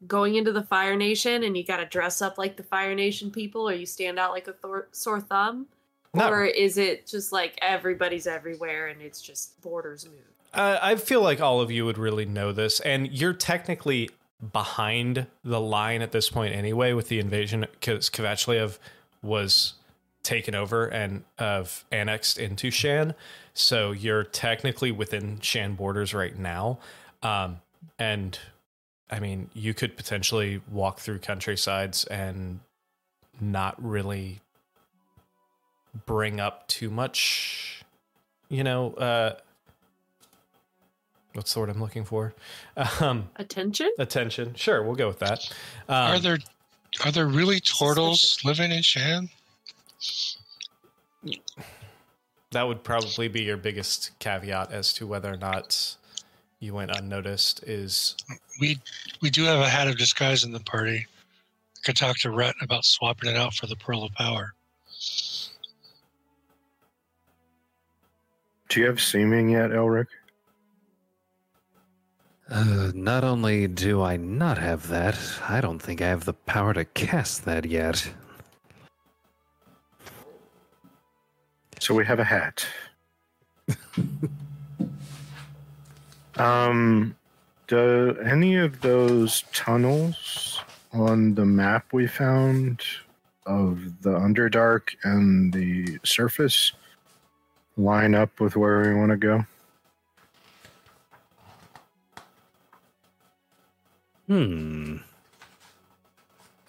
[0.06, 3.32] going into the Fire Nation and you got to dress up like the Fire Nation
[3.32, 5.66] people, or you stand out like a thor- sore thumb,
[6.14, 10.22] Not- or is it just like everybody's everywhere and it's just borders move?
[10.53, 14.12] Uh, I feel like all of you would really know this, and you're technically
[14.53, 18.78] behind the line at this point anyway with the invasion because Kvachliev
[19.24, 19.74] was
[20.23, 23.15] taken over and of annexed into Shan.
[23.53, 26.80] So you're technically within Shan borders right now.
[27.23, 27.61] Um,
[27.98, 28.38] and
[29.10, 32.60] I mean, you could potentially walk through countrysides and
[33.39, 34.39] not really
[36.06, 37.84] bring up too much,
[38.48, 39.35] you know, uh,
[41.34, 42.34] what's the word I'm looking for?
[43.02, 43.91] Um, Attention.
[43.99, 44.53] attention.
[44.56, 45.52] Sure, we'll go with that.
[45.89, 46.38] Um, are there
[47.06, 49.30] are there really turtles living in Shan?
[52.52, 55.95] That would probably be your biggest caveat as to whether or not
[56.60, 57.64] you went unnoticed.
[57.64, 58.15] Is
[58.60, 58.80] We
[59.22, 61.07] we do have a hat of disguise in the party.
[61.78, 64.53] I could talk to Rhett about swapping it out for the Pearl of Power.
[68.69, 70.07] Do you have seeming yet, Elric?
[72.49, 75.18] Uh, not only do I not have that,
[75.48, 78.11] I don't think I have the power to cast that yet.
[81.82, 82.64] So we have a hat.
[86.36, 87.16] um,
[87.66, 90.62] do any of those tunnels
[90.94, 92.84] on the map we found
[93.48, 96.74] of the Underdark and the surface
[97.78, 99.45] line up with where we want to go?
[104.28, 104.98] Hmm.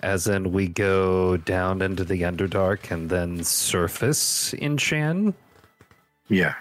[0.02, 5.32] As in, we go down into the Underdark and then surface in Shan?
[6.28, 6.54] Yeah.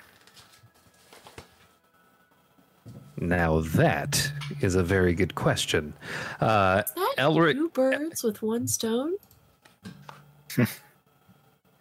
[3.17, 4.31] Now that
[4.61, 5.93] is a very good question.
[6.39, 9.15] Uh, Is that Elric- two birds with one stone?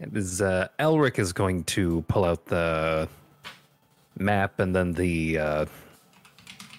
[0.03, 3.07] It is uh, Elric is going to pull out the
[4.19, 5.67] map and then the uh,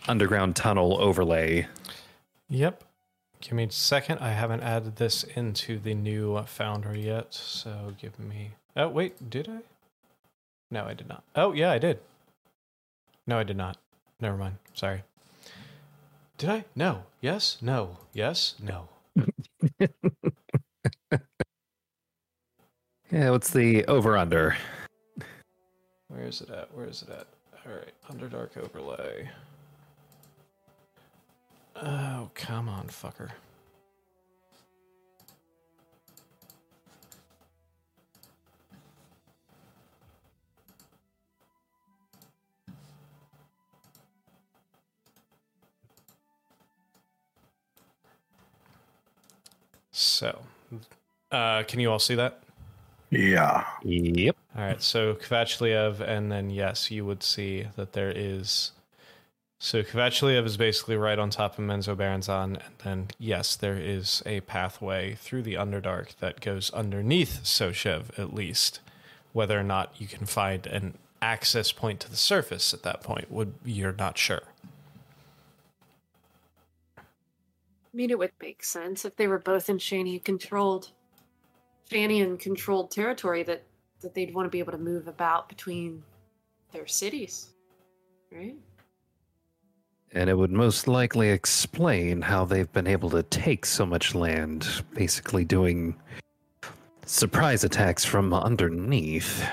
[0.07, 1.67] underground tunnel overlay.
[2.49, 2.83] Yep.
[3.41, 4.19] Give me a second.
[4.19, 8.51] I haven't added this into the new Foundry yet, so give me.
[8.77, 9.59] Oh wait, did I?
[10.69, 11.23] No, I did not.
[11.35, 11.99] Oh yeah, I did.
[13.27, 13.77] No, I did not.
[14.19, 14.57] Never mind.
[14.73, 15.03] Sorry.
[16.37, 16.65] Did I?
[16.75, 17.03] No.
[17.19, 17.57] Yes.
[17.61, 17.97] No.
[18.13, 18.55] Yes.
[18.61, 18.87] No.
[23.11, 24.55] Yeah, what's the over under?
[26.07, 26.73] Where is it at?
[26.73, 27.27] Where is it at?
[27.65, 29.29] All right, Underdark overlay.
[31.75, 33.29] Oh, come on, fucker.
[49.91, 50.39] So,
[51.31, 52.41] uh, can you all see that?
[53.09, 53.65] Yeah.
[53.83, 54.35] Yep.
[54.55, 58.71] All right, so Kvachliev, and then yes, you would see that there is.
[59.63, 64.39] So Kvachliev is basically right on top of Menzoberranzan, and then yes, there is a
[64.41, 68.79] pathway through the Underdark that goes underneath Soshev, at least.
[69.33, 73.29] Whether or not you can find an access point to the surface at that point,
[73.29, 74.41] would you're not sure.
[76.97, 77.03] I
[77.93, 80.89] mean, it would make sense if they were both in Shania controlled,
[81.87, 83.61] Shanian controlled territory that
[84.01, 86.01] that they'd want to be able to move about between
[86.73, 87.51] their cities,
[88.31, 88.55] right?
[90.13, 94.67] And it would most likely explain how they've been able to take so much land,
[94.93, 95.95] basically doing
[97.05, 99.45] surprise attacks from underneath.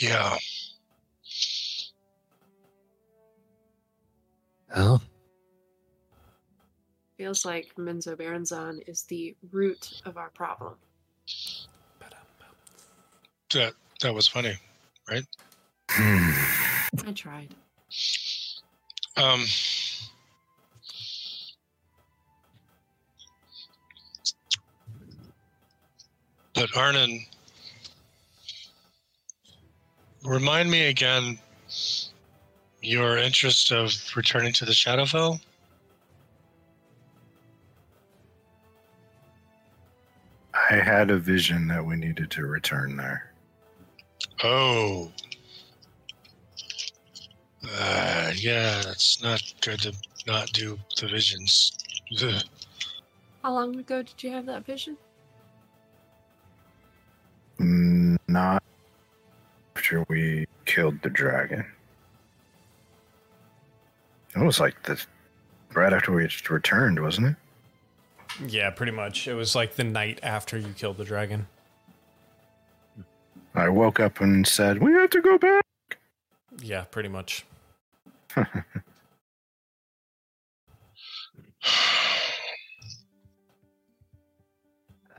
[0.00, 0.36] Yeah.
[4.74, 5.00] Oh,
[7.16, 10.74] Feels like Menzoberranzan is the root of our problem.
[13.52, 14.56] That that was funny,
[15.08, 15.24] right?
[15.90, 16.30] Hmm.
[17.06, 17.54] I tried.
[19.16, 19.44] Um
[26.54, 27.26] But Arnon
[30.24, 31.38] remind me again
[32.80, 35.40] your interest of returning to the Shadowfell?
[40.70, 43.32] I had a vision that we needed to return there.
[44.42, 45.12] Oh.
[47.72, 49.92] Uh, yeah, it's not good to
[50.26, 51.76] not do the visions.
[52.22, 52.42] Ugh.
[53.42, 54.96] How long ago did you have that vision?
[57.58, 58.62] Mm, Not
[59.76, 61.64] after we killed the dragon.
[64.34, 65.06] It was like this
[65.74, 67.36] right after we just returned, wasn't it?
[68.48, 69.28] Yeah, pretty much.
[69.28, 71.46] It was like the night after you killed the dragon.
[73.54, 75.64] I woke up and said, We have to go back.
[76.60, 77.44] Yeah, pretty much.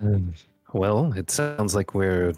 [0.02, 0.34] Um,
[0.74, 2.34] well, it sounds like we're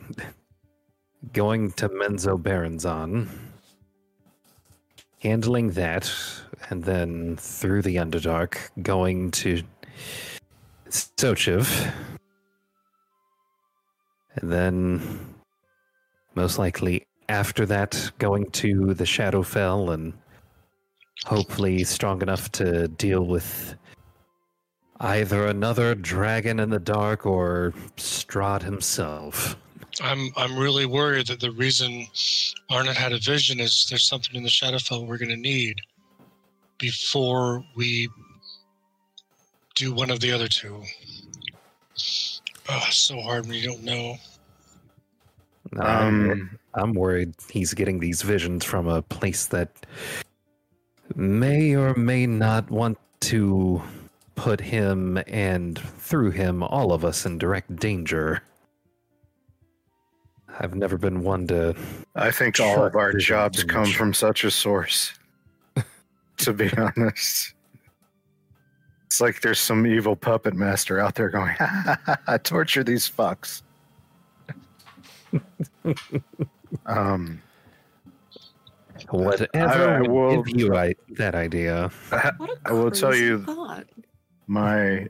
[1.34, 3.28] going to Menzoberranzan,
[5.20, 6.14] handling that,
[6.70, 9.64] and then through the Underdark, going to
[10.90, 11.92] Sochiv,
[14.36, 15.02] and then
[16.36, 20.14] most likely after that, going to the Shadowfell and
[21.26, 23.76] hopefully strong enough to deal with
[25.00, 29.58] either another dragon in the dark or Strahd himself.
[30.02, 32.08] I'm I'm really worried that the reason
[32.70, 35.82] Arnon had a vision is there's something in the Shadowfell we're going to need
[36.78, 38.10] before we
[39.76, 40.84] do one of the other two.
[42.70, 44.18] Oh, it's so hard when you don't know.
[45.80, 49.86] Um, I'm worried he's getting these visions from a place that
[51.18, 53.82] may or may not want to
[54.36, 58.44] put him and through him all of us in direct danger.
[60.60, 61.76] I've never been one to
[62.16, 65.14] I think all of our jobs come from such a source.
[66.38, 67.54] to be honest.
[69.08, 71.56] It's like there's some evil puppet master out there going,
[72.44, 73.62] torture these fucks.
[76.86, 77.42] um,
[79.10, 81.90] whatever I would will- give you I, that idea.
[82.10, 83.86] What a I will tell you- thought.
[84.48, 85.08] my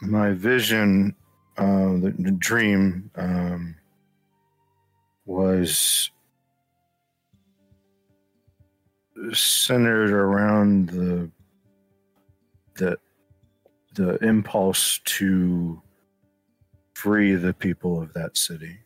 [0.00, 1.14] my vision,
[1.58, 3.76] uh, the, the dream, um,
[5.24, 6.10] was
[9.32, 11.30] centered around the
[12.76, 12.98] the
[13.94, 15.80] the impulse to
[16.94, 18.78] free the people of that city.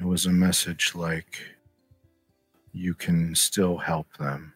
[0.00, 1.40] It was a message like
[2.72, 4.54] you can still help them.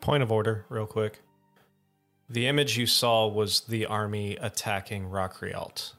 [0.00, 1.20] Point of order, real quick.
[2.28, 5.92] The image you saw was the army attacking Rockrialt.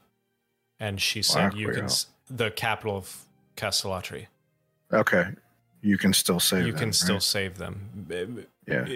[0.79, 1.87] And she said you can,
[2.29, 3.25] the capital of
[3.55, 4.27] Castellatri.
[4.93, 5.25] Okay.
[5.81, 6.67] You can still save them.
[6.67, 7.23] You them, can still right?
[7.23, 8.45] save them.
[8.67, 8.87] Yeah.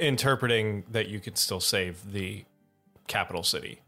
[0.00, 2.44] Interpreting that you can still save the
[3.06, 3.80] capital city.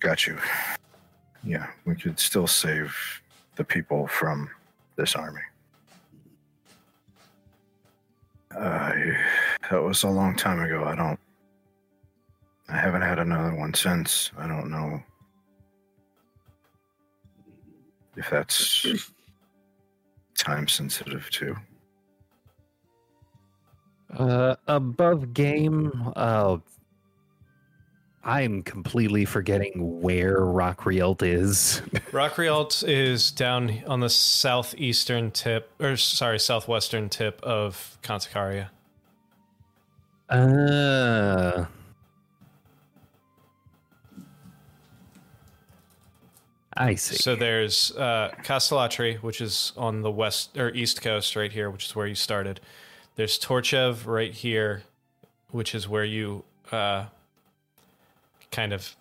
[0.00, 0.38] Got you.
[1.44, 2.94] Yeah, we could still save
[3.56, 4.50] the people from
[4.96, 5.40] this army.
[8.56, 8.92] Uh,
[9.70, 10.84] that was a long time ago.
[10.84, 11.18] I don't.
[12.68, 14.30] I haven't had another one since.
[14.36, 15.02] I don't know
[18.16, 18.86] if that's
[20.36, 21.56] time sensitive too.
[24.16, 26.58] Uh, above game, uh,
[28.24, 31.80] I'm completely forgetting where Rockrielt is.
[32.10, 38.68] Rockrialt is down on the southeastern tip, or sorry, southwestern tip of Contacaria.
[40.28, 41.64] Uh,
[46.76, 47.16] I see.
[47.16, 51.86] So there's uh, Castellatri, which is on the west or east coast, right here, which
[51.86, 52.60] is where you started.
[53.16, 54.82] There's Torchev right here,
[55.50, 57.06] which is where you uh,
[58.50, 58.96] kind of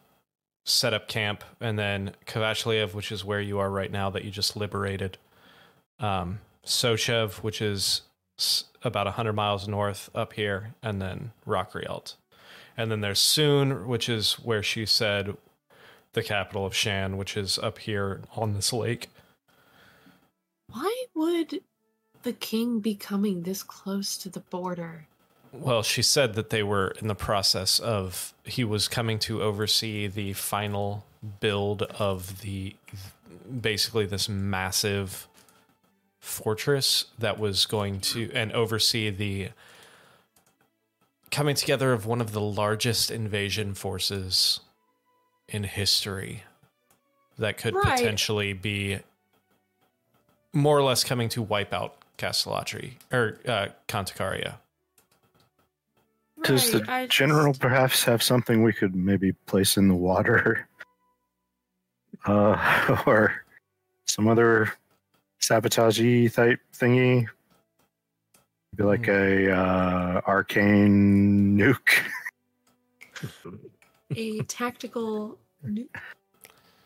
[0.65, 4.32] set up camp, and then Kavachliev, which is where you are right now, that you
[4.32, 5.18] just liberated.
[5.99, 8.02] Um, Sochev, which is
[8.84, 12.15] about 100 miles north up here, and then Rockrialt.
[12.76, 15.36] And then there's Soon, which is where she said
[16.14, 19.10] the capital of Shan, which is up here on this lake.
[20.72, 21.61] Why would
[22.24, 25.07] the king be coming this close to the border?
[25.52, 30.07] Well, she said that they were in the process of he was coming to oversee
[30.07, 31.06] the final
[31.40, 32.76] build of the
[33.61, 35.28] basically this massive
[36.19, 39.49] fortress that was going to and oversee the
[41.32, 44.60] coming together of one of the largest invasion forces
[45.48, 46.44] in history
[47.38, 47.98] that could Right.
[47.98, 48.99] potentially be
[50.53, 53.68] more or less coming to wipe out Castellatri or uh.
[56.43, 60.68] Does the I general just- perhaps have something we could maybe place in the water?
[62.26, 63.43] Uh, or
[64.05, 64.73] some other
[65.39, 65.99] sabotage
[66.34, 67.26] type thingy?
[68.76, 69.11] Be like Hmm.
[69.11, 72.03] a uh, arcane nuke.
[74.15, 75.88] a tactical nu-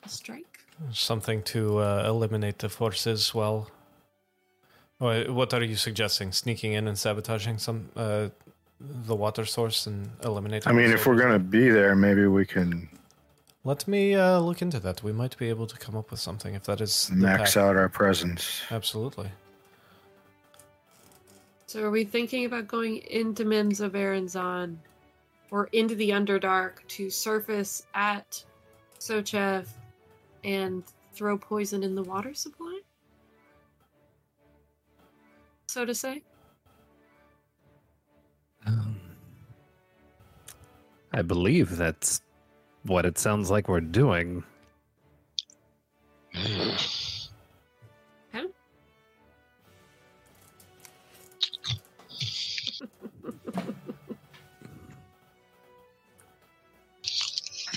[0.06, 0.60] strike?
[0.92, 3.70] Something to uh, eliminate the forces while.
[5.00, 6.32] What are you suggesting?
[6.34, 8.30] Sneaking in and sabotaging some uh,
[9.06, 10.68] the water source and eliminate.
[10.68, 12.90] I mean, if we're gonna be there, maybe we can
[13.64, 15.04] let me uh, look into that.
[15.04, 17.64] We might be able to come up with something if that is the max path.
[17.64, 18.62] out our presence.
[18.72, 19.30] Absolutely.
[21.68, 24.76] So are we thinking about going into Menzoberranzan
[25.52, 28.44] or into the Underdark to surface at
[29.00, 29.68] Sochev
[30.44, 30.84] and
[31.14, 32.80] throw poison in the water supply?
[35.68, 36.24] So to say?
[41.14, 42.22] I believe that's
[42.84, 44.44] what it sounds like we're doing.
[46.34, 46.88] Huh?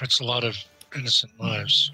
[0.00, 0.56] That's a lot of
[0.94, 1.90] innocent lives.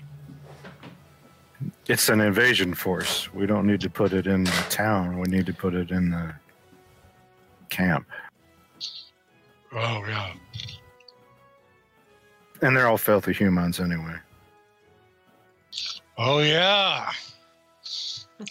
[1.86, 3.32] It's an invasion force.
[3.32, 5.18] We don't need to put it in the town.
[5.18, 6.34] We need to put it in the
[7.68, 8.06] camp.
[9.72, 10.32] Oh yeah.
[12.62, 14.16] And they're all filthy humans anyway.
[16.18, 17.10] Oh yeah.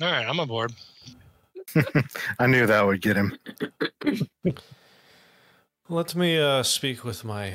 [0.02, 0.74] All right, I'm aboard.
[2.40, 3.38] I knew that would get him.
[5.90, 7.54] Let me uh, speak with my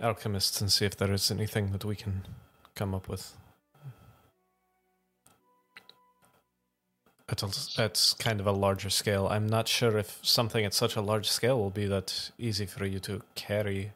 [0.00, 2.26] alchemists and see if there is anything that we can
[2.74, 3.36] come up with.
[7.28, 9.28] That's a, kind of a larger scale.
[9.28, 12.84] I'm not sure if something at such a large scale will be that easy for
[12.84, 13.92] you to carry,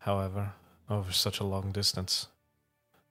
[0.00, 0.52] however,
[0.90, 2.28] over such a long distance.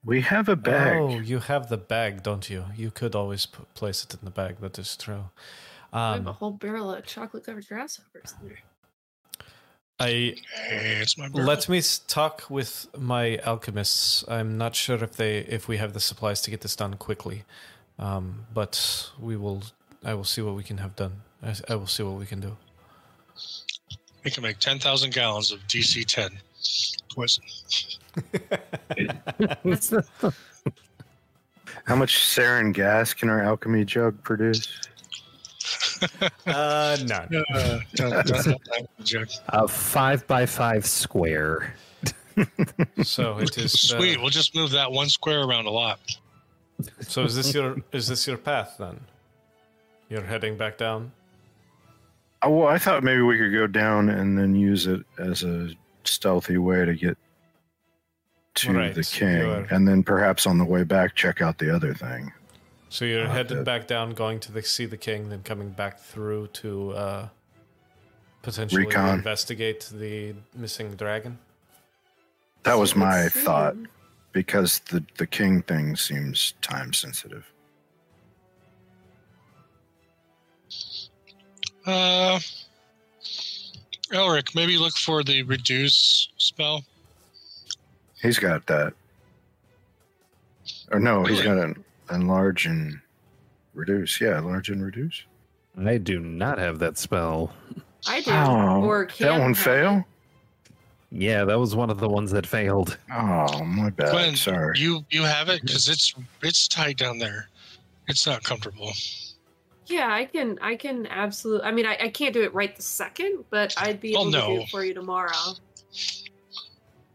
[0.03, 0.97] We have a bag.
[0.99, 2.65] Oh, you have the bag, don't you?
[2.75, 5.25] You could always p- place it in the bag, that is true.
[5.91, 8.59] I have a Um, whole barrel of chocolate covered grasshoppers there.
[9.99, 10.35] I
[10.69, 14.25] Hey, it's my let me talk with my alchemists.
[14.27, 17.45] I'm not sure if they if we have the supplies to get this done quickly,
[17.97, 19.63] um, but we will.
[20.03, 21.21] I will see what we can have done.
[21.41, 22.57] I, I will see what we can do.
[24.23, 26.29] We can make 10,000 gallons of DC 10
[27.13, 27.43] poison.
[31.85, 34.67] How much sarin gas can our alchemy jug produce?
[36.45, 37.27] Uh, none.
[37.53, 39.39] Uh, no, that's not that.
[39.49, 41.73] A five by five square.
[43.01, 44.19] So it is uh, Sweet.
[44.19, 45.99] We'll just move that one square around a lot.
[46.99, 48.99] So is this your is this your path then?
[50.09, 51.13] You're heading back down.
[52.41, 55.69] Oh, well, I thought maybe we could go down and then use it as a
[56.07, 57.17] stealthy way to get
[58.55, 61.73] to Right, the king, you're- and then perhaps on the way back check out the
[61.75, 62.31] other thing.
[62.89, 65.71] So you're Uh, headed the- back down, going to the, see the king, then coming
[65.71, 67.29] back through to uh,
[68.41, 69.15] potentially Recon.
[69.15, 71.37] investigate the missing dragon.
[72.63, 73.75] That was my thought
[74.31, 77.45] because the the king thing seems time sensitive.
[81.85, 82.39] Uh,
[84.13, 86.83] Oh, Elric, maybe look for the reduce spell.
[88.21, 88.93] He's got that.
[90.91, 92.99] Or no, he's got an enlarge and
[93.73, 94.19] reduce.
[94.21, 95.23] Yeah, enlarge and reduce.
[95.77, 97.53] I do not have that spell.
[98.07, 98.31] I do.
[98.31, 99.97] Oh, or that one fail.
[99.97, 100.03] it.
[101.11, 102.97] Yeah, that was one of the ones that failed.
[103.11, 104.11] Oh, my bad.
[104.11, 104.79] Gwen, Sorry.
[104.79, 107.47] you you have it because it's it's tight down there.
[108.07, 108.91] It's not comfortable.
[109.87, 110.57] Yeah, I can.
[110.61, 111.67] I can absolutely.
[111.67, 114.31] I mean, I, I can't do it right the second, but I'd be Oh, able
[114.31, 115.31] to do it for you tomorrow.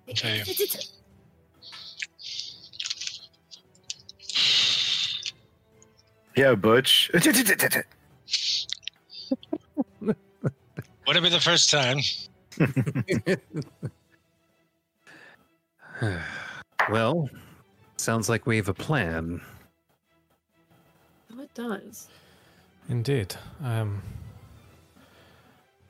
[0.09, 0.43] Okay.
[6.37, 7.11] yeah, Butch.
[7.13, 7.27] Would
[11.17, 11.99] it be the first time?
[16.91, 17.29] well,
[17.97, 19.41] sounds like we have a plan.
[21.33, 22.09] Oh, it does.
[22.91, 23.37] Indeed.
[23.63, 24.03] Um,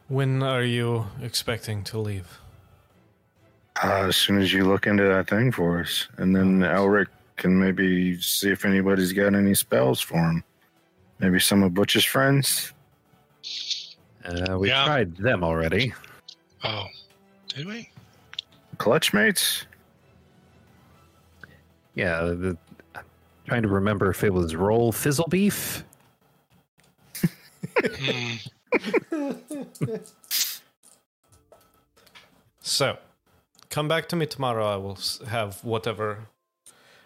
[0.09, 2.39] when are you expecting to leave?
[3.83, 7.07] Uh, as soon as you look into that thing for us, and then Elric
[7.39, 10.45] can maybe see if anybody's got any spells for him.
[11.21, 12.75] Maybe some of Butch's friends.
[14.27, 14.85] Uh, we Yeah.
[14.85, 15.95] tried them already.
[16.63, 16.85] Oh,
[17.49, 17.91] did we?
[18.77, 19.65] Clutch mates?
[21.95, 22.59] Yeah, the,
[23.47, 25.85] trying to remember if it was roll fizzle beef.
[32.63, 32.99] So,
[33.69, 34.67] come back to me tomorrow.
[34.67, 36.29] I will have whatever.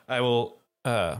[0.09, 1.17] I will uh,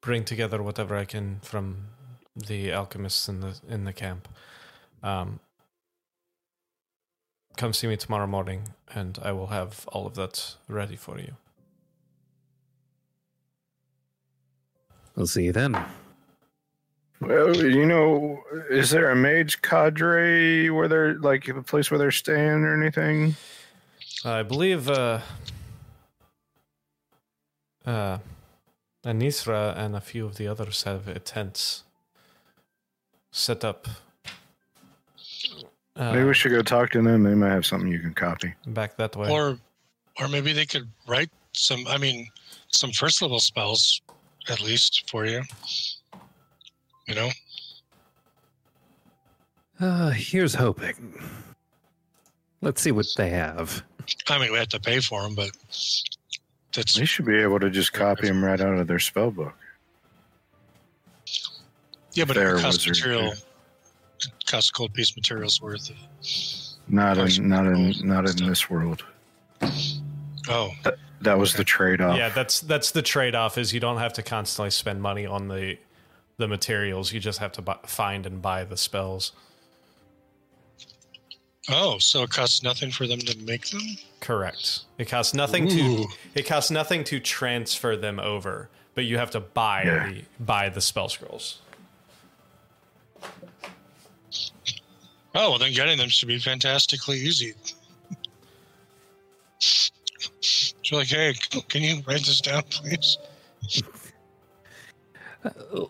[0.00, 1.88] bring together whatever I can from
[2.36, 4.28] the alchemists in the in the camp.
[5.02, 5.40] Um,
[7.56, 11.34] come see me tomorrow morning, and I will have all of that ready for you.
[15.16, 15.76] We'll see you then.
[17.20, 22.10] Well, you know, is there a mage cadre where they're like a place where they're
[22.12, 23.34] staying or anything?
[24.24, 25.20] I believe uh,
[27.84, 28.18] uh,
[29.04, 31.84] Anisra and a few of the others have tents
[33.32, 33.88] set up.
[35.96, 37.24] Uh, Maybe we should go talk to them.
[37.24, 38.54] They might have something you can copy.
[38.68, 39.28] back that way.
[39.28, 39.58] Or,
[40.20, 41.84] or maybe they could write some.
[41.88, 42.28] I mean,
[42.68, 44.00] some first level spells,
[44.48, 45.42] at least for you.
[47.08, 47.30] You know.
[49.80, 51.14] Uh, here's hoping.
[52.60, 53.82] Let's see what they have.
[54.28, 55.50] I mean, we have to pay for them, but
[56.74, 59.54] that's They should be able to just copy them right out of their spell book.
[62.12, 62.24] yeah.
[62.24, 63.22] But Fair it costs wizard, material.
[63.28, 63.32] yeah.
[64.40, 65.90] It costs a gold piece materials worth.
[66.88, 69.04] Not in not in not in this world.
[70.48, 70.70] Oh,
[71.20, 72.16] That was the trade off.
[72.16, 73.58] yeah, that's that's the trade-off.
[73.58, 75.76] Is you don't have to constantly spend money on the
[76.38, 77.12] the materials.
[77.12, 79.32] You just have to buy, find and buy the spells.
[81.68, 83.82] oh, so it costs nothing for them to make them.
[84.20, 84.80] Correct.
[84.96, 86.04] It costs nothing Ooh.
[86.04, 90.08] to it costs nothing to transfer them over, but you have to buy Yeah.
[90.08, 91.58] the buy the spell scrolls.
[95.34, 97.54] Oh, well, then getting them should be fantastically easy.
[100.84, 101.34] So like, hey,
[101.68, 103.18] can you write this down, please?
[105.44, 105.84] Uh,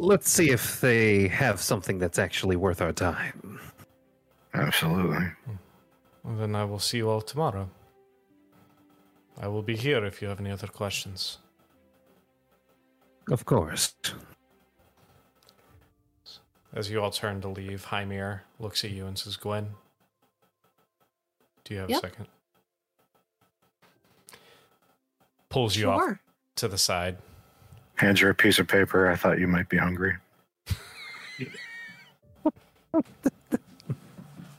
[0.00, 3.60] Let's see if they have something that's actually worth our time.
[4.54, 5.26] Absolutely.
[6.24, 7.68] Well, then I will see you all tomorrow.
[9.38, 11.36] I will be here if you have any other questions.
[13.30, 13.94] Of course.
[16.72, 19.68] As you all turn to leave, Hymir looks at you and says, Gwen,
[21.64, 21.98] Do you have Yep.
[21.98, 22.26] a second?
[25.50, 26.18] Pulls you off
[26.56, 27.18] to the side.
[28.00, 29.10] Hands her a piece of paper.
[29.10, 30.16] I thought you might be hungry.
[31.38, 31.44] I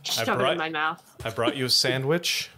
[0.04, 1.04] Shove it brought- in my mouth.
[1.26, 2.52] I brought you a sandwich.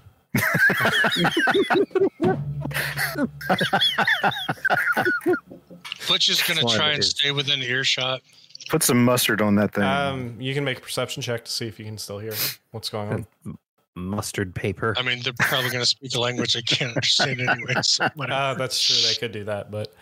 [6.10, 8.22] Butch is going to try and stay within earshot.
[8.68, 9.86] Put some mustard on that thing.
[9.86, 12.34] Um, you can make a perception check to see if you can still hear
[12.72, 13.58] what's going on.
[13.96, 14.96] Mustard paper.
[14.98, 17.76] I mean, they're probably going to speak a language I can't understand anyway.
[17.84, 18.04] So.
[18.06, 18.96] Uh, that's true.
[19.08, 19.94] They could do that, but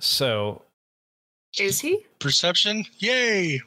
[0.00, 0.62] so
[1.58, 2.04] Is he?
[2.18, 3.60] Perception, yay!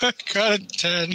[0.34, 1.14] Got a ten.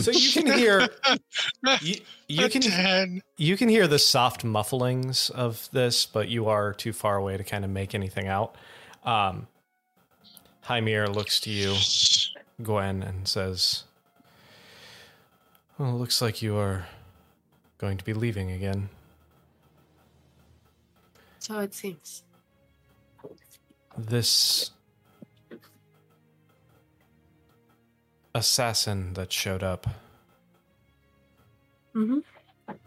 [0.00, 0.88] so you can hear
[1.80, 1.94] you,
[2.28, 3.22] you a can ten.
[3.36, 7.44] you can hear the soft mufflings of this, but you are too far away to
[7.44, 8.54] kind of make anything out.
[9.04, 9.46] Um,
[10.66, 11.74] Hymir looks to you,
[12.62, 13.84] Gwen, and says,
[15.78, 16.86] "Well, it looks like you are
[17.78, 18.88] going to be leaving again."
[21.40, 22.22] So it seems.
[23.96, 24.70] this
[28.34, 29.86] assassin that showed up.
[31.94, 32.18] Mm-hmm.
[32.68, 32.78] I've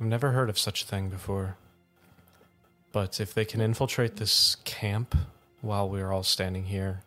[0.00, 1.56] never heard of such a thing before.
[2.92, 5.16] But if they can infiltrate this camp
[5.60, 7.02] while we're all standing here,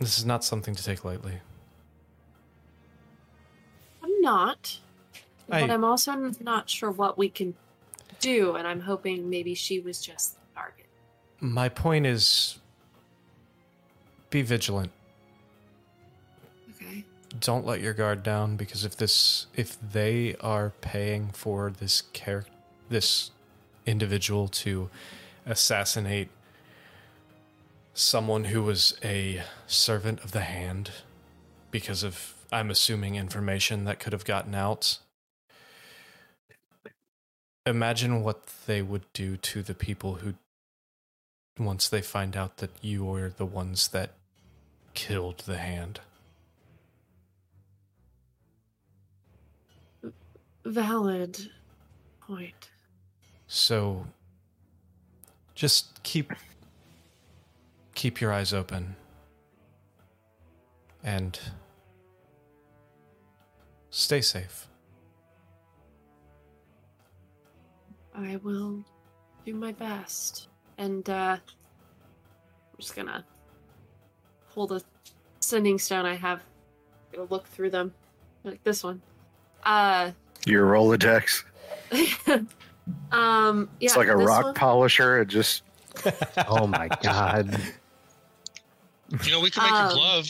[0.00, 1.40] this is not something to take lightly.
[4.02, 4.78] I'm not.
[5.50, 7.54] I- But I'm also not sure what we can
[8.20, 10.86] do, and I'm hoping maybe she was just the target.
[11.40, 12.58] My point is
[14.30, 14.90] be vigilant.
[16.74, 17.04] Okay.
[17.40, 22.52] don't let your guard down because if this if they are paying for this character
[22.88, 23.30] this
[23.86, 24.88] individual to
[25.46, 26.28] assassinate
[27.94, 30.90] someone who was a servant of the hand
[31.70, 34.98] because of I'm assuming information that could have gotten out
[37.68, 40.34] imagine what they would do to the people who
[41.58, 44.12] once they find out that you are the ones that
[44.94, 46.00] killed the hand
[50.68, 51.50] Valid
[52.20, 52.68] point.
[53.46, 54.06] So
[55.54, 56.32] just keep
[57.94, 58.96] keep your eyes open
[61.02, 61.40] and
[63.88, 64.68] stay safe.
[68.18, 68.84] I will
[69.46, 70.48] do my best.
[70.76, 73.24] And uh I'm just gonna
[74.52, 74.82] pull the
[75.40, 76.40] sending stone I have.
[77.12, 77.94] Gonna look through them.
[78.44, 79.00] Like this one.
[79.64, 80.12] Uh
[80.46, 81.44] Your Rolodex.
[83.12, 83.86] um yeah.
[83.86, 84.54] it's like a rock one.
[84.54, 85.20] polisher.
[85.22, 85.62] It just
[86.48, 87.58] oh my god.
[89.24, 90.28] You know, we can make Um, a glove.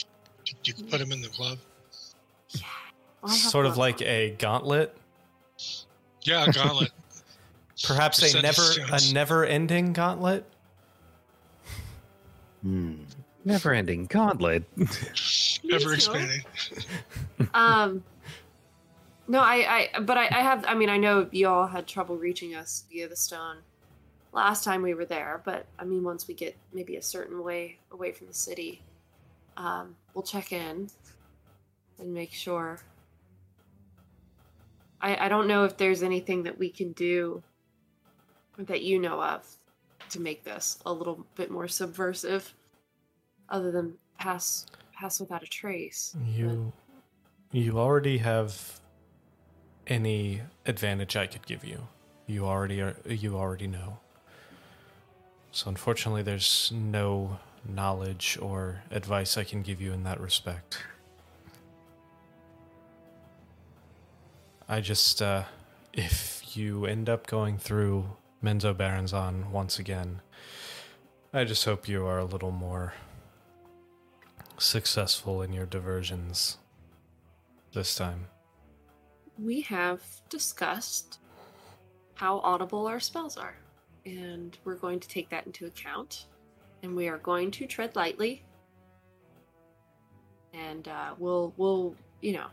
[0.64, 1.58] You can put him in the glove.
[3.22, 4.06] I'll sort of like on.
[4.06, 4.96] a gauntlet,
[6.22, 6.92] Yeah, a gauntlet.
[7.84, 9.10] Perhaps a never stones.
[9.10, 10.44] a never-ending gauntlet.
[12.62, 12.94] hmm.
[13.44, 14.64] Never ending gauntlet.
[15.64, 16.42] Never expanding.
[17.54, 18.02] um
[19.26, 22.54] no i i but I, I have i mean i know y'all had trouble reaching
[22.54, 23.58] us via the stone
[24.32, 27.78] last time we were there but i mean once we get maybe a certain way
[27.92, 28.82] away from the city
[29.56, 30.88] um we'll check in
[31.98, 32.80] and make sure
[35.00, 37.42] i i don't know if there's anything that we can do
[38.66, 39.46] that you know of
[40.10, 42.54] to make this a little bit more subversive
[43.48, 46.72] other than pass pass without a trace You
[47.52, 48.80] you already have
[49.86, 51.88] any advantage I could give you.
[52.26, 53.98] You already are you already know.
[55.52, 60.78] So unfortunately there's no knowledge or advice I can give you in that respect.
[64.68, 65.44] I just uh
[65.94, 68.10] if you end up going through
[68.42, 70.20] Menzoberranzan once again,
[71.32, 72.94] I just hope you are a little more
[74.58, 76.58] successful in your diversions
[77.74, 78.28] this time.
[79.38, 81.20] we have discussed
[82.14, 83.56] how audible our spells are,
[84.04, 86.26] and we're going to take that into account.
[86.82, 88.44] And we are going to tread lightly,
[90.54, 92.46] and uh, we'll we'll you know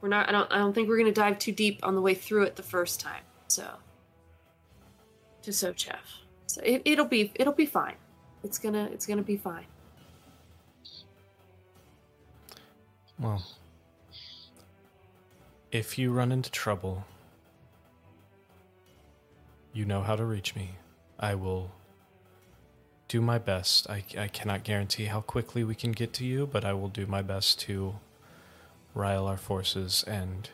[0.00, 0.28] we're not.
[0.28, 0.52] I don't.
[0.52, 2.62] I don't think we're going to dive too deep on the way through it the
[2.62, 3.22] first time.
[3.48, 3.66] So
[5.42, 5.98] to Sochev,
[6.46, 7.96] so it, it'll be it'll be fine.
[8.42, 9.66] It's gonna it's gonna be fine.
[13.18, 13.44] Well,
[15.70, 17.04] if you run into trouble,
[19.72, 20.70] you know how to reach me.
[21.18, 21.70] I will
[23.08, 23.90] do my best.
[23.90, 27.06] I, I cannot guarantee how quickly we can get to you, but I will do
[27.06, 27.96] my best to
[28.94, 30.50] rile our forces and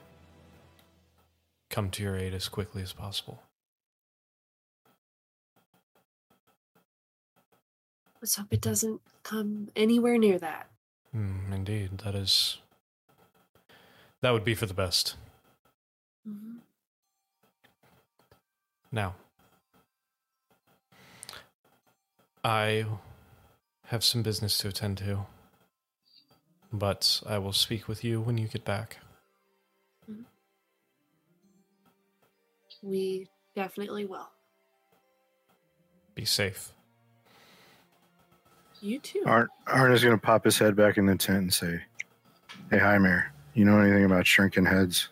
[1.71, 3.43] come to your aid as quickly as possible.
[8.21, 10.69] Let's hope it doesn't come anywhere near that.
[11.15, 12.59] Mm, indeed, that is.
[14.23, 15.17] That would be for the best.
[16.27, 16.61] Mhm.
[18.91, 19.15] Now,
[22.43, 22.87] I
[23.87, 25.27] have some business to attend to,
[26.73, 28.99] but I will speak with you when you get back.
[32.83, 34.29] We definitely will.
[36.15, 36.73] Be safe.
[38.81, 39.23] You too.
[39.27, 41.81] Arn, Arn is going to pop his head back in the tent and say,
[42.71, 43.33] Hey, hi, Mayor.
[43.55, 45.09] You know anything about shrinking heads?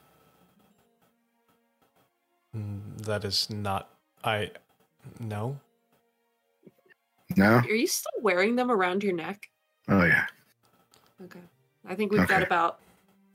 [2.56, 3.90] Mm, That is not.
[4.22, 4.50] I.
[5.18, 5.58] No.
[7.36, 7.56] No?
[7.56, 9.48] Are you still wearing them around your neck?
[9.88, 10.26] Oh, yeah.
[11.22, 11.40] Okay.
[11.86, 12.80] I think we've got about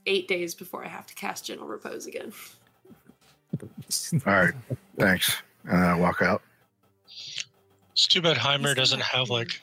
[0.06, 2.34] eight days before I have to cast Gentle Repose again.
[4.26, 4.54] All right.
[4.98, 5.42] Thanks.
[5.66, 6.42] And I walk out.
[7.92, 9.62] It's too bad Heimer doesn't have like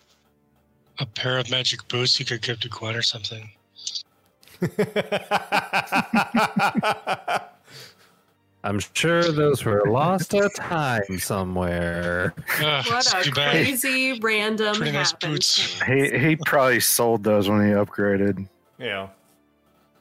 [0.99, 3.51] a pair of magic boots he could give to Gwen or something.
[8.67, 12.35] I'm sure those were lost to time somewhere.
[12.61, 13.51] Ugh, it's What a too bad.
[13.53, 15.81] crazy random Pretty nice boots.
[15.83, 18.49] He, he probably sold those when he upgraded.
[18.79, 19.09] yeah.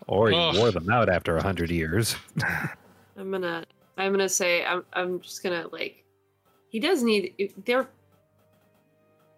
[0.07, 0.55] Or he Ugh.
[0.57, 2.15] wore them out after a hundred years.
[3.17, 3.65] I'm gonna
[3.97, 6.03] I'm gonna say I'm I'm just gonna like
[6.69, 7.87] he does need they're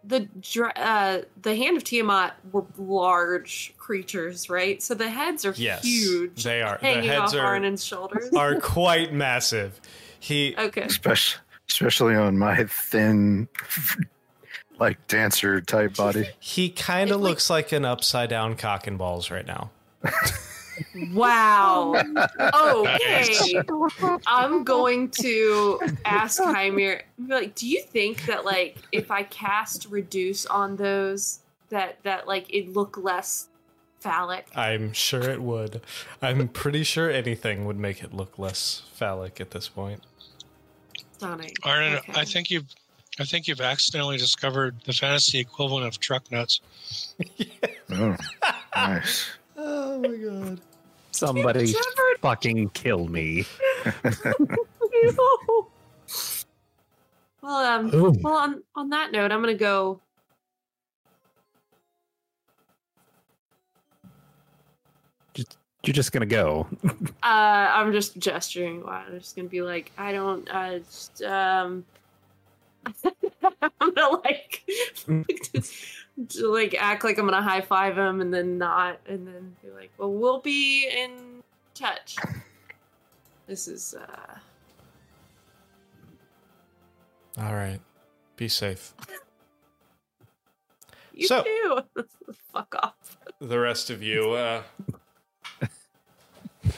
[0.07, 0.27] the
[0.75, 4.81] uh the hand of Tiamat were large creatures, right?
[4.81, 6.43] So the heads are Yes, huge.
[6.43, 6.77] they are.
[6.79, 8.33] The hanging heads off are- Arnon's shoulders.
[8.35, 9.79] Are quite massive.
[10.19, 10.55] He.
[10.59, 10.81] okay.
[10.83, 13.47] Especially, especially on my thin,
[14.79, 16.27] like dancer type body.
[16.39, 19.71] He kind It, of like- looks like an upside down cock and balls right now.
[21.13, 22.01] Wow.
[22.39, 23.61] Okay.
[24.27, 29.87] I'm going to ask Hymir, be like, do you think that like if I cast
[29.89, 31.39] reduce on those
[31.69, 33.49] that that like it look less
[33.99, 34.47] phallic?
[34.55, 35.81] I'm sure it would.
[36.21, 40.03] I'm pretty sure anything would make it look less phallic at this point.
[41.13, 41.51] Stunning.
[41.63, 42.13] Arnon, Okay.
[42.15, 42.67] I think you've
[43.19, 46.61] I think you've accidentally discovered the fantasy equivalent of truck nuts.
[47.89, 48.17] Oh,
[48.75, 49.25] nice.
[49.55, 50.61] Oh my god.
[51.17, 51.73] Somebody
[52.21, 53.45] fucking kill me.
[54.93, 55.67] No.
[57.39, 58.11] Well, um, Ooh.
[58.21, 60.01] well, on on that note, I'm gonna go.
[65.83, 66.67] You're just gonna go.
[67.23, 68.83] Uh, I'm just gesturing.
[68.83, 70.49] Wow, I'm just gonna be like, I don't.
[70.49, 71.85] Uh, just, um,
[73.81, 74.63] I'm gonna like,
[76.29, 79.69] to, like act like I'm gonna high five him and then not, and then be
[79.71, 82.15] like, well, we'll be in touch.
[83.47, 84.37] This is uh,
[87.41, 87.79] All right.
[88.35, 88.93] Be safe.
[91.13, 91.79] you So- too.
[92.53, 93.17] Fuck off.
[93.39, 94.63] The rest of you, uh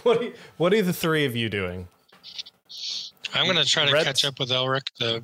[0.03, 1.88] What are, you, what are the three of you doing?
[3.34, 4.84] I'm gonna try to Red- catch up with Elric.
[4.99, 5.24] The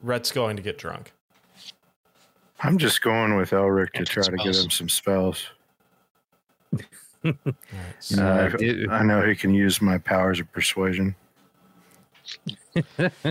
[0.00, 1.12] Rhett's going to get drunk.
[2.60, 4.64] I'm just going with Elric to try to get Spells.
[4.64, 5.46] him some spells.
[7.24, 8.60] All right.
[8.60, 11.14] You Uh, I- I know he can use my powers of persuasion.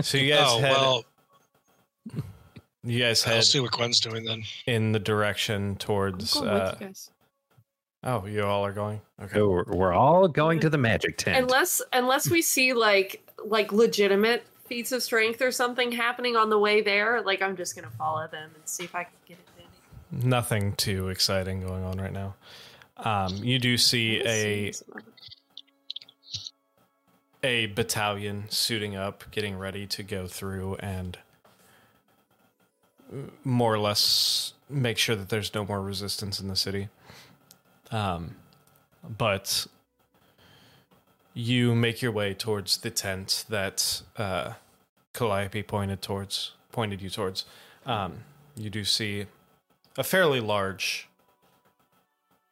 [0.02, 1.04] So you guys oh head well,
[2.84, 4.42] you guys I'll see what Gwen's doing then.
[4.66, 6.92] in the direction towards uh you.
[8.04, 9.00] Oh, you all are going?
[9.22, 9.34] Okay.
[9.34, 11.38] So we're, we're all going to the magic tent.
[11.38, 16.58] Unless unless we see like like legitimate feats of strength or something happening on the
[16.58, 19.64] way there, like I'm just gonna follow them and see if I can get it.
[20.22, 20.28] in.
[20.28, 22.34] Nothing too exciting going on right now.
[22.96, 24.72] Um, you do see a
[27.42, 31.18] a battalion suiting up, getting ready to go through and
[33.44, 36.88] more or less make sure that there's no more resistance in the city.
[37.90, 38.36] Um,
[39.06, 39.66] but
[41.34, 44.52] you make your way towards the tent that uh,
[45.12, 47.44] Calliope pointed towards, pointed you towards.
[47.84, 48.18] Um,
[48.56, 49.26] you do see
[49.98, 51.08] a fairly large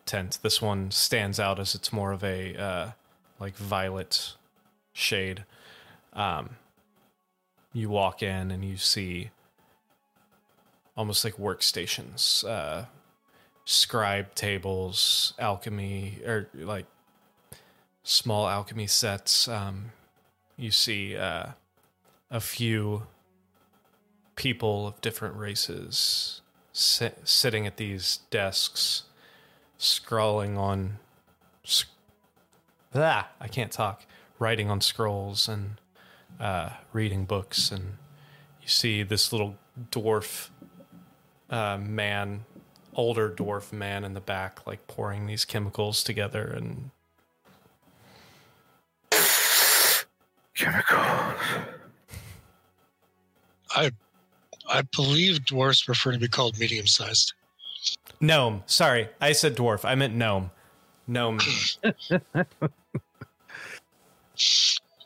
[0.04, 0.38] tent.
[0.42, 2.90] This one stands out as it's more of a uh,
[3.38, 4.34] like violet
[4.92, 5.44] shade.
[6.12, 6.56] Um,
[7.72, 9.30] you walk in and you see
[10.96, 12.86] almost like workstations, uh,
[13.64, 16.86] scribe tables, alchemy, or like
[18.02, 19.48] small alchemy sets.
[19.48, 19.92] Um,
[20.56, 21.48] you see uh,
[22.30, 23.06] a few
[24.36, 26.40] people of different races
[26.72, 29.04] sit, sitting at these desks,
[29.78, 30.98] scrawling on.
[31.64, 31.88] sc-
[32.94, 34.04] Ah, I can't talk.
[34.38, 35.80] Writing on scrolls and
[36.40, 37.96] uh, reading books, and
[38.60, 39.56] you see this little
[39.90, 40.48] dwarf
[41.48, 42.44] uh, man,
[42.94, 46.90] older dwarf man in the back, like pouring these chemicals together and
[50.54, 51.34] Chemicals.
[53.74, 53.90] I
[54.68, 57.32] I believe dwarves prefer to be called medium sized.
[58.20, 58.62] gnome.
[58.66, 59.84] Sorry, I said dwarf.
[59.84, 60.50] I meant gnome.
[61.06, 61.40] Gnome.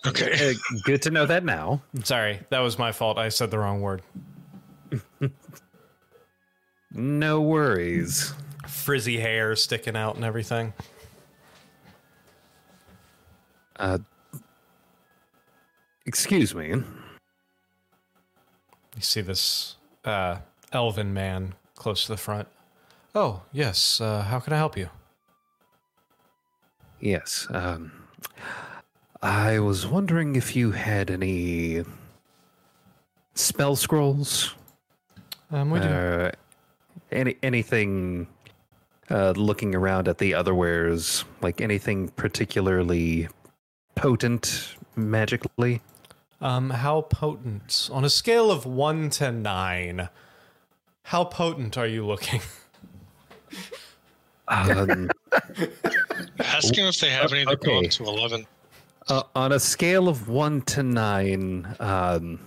[0.06, 0.50] Okay.
[0.50, 0.54] Uh,
[0.84, 1.82] good to know that now.
[2.04, 3.18] Sorry, that was my fault.
[3.18, 4.02] I said the wrong word.
[6.92, 8.32] No worries.
[8.68, 10.72] Frizzy hair sticking out and everything.
[13.80, 13.98] Uh,
[16.06, 16.68] excuse me.
[16.68, 16.82] You
[19.00, 20.38] see this uh,
[20.72, 22.48] elven man close to the front.
[23.14, 24.00] Oh, yes.
[24.00, 24.88] Uh, how can I help you?
[27.00, 27.46] Yes.
[27.50, 27.92] Um,
[29.22, 31.84] I was wondering if you had any
[33.34, 34.54] spell scrolls.
[35.50, 35.86] Um, we do.
[35.86, 36.30] Uh,
[37.12, 38.26] any anything
[39.10, 43.28] uh, looking around at the otherwares, like anything particularly
[43.94, 45.80] potent magically?
[46.40, 47.88] Um, how potent?
[47.92, 50.08] On a scale of one to nine,
[51.04, 52.40] how potent are you looking?
[54.48, 55.10] Um,
[56.38, 57.86] Ask him if they have any that go Okay.
[57.86, 58.46] up to 11.
[59.08, 62.38] uh, on a scale of one to nine, um,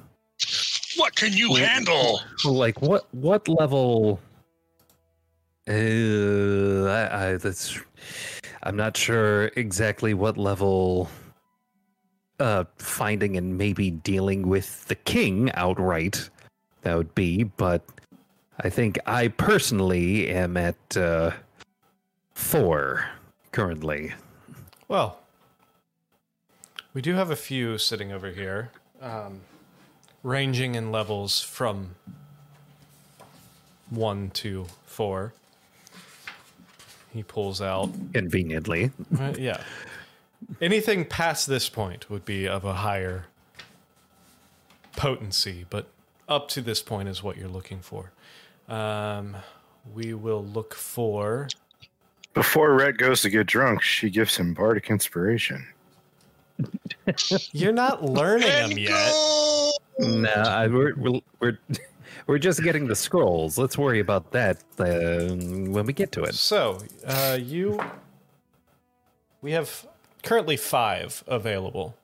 [0.96, 2.22] What can you handle?
[2.46, 4.22] like what what level?
[5.68, 5.74] Uh,
[6.86, 7.78] I, I that's
[8.64, 11.10] I'm not sure exactly what level.
[12.40, 16.30] Uh, finding and maybe dealing with the king outright,
[16.84, 17.44] that would be.
[17.44, 17.84] But
[18.62, 21.32] I think I personally am at uh,
[22.34, 23.06] four
[23.52, 24.14] currently.
[24.88, 25.20] Well,
[26.94, 28.72] we do have a few sitting over here,
[29.02, 29.42] um,
[30.24, 31.96] ranging in levels from
[33.90, 35.34] one to four.
[37.12, 39.62] He pulls out Conveniently, Uh, yeah.
[40.62, 43.26] Anything past this point would be of a higher
[44.96, 45.88] potency, but
[46.28, 48.12] up to this point is what you're looking for.
[48.68, 49.38] Um,
[49.94, 51.48] we will look for.
[52.34, 55.66] Before Red goes to get drunk, she gives him bardic inspiration.
[57.52, 59.14] You're not learning them yet.
[60.00, 61.58] no, I, we're, we're we're
[62.28, 63.58] we're just getting the scrolls.
[63.58, 66.36] Let's worry about that uh, when we get to it.
[66.36, 67.80] So, uh, you.
[69.42, 69.88] We have
[70.24, 71.96] currently five available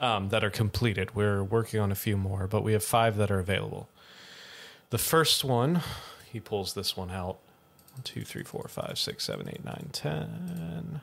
[0.00, 1.14] um, that are completed.
[1.14, 3.88] We're working on a few more, but we have five that are available.
[4.90, 5.82] The first one,
[6.32, 7.38] he pulls this one out.
[7.94, 11.00] One, two, three, four, five, six, seven, eight, nine, ten.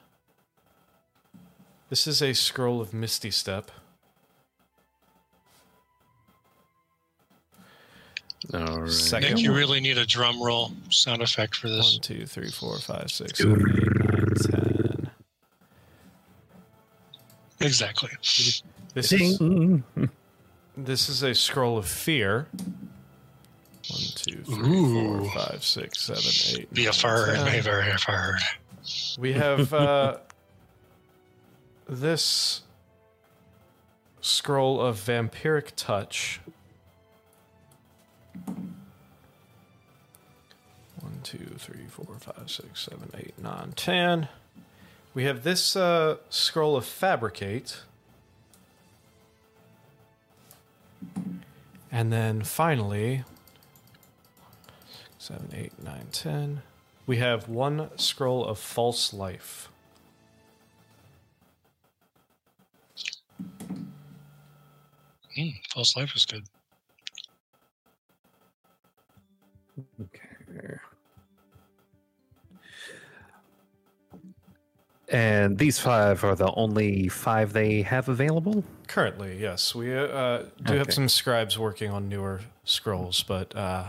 [1.89, 3.69] This is a scroll of Misty Step.
[8.53, 8.89] All right.
[8.89, 9.59] Second Nick, you one.
[9.59, 11.93] really need a drum roll sound effect for this.
[11.93, 14.94] One, two, three, four, five, six, seven, eight, nine, ten.
[17.59, 18.09] Exactly.
[18.93, 19.39] This is
[20.77, 22.47] This is a scroll of fear.
[23.89, 25.29] One, two, three, four, Ooh.
[25.29, 26.73] five, six, seven, eight.
[26.73, 27.51] Be a nine, fur, 10.
[27.53, 28.37] be very fur.
[29.19, 30.17] We have uh,
[31.87, 32.61] this
[34.21, 36.41] scroll of vampiric touch.
[40.99, 44.27] One, two, three, four, five, six, seven, eight, nine, ten.
[45.15, 47.83] We have this uh, scroll of fabricate.
[51.89, 53.23] And then finally,
[55.17, 56.63] seven, eight, nine, ten.
[57.07, 59.69] We have one scroll of false life.
[65.37, 66.43] Mm, false life is good.
[70.01, 70.77] Okay.
[75.15, 78.65] And these five are the only five they have available.
[78.89, 83.85] Currently, yes, we uh, do have some scribes working on newer scrolls, but uh,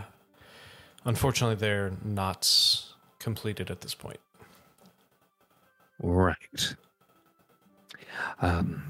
[1.03, 2.49] unfortunately, they're not
[3.19, 4.21] completed at this point.
[6.01, 6.75] Right.
[8.41, 8.89] Um,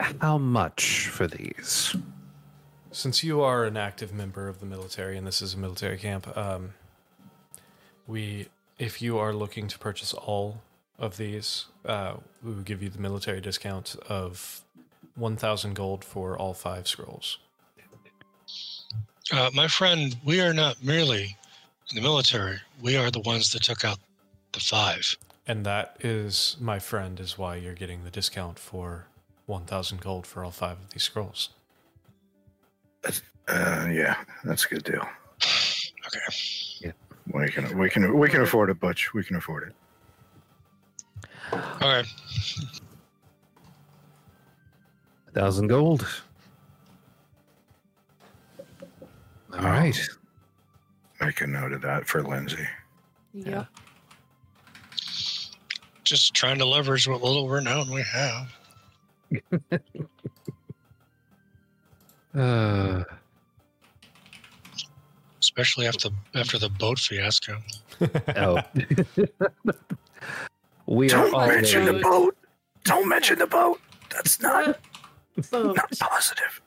[0.00, 1.94] how much for these?
[2.90, 6.36] Since you are an active member of the military, and this is a military camp,
[6.36, 6.74] um,
[8.04, 8.48] we,
[8.80, 10.60] if you are looking to purchase all
[10.98, 14.62] of these, uh, we will give you the military discount of
[15.16, 17.38] one thousand gold for all five scrolls.
[19.32, 21.36] Uh, my friend, we are not merely
[21.90, 22.58] in the military.
[22.82, 23.98] We are the ones that took out
[24.52, 25.16] the five.
[25.46, 29.06] And that is, my friend, is why you're getting the discount for
[29.46, 31.50] 1,000 gold for all five of these scrolls.
[33.48, 35.06] Uh, yeah, that's a good deal.
[36.06, 36.36] Okay.
[36.80, 36.92] Yeah.
[37.32, 39.14] We can we can we can afford it, Butch.
[39.14, 39.74] We can afford it.
[41.52, 42.08] Okay.
[45.28, 46.06] A thousand gold.
[49.52, 49.98] All right.
[51.20, 52.66] Make a note of that for Lindsay.
[53.32, 53.64] Yeah.
[56.02, 58.54] Just trying to leverage what little renown we have.
[62.36, 63.04] Uh,
[65.40, 67.58] Especially after after the boat fiasco.
[68.36, 68.58] oh.
[70.86, 72.36] we Don't all mention the boat.
[72.84, 73.80] Don't mention the boat.
[74.10, 74.78] That's not
[75.50, 75.76] Boat.
[75.76, 76.60] not positive.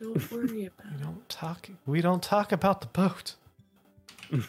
[0.00, 1.02] Don't worry about We it.
[1.02, 1.68] don't talk.
[1.86, 3.34] We don't talk about the boat.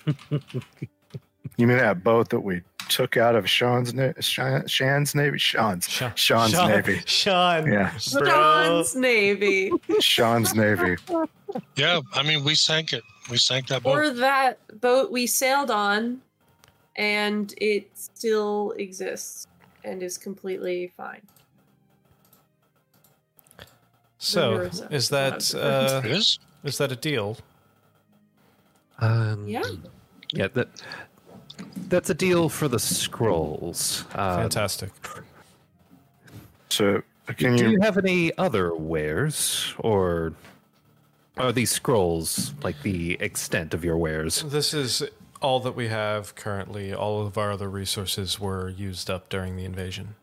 [1.58, 5.38] You mean that boat that we took out of Sean's na- Shan- Shan's navy?
[5.38, 7.02] Sean's Sean, Sean's Sean, navy.
[7.06, 7.72] Sean.
[7.72, 8.26] Yeah, Bro.
[8.26, 9.72] John's Navy.
[10.02, 10.98] Sean's navy.
[11.78, 13.04] Yeah, I mean we sank it.
[13.30, 13.96] We sank that boat.
[13.98, 16.20] or that boat we sailed on
[16.96, 19.48] and it still exists
[19.84, 21.22] and is completely fine.
[24.18, 26.40] So, is that uh, is?
[26.64, 27.38] is that a deal?
[29.00, 29.64] Um, Yeah.
[30.34, 30.70] Yeah, that
[31.88, 34.06] that's a deal for the scrolls.
[34.14, 34.90] Uh, Fantastic.
[36.70, 37.58] So can you?
[37.58, 37.72] do you?
[37.72, 40.34] you have any other wares, or
[41.38, 44.44] are these scrolls like the extent of your wares?
[44.44, 45.04] This is
[45.46, 46.92] all that we have currently.
[46.92, 50.16] All of our other resources were used up during the invasion.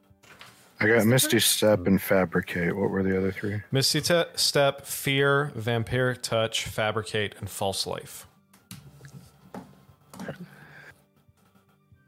[0.80, 2.76] I got Misty Step and Fabricate.
[2.76, 3.62] What were the other three?
[3.70, 8.26] Misty Te- Step, Fear, Vampiric Touch, Fabricate, and False Life.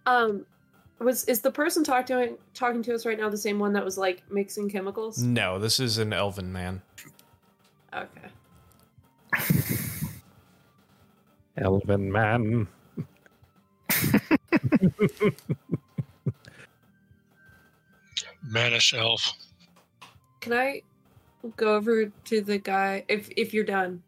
[0.06, 0.44] Um
[0.98, 3.84] was is the person talking to talking to us right now the same one that
[3.84, 5.22] was like mixing chemicals?
[5.22, 6.82] No, this is an elven man.
[7.94, 8.28] Okay.
[11.56, 12.66] Elven man.
[18.50, 19.32] Manish elf.
[20.40, 20.82] Can I
[21.56, 24.02] go over to the guy if if you're done?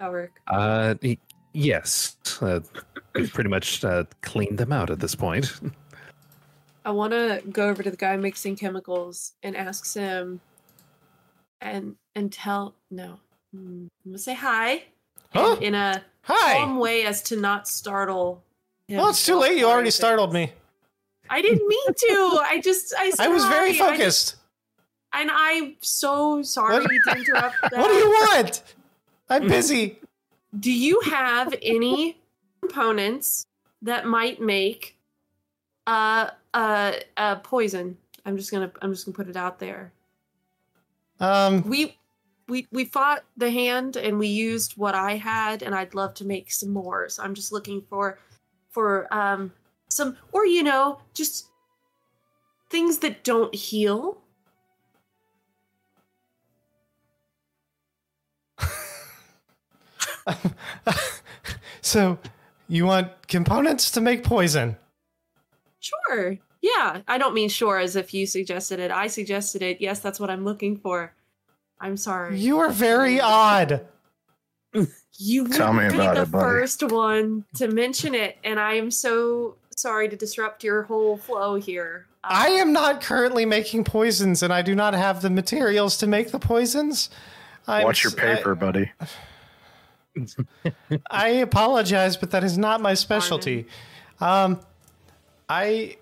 [0.00, 0.30] Elric.
[0.46, 1.18] Uh, y-
[1.52, 2.16] yes.
[2.40, 2.60] Uh,
[3.14, 5.58] we've pretty much uh, cleaned them out at this point.
[6.84, 10.40] I want to go over to the guy mixing chemicals and ask him
[11.60, 13.18] and and tell no.
[13.54, 14.84] I'm gonna say hi
[15.32, 15.56] Huh?
[15.60, 16.54] in a Hi!
[16.54, 18.42] calm way as to not startle him.
[18.88, 19.58] Well, it's too late.
[19.58, 20.52] You already startled me.
[21.28, 22.40] I didn't mean to.
[22.44, 23.88] I just I I was very hi.
[23.94, 24.36] I just- focused.
[25.12, 27.56] and I'm so sorry What- to interrupt.
[27.62, 27.72] That.
[27.76, 28.62] What do you want?
[29.28, 29.98] I'm busy.
[30.58, 32.18] Do you have any
[32.60, 33.44] components
[33.82, 34.96] that might make
[35.88, 37.96] uh uh uh poison?
[38.24, 39.92] I'm just gonna I'm just gonna put it out there.
[41.18, 41.96] Um, We
[42.48, 46.24] we we fought the hand and we used what I had and I'd love to
[46.24, 47.08] make some more.
[47.08, 48.18] So I'm just looking for
[48.76, 49.52] for um
[49.88, 51.46] some or you know, just
[52.68, 54.18] things that don't heal.
[61.80, 62.18] so
[62.68, 64.76] you want components to make poison?
[65.80, 66.36] Sure.
[66.60, 68.90] Yeah, I don't mean sure as if you suggested it.
[68.90, 69.80] I suggested it.
[69.80, 71.14] Yes, that's what I'm looking for.
[71.80, 72.38] I'm sorry.
[72.38, 73.86] You are very odd.
[75.18, 76.44] You would Tell me be about the it, buddy.
[76.44, 81.54] first one to mention it, and I am so sorry to disrupt your whole flow
[81.54, 82.06] here.
[82.22, 86.06] Uh, I am not currently making poisons, and I do not have the materials to
[86.06, 87.08] make the poisons.
[87.66, 88.90] I'm Watch your s- I- paper, buddy.
[91.10, 93.66] I apologize, but that is not my specialty.
[94.20, 94.60] Um,
[95.48, 95.96] I,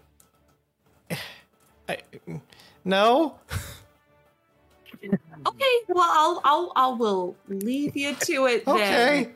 [1.89, 1.99] I,
[2.85, 3.39] no.
[5.47, 8.75] Okay, well, I'll I'll I will leave you to it then.
[8.77, 9.31] Okay.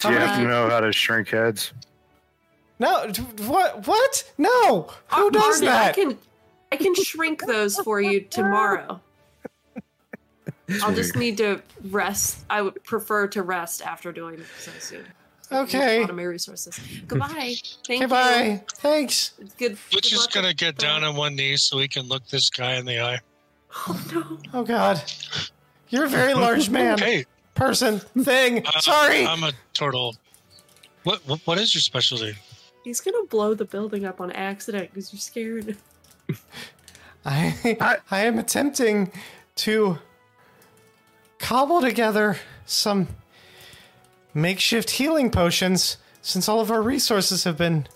[0.00, 1.72] Do you have to know how to shrink heads?
[2.78, 3.06] No.
[3.46, 3.86] What?
[3.86, 4.32] What?
[4.38, 4.90] No.
[5.08, 5.94] Who Uh, does Martin, I that?
[5.94, 6.18] can
[6.72, 9.00] I can shrink those for you tomorrow.
[10.82, 12.44] I'll just need to rest.
[12.50, 15.04] I would prefer to rest after doing it so soon.
[15.50, 15.98] Okay.
[15.98, 16.78] A lot of my resources.
[17.06, 17.28] Goodbye.
[17.28, 17.58] Thank
[17.88, 17.98] Okay.
[18.00, 18.08] you.
[18.08, 18.64] Bye.
[18.76, 19.32] Thanks.
[19.38, 19.72] It's good.
[19.92, 22.74] We're good just gonna get down on one knee so we can look this guy
[22.76, 23.20] in the eye.
[23.74, 24.38] Oh no.
[24.52, 25.02] Oh God.
[25.88, 28.66] You're a very large man, Hey, person, thing.
[28.66, 29.26] uh, Sorry.
[29.26, 30.14] I'm a turtle.
[31.04, 32.34] What, what what is your specialty?
[32.84, 35.76] He's gonna blow the building up on accident because you're scared.
[37.24, 39.12] I, I am attempting
[39.56, 39.98] to
[41.38, 42.36] cobble together
[42.66, 43.08] some
[44.34, 47.86] makeshift healing potions since all of our resources have been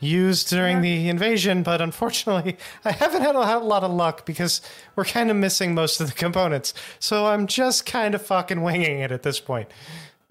[0.00, 4.60] used during the invasion, but unfortunately, I haven't had a lot of luck because
[4.96, 6.74] we're kind of missing most of the components.
[6.98, 9.68] So I'm just kind of fucking winging it at this point.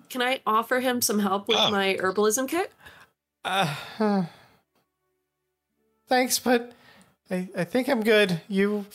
[0.09, 1.71] Can I offer him some help with Oh.
[1.71, 2.71] my herbalism kit?
[3.45, 4.25] Uh,
[6.07, 6.71] thanks, but
[7.31, 8.41] I, I think I'm good.
[8.47, 8.85] You,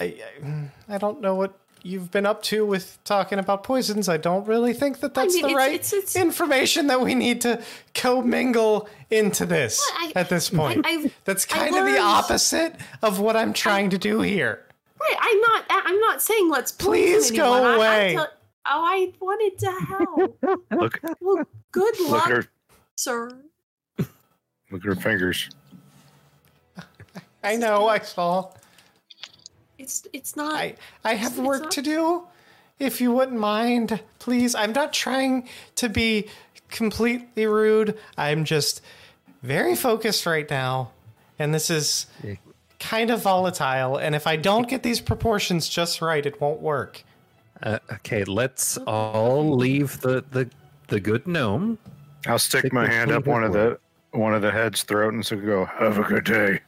[0.00, 0.04] I,
[0.44, 4.08] I, I don't know what you've been up to with talking about poisons.
[4.08, 7.14] I don't really think that that's mean, the it's- right it's- it's- information that we
[7.14, 7.62] need to
[7.94, 10.82] commingle into this I- at this point.
[10.86, 14.64] I- that's I kind of the opposite of what I'm trying to do here.
[15.00, 15.64] Right, I'm not.
[15.68, 17.62] I'm not saying let's Please go anyone.
[17.62, 18.14] I- I'm away.
[18.14, 18.28] tell-
[18.66, 20.38] oh, I wanted to help.
[20.70, 22.46] Look, well, good look luck, her,
[22.96, 23.30] sir.
[23.98, 24.06] look
[24.74, 25.48] at her fingers.
[27.42, 27.88] I know.
[27.88, 28.52] I saw.
[29.82, 30.54] It's it's not.
[30.54, 32.22] I I have work not- to do.
[32.78, 34.54] If you wouldn't mind, please.
[34.54, 36.28] I'm not trying to be
[36.70, 37.98] completely rude.
[38.16, 38.80] I'm just
[39.42, 40.90] very focused right now,
[41.38, 42.06] and this is
[42.80, 43.96] kind of volatile.
[43.96, 47.04] And if I don't get these proportions just right, it won't work.
[47.62, 50.50] Uh, okay, let's all leave the, the,
[50.88, 51.78] the good gnome.
[52.26, 53.78] I'll stick Stick my hand up one of the
[54.10, 55.64] one of the head's throat and so go.
[55.66, 56.60] Have a good day.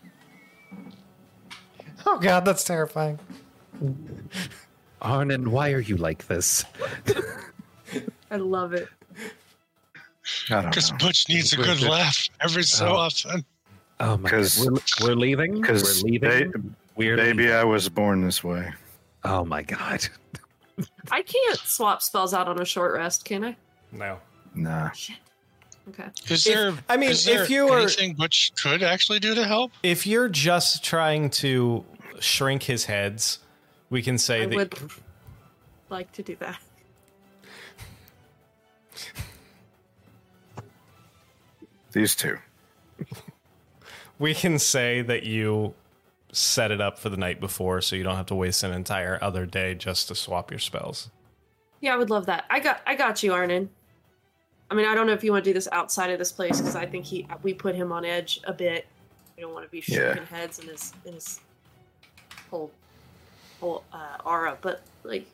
[2.06, 3.18] Oh God, that's terrifying.
[5.02, 6.64] Arnon, why are you like this?
[8.30, 8.88] I love it.
[10.48, 10.90] Because.
[10.92, 12.96] Butch needs a good laugh every so Oh.
[12.96, 13.44] often.
[14.00, 14.36] Oh my god.
[14.38, 14.66] 'Cause-
[15.00, 15.60] We're, we're leaving?
[15.60, 16.74] Because we're leaving?
[16.96, 17.54] we're maybe leaving.
[17.56, 18.72] I was born this way.
[19.24, 20.06] Oh my god.
[21.10, 23.56] I can't swap spells out on a short rest, can I?
[23.92, 24.18] No.
[24.54, 24.90] Nah.
[24.92, 25.16] Shit.
[25.90, 26.08] Okay.
[26.28, 26.72] Is If- there?
[26.88, 29.72] I mean, is if you were- anything Butch could actually do to help?
[29.82, 31.84] If you're just trying to
[32.20, 33.38] shrink his heads,
[33.90, 34.90] we can say I that would
[35.90, 36.58] like to do that.
[41.92, 42.38] These two.
[44.18, 45.74] we can say that you
[46.32, 49.18] set it up for the night before so you don't have to waste an entire
[49.22, 51.10] other day just to swap your spells.
[51.80, 52.44] Yeah, I would love that.
[52.50, 53.70] I got I got you, Arnon.
[54.70, 56.58] I mean, I don't know if you want to do this outside of this place
[56.60, 58.86] because I think he we put him on edge a bit.
[59.36, 60.14] We don't want to be Yeah.
[60.14, 61.40] shaking heads in his in his
[62.54, 62.70] whole
[63.60, 64.56] whole uh, aura.
[64.60, 65.26] But like,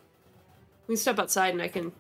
[0.87, 1.93] we can step outside and I can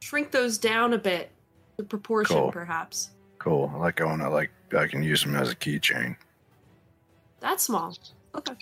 [0.00, 1.30] shrink those down a bit,
[1.76, 2.52] the proportion Cool.
[2.52, 3.10] perhaps.
[3.38, 3.70] Cool.
[3.74, 4.20] I like going.
[4.20, 4.50] I like.
[4.76, 6.16] I can use them as a keychain.
[7.40, 7.96] That's small.
[8.34, 8.54] Okay.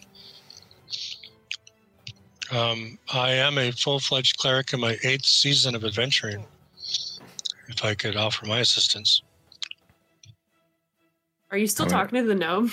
[2.52, 6.44] Um, I am a full-fledged cleric in my eighth season of adventuring.
[7.68, 9.22] If I could offer my assistance,
[11.50, 12.70] Are you still I mean- talking to the gnome?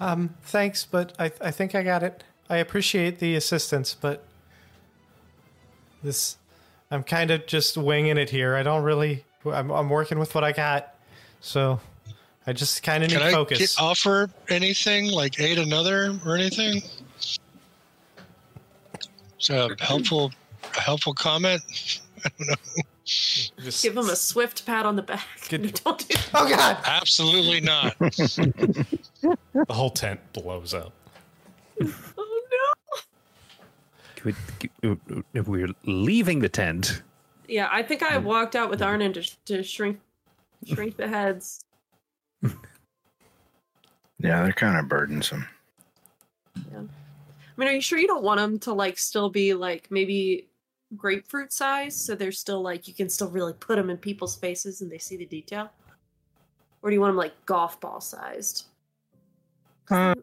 [0.00, 2.22] Um, thanks, but I I think I got it.
[2.48, 4.24] I appreciate the assistance, but
[6.02, 6.36] this
[6.90, 8.54] I'm kind of just winging it here.
[8.54, 9.24] I don't really.
[9.44, 10.94] I'm I'm working with what I got,
[11.40, 11.80] so
[12.46, 13.58] I just kind of need can I focus.
[13.58, 16.82] get, offer anything like aid another or anything?
[19.38, 20.32] It's a helpful,
[20.76, 21.62] a helpful comment.
[22.24, 22.54] I don't know.
[23.06, 25.24] Just Give him a swift pat on the back.
[25.48, 25.80] Good.
[25.84, 26.76] Don't do oh God!
[26.84, 27.96] Absolutely not.
[28.00, 28.98] the
[29.70, 30.92] whole tent blows up.
[32.18, 33.02] Oh no.
[34.16, 34.36] Can
[35.32, 37.02] we- We're leaving the tent.
[37.48, 38.24] Yeah, I think I mm.
[38.24, 38.86] walked out with mm.
[38.86, 40.00] Arnon to, to shrink
[40.64, 41.64] shrink the heads.
[42.42, 45.46] Yeah, they're kind of burdensome.
[46.72, 46.78] Yeah.
[46.78, 46.80] I
[47.56, 50.46] mean, are you sure you don't want them to like still be like maybe
[50.94, 54.80] grapefruit size, so they're still like you can still really put them in people's faces
[54.80, 55.70] and they see the detail,
[56.82, 58.66] or do you want them like golf ball sized?
[59.90, 60.14] Uh,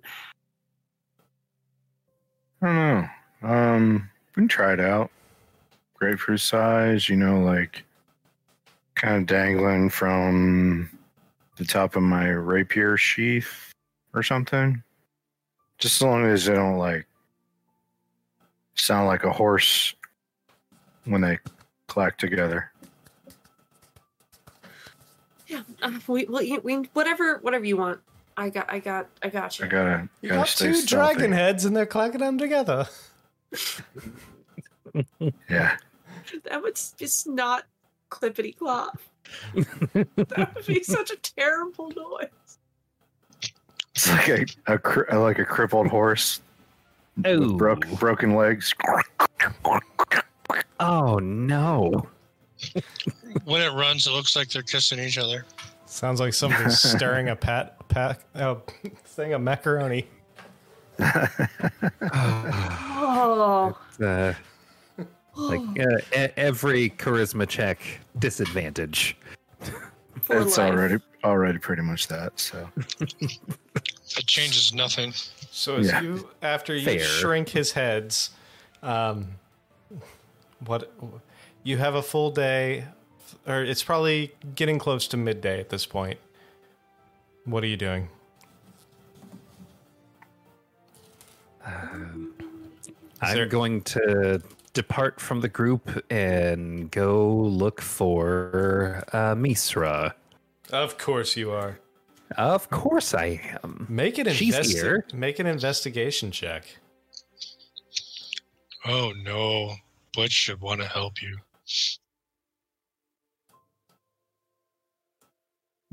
[2.62, 3.50] I don't know.
[3.50, 5.12] Um, we can try it out.
[5.96, 7.84] Grapefruit size, you know, like
[8.96, 10.90] kind of dangling from
[11.58, 13.72] the top of my rapier sheath
[14.14, 14.82] or something.
[15.78, 17.06] Just as long as they don't like
[18.76, 19.94] sound like a horse
[21.06, 21.40] when they
[21.88, 22.72] clack together.
[25.48, 28.00] Yeah, uh, we, we, we whatever whatever you want.
[28.36, 29.66] I got I got I got you.
[29.66, 31.14] I gotta, You gotta got stay two stealthy.
[31.16, 32.88] dragon heads, and they're clacking them together.
[35.50, 35.78] Yeah.
[36.44, 37.66] That would just not
[38.12, 39.00] clippity clop.
[39.56, 42.28] that would be such a terrible noise.
[43.96, 46.42] It's like a, a cri- like a crippled horse
[47.26, 48.76] Oh, with broken legs.
[50.80, 52.08] oh no.
[53.46, 55.46] when it runs, it looks like they're kissing each other.
[55.86, 58.62] Sounds like somebody's stirring a pat pat oh,
[59.06, 60.08] thing of macaroni.
[62.12, 64.34] Oh, Uh,
[65.36, 67.80] like uh, e- every charisma check
[68.20, 69.18] disadvantage.
[70.22, 70.72] For it's life.
[70.72, 72.40] already already pretty much that.
[72.40, 72.70] So
[73.00, 75.14] it changes nothing.
[75.52, 76.02] So as Yeah.
[76.02, 77.00] you after you Fair.
[77.00, 78.32] shrink his heads,
[78.84, 79.28] um,
[80.66, 80.92] what
[81.64, 82.86] you have a full day,
[83.48, 86.20] or it's probably getting close to midday at this point.
[87.46, 88.10] What are you doing?
[91.66, 92.34] I'm
[93.22, 94.42] there- going to
[94.74, 100.14] depart from the group and go look for uh, Misra.
[100.72, 101.80] Of course you are.
[102.38, 103.86] Of course I am.
[103.90, 105.06] Make an She's investi- here.
[105.14, 106.66] Make an investigation check.
[108.86, 109.76] Oh no,
[110.14, 111.38] Butch should want to help you.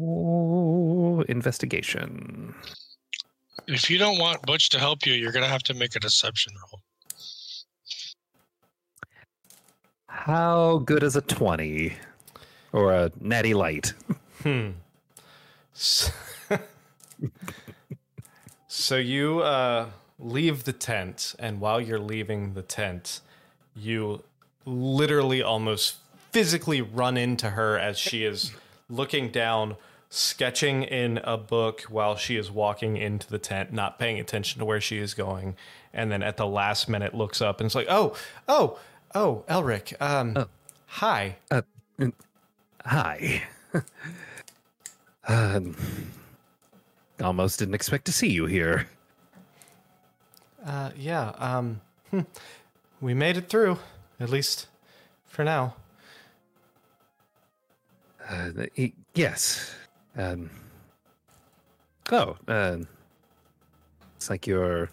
[0.00, 2.54] Ooh, investigation.
[3.66, 6.54] If you don't want Butch to help you, you're gonna have to make a deception
[6.54, 6.80] roll.
[10.06, 11.94] How good is a 20?
[12.72, 13.94] Or a natty light?
[14.42, 14.70] Hmm.
[15.74, 16.12] S-
[18.68, 19.86] so you uh,
[20.18, 23.20] leave the tent, and while you're leaving the tent,
[23.74, 24.22] you
[24.64, 25.96] literally almost
[26.32, 28.52] physically run into her as she is
[28.88, 29.76] looking down,
[30.08, 34.64] sketching in a book while she is walking into the tent, not paying attention to
[34.64, 35.56] where she is going.
[35.92, 38.14] And then at the last minute looks up and it's like, oh,
[38.48, 38.78] oh,
[39.14, 40.46] oh, Elric, um,
[40.86, 41.36] hi.
[42.84, 43.42] Hi.
[45.28, 45.76] um,
[47.20, 48.88] almost didn't expect to see you here.
[50.64, 51.32] Uh, yeah.
[51.38, 52.20] Um, hmm,
[53.00, 53.78] we made it through,
[54.18, 54.66] at least
[55.26, 55.74] for now.
[58.28, 59.74] Uh, y- yes.
[60.16, 60.50] Um,
[62.12, 62.78] oh, uh,
[64.16, 64.90] it's like you're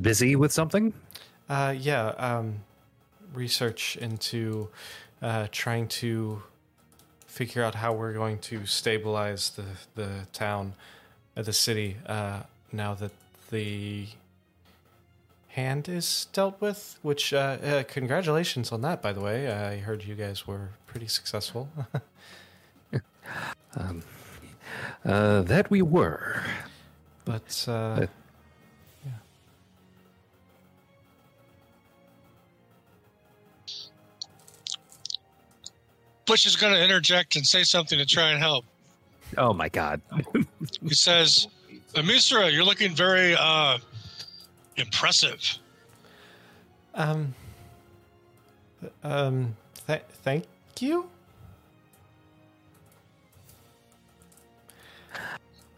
[0.00, 0.92] busy with something.
[1.48, 2.08] Uh, yeah.
[2.18, 2.56] Um,
[3.32, 4.68] research into
[5.22, 6.42] uh, trying to
[7.26, 10.74] figure out how we're going to stabilize the the town,
[11.36, 11.96] uh, the city.
[12.06, 12.40] Uh,
[12.72, 13.12] now that
[13.50, 14.06] the
[15.56, 19.50] hand is dealt with, which uh, uh, congratulations on that, by the way.
[19.50, 21.68] I heard you guys were pretty successful.
[25.04, 26.42] Uh, that we were.
[27.24, 28.06] but uh,
[36.24, 38.64] Butch is gonna interject and say something to try and help.
[39.36, 40.00] Oh my god.
[40.82, 41.46] He says,
[41.94, 43.78] "Amisra, you're looking very uh,
[44.76, 45.58] impressive."
[46.94, 47.34] Um.
[49.02, 49.56] Um.
[49.86, 50.44] Th- thank
[50.80, 51.08] you.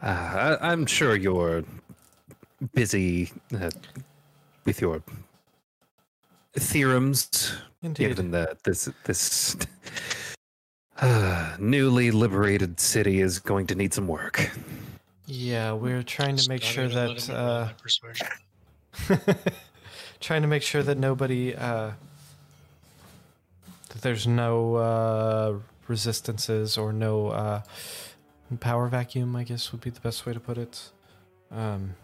[0.01, 1.65] Uh, I, I'm sure you're
[2.73, 3.71] busy uh,
[4.65, 5.03] with your
[6.55, 7.53] theorems,
[7.83, 8.09] Indeed.
[8.09, 9.57] given that this this
[11.01, 14.51] uh, newly liberated city is going to need some work.
[15.27, 17.75] Yeah, we're trying to make sure even let that
[20.21, 21.93] trying to make sure that nobody uh,
[23.89, 27.63] that there's no uh, resistances or no uh,
[28.61, 29.37] power vacuum.
[29.37, 30.91] I guess would be the best way to put it.
[31.51, 31.95] Um,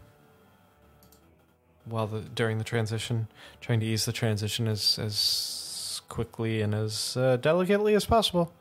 [1.85, 3.29] while the during the transition,
[3.61, 8.53] trying to ease the transition as as quickly and as uh, delicately as possible.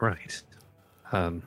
[0.00, 0.42] Right.
[1.12, 1.42] Um,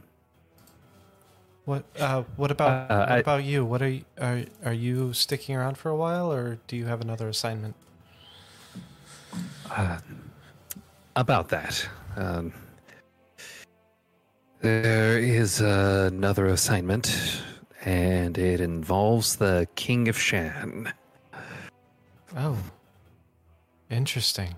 [1.68, 3.66] What uh, what about Uh, what I- about you?
[3.66, 7.02] What are you, are are you sticking around for a while, or do you have
[7.02, 7.76] another assignment?
[11.18, 11.86] about that.
[12.16, 12.54] Um,
[14.62, 17.42] there is another assignment,
[17.84, 20.94] and it involves the King of Shan.
[22.38, 22.58] Oh,
[23.90, 24.56] interesting.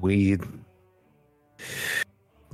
[0.00, 0.38] We,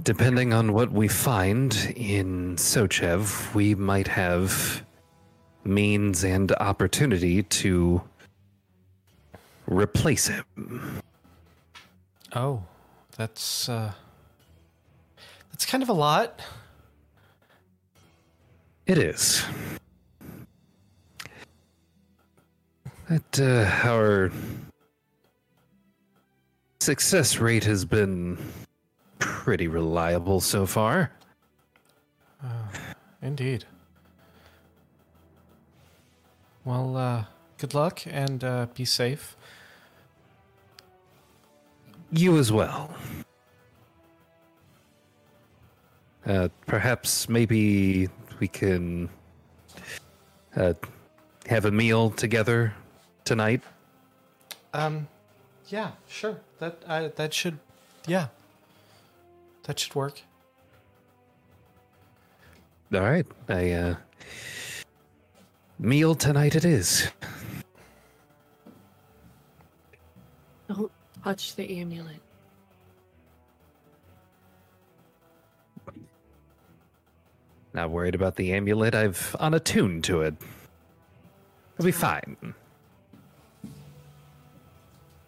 [0.02, 4.84] depending on what we find in Sochev, we might have
[5.64, 8.02] means and opportunity to
[9.66, 10.44] replace him.
[12.34, 12.62] Oh,
[13.16, 13.92] that's uh,
[15.52, 16.40] that's kind of a lot.
[18.86, 19.44] It is.
[23.08, 24.30] But uh, our
[26.80, 28.38] success rate has been
[29.18, 31.12] pretty reliable so far.
[33.22, 33.64] Indeed.
[36.64, 37.24] Well, uh,
[37.58, 39.36] good luck and uh, be safe.
[42.12, 42.94] You as well.
[46.26, 48.08] Uh, perhaps maybe
[48.40, 49.08] we can
[50.56, 50.74] uh,
[51.46, 52.74] have a meal together
[53.24, 53.62] tonight
[54.74, 55.08] Um,
[55.68, 56.38] yeah, sure.
[56.60, 57.58] That I that should,
[58.06, 58.28] yeah,
[59.68, 60.22] that should work.
[62.92, 63.26] All right.
[63.48, 63.94] I uh
[65.78, 67.08] meal tonight it is.
[70.68, 70.90] Don't
[71.22, 72.16] touch the amulet.
[77.74, 78.94] Not worried about the amulet.
[78.94, 80.34] I've unattuned to it.
[81.74, 82.54] It'll be fine.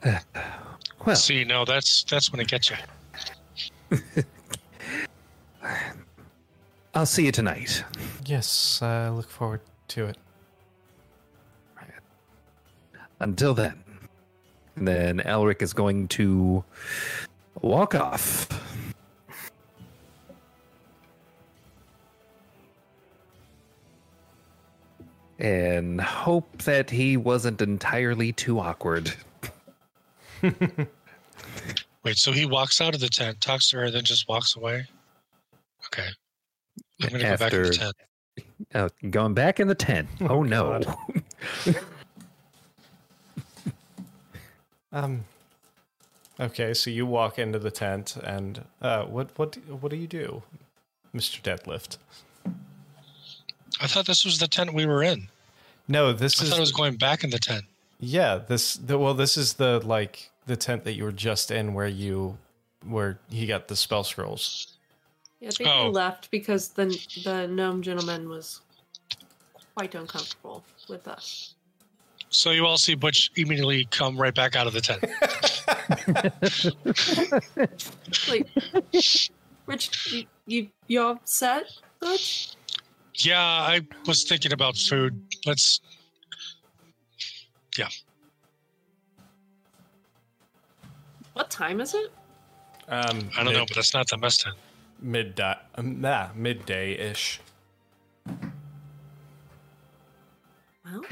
[1.05, 2.77] well, See, no, that's that's when it gets you.
[6.95, 7.85] I'll see you tonight.
[8.27, 10.17] Yes, I look forward to it.
[13.21, 13.83] Until then.
[14.77, 16.65] And then Elric is going to
[17.61, 18.49] walk off.
[25.39, 29.13] And hope that he wasn't entirely too awkward.
[32.05, 34.87] Wait, so he walks out of the tent, talks to her, then just walks away?
[35.87, 36.09] Okay.
[37.03, 37.95] I'm gonna go back in the tent.
[38.75, 40.09] Uh, going back in the tent.
[40.23, 40.81] Oh, no.
[44.93, 45.25] Um.
[46.41, 50.43] Okay, so you walk into the tent, and uh, what what what do you do,
[51.13, 51.99] Mister Deadlift?
[53.81, 55.29] I thought this was the tent we were in.
[55.87, 57.65] No, this I is thought I was going back in the tent.
[58.01, 58.37] yeah.
[58.39, 61.89] This the well, this is the like the tent that you were just in, where
[61.89, 62.37] you
[62.87, 64.77] where he got the spell scrolls.
[65.41, 65.87] Yeah, I think Oh.
[65.87, 66.87] we left because the
[67.25, 68.61] the gnome gentleman was
[69.75, 71.55] quite uncomfortable with us.
[72.33, 75.05] So you all see Butch immediately come right back out of the tent.
[78.29, 78.47] Like,
[79.67, 81.65] Rich, you you, you upset,
[82.01, 82.53] Butch?
[83.15, 85.21] yeah, I was thinking about food.
[85.47, 85.81] Let's.
[91.41, 92.13] What time is it?
[92.87, 94.57] Um, I don't know, but that's not the best time.
[95.01, 97.41] mid um, nah, midday ish.
[100.85, 101.03] Well,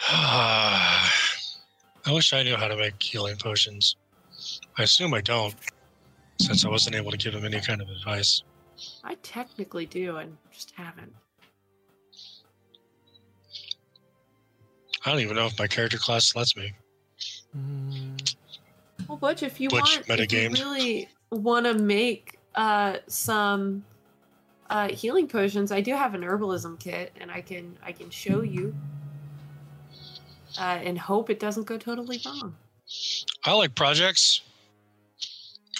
[0.08, 1.10] I
[2.08, 3.96] wish I knew how to make healing potions.
[4.78, 5.54] I assume I don't,
[6.40, 8.42] since I wasn't able to give him any kind of advice.
[9.04, 11.12] I technically do, and just haven't.
[15.04, 16.72] I don't even know if my character class lets me.
[19.08, 23.84] Well, Butch, if you Butch want, if you really want to make uh, some
[24.70, 28.42] uh, healing potions, I do have an herbalism kit, and I can I can show
[28.42, 28.74] you,
[30.58, 32.56] uh, and hope it doesn't go totally wrong.
[33.44, 34.40] I like projects.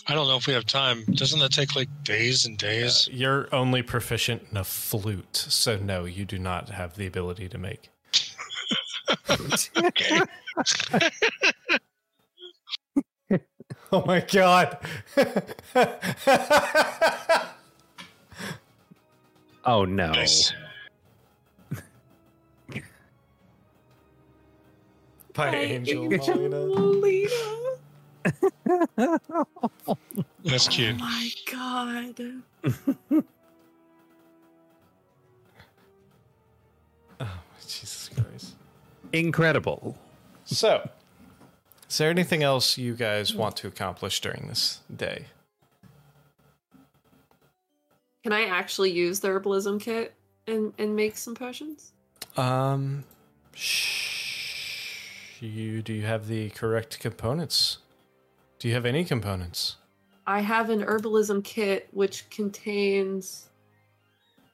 [0.07, 1.05] I don't know if we have time.
[1.13, 3.09] Doesn't that take like days and Uh, days?
[3.11, 7.57] you're only proficient in a flute, so no, you do not have the ability to
[7.57, 7.89] make.
[9.77, 10.21] Okay.
[13.93, 14.79] Oh my god!
[19.67, 20.13] Oh, no.
[20.13, 20.53] Nice.
[25.33, 26.67] By By Angel Angel Molina.
[26.67, 27.31] Molina.
[30.45, 30.99] That's Oh cute.
[30.99, 32.21] my god.
[37.21, 37.27] Oh,
[37.67, 37.94] Jesus Christ.
[39.15, 39.97] Incredible.
[40.45, 40.91] So,
[41.89, 45.27] is there anything else you guys want to accomplish during this day?
[48.25, 50.15] Can I actually use the herbalism kit
[50.49, 51.93] and and make some potions?
[52.37, 53.05] Um,
[53.55, 57.79] sh- you do you have the correct components?
[58.59, 59.77] Do you have any components?
[60.27, 63.49] I have an herbalism kit which contains.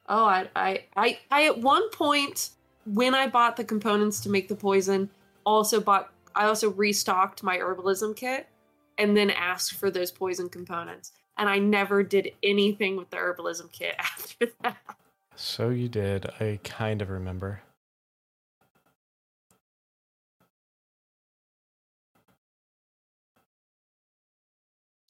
[0.07, 2.51] Oh, I, I, I, I at one point
[2.85, 5.09] when I bought the components to make the poison,
[5.45, 6.11] also bought.
[6.33, 8.47] I also restocked my herbalism kit,
[8.97, 11.11] and then asked for those poison components.
[11.37, 14.77] And I never did anything with the herbalism kit after that.
[15.35, 16.29] So you did.
[16.39, 17.61] I kind of remember.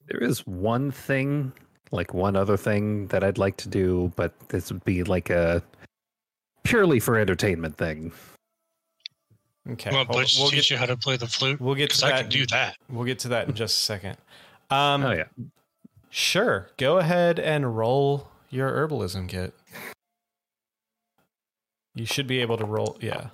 [0.08, 1.53] There is one thing,
[1.91, 5.64] like one other thing that I'd like to do, but this would be like a
[6.64, 8.11] purely for entertainment thing.
[9.69, 11.61] Okay, Well, we'll, Butch we'll teach get, you how to play the flute.
[11.61, 12.77] we'll get Because to I can do that.
[12.90, 14.17] We'll get to that in just a second.
[14.72, 15.25] Um, Oh yeah.
[16.09, 16.69] Sure.
[16.77, 19.53] Go ahead and roll your herbalism kit.
[21.93, 22.98] You should be able to roll.
[23.01, 23.27] Yeah.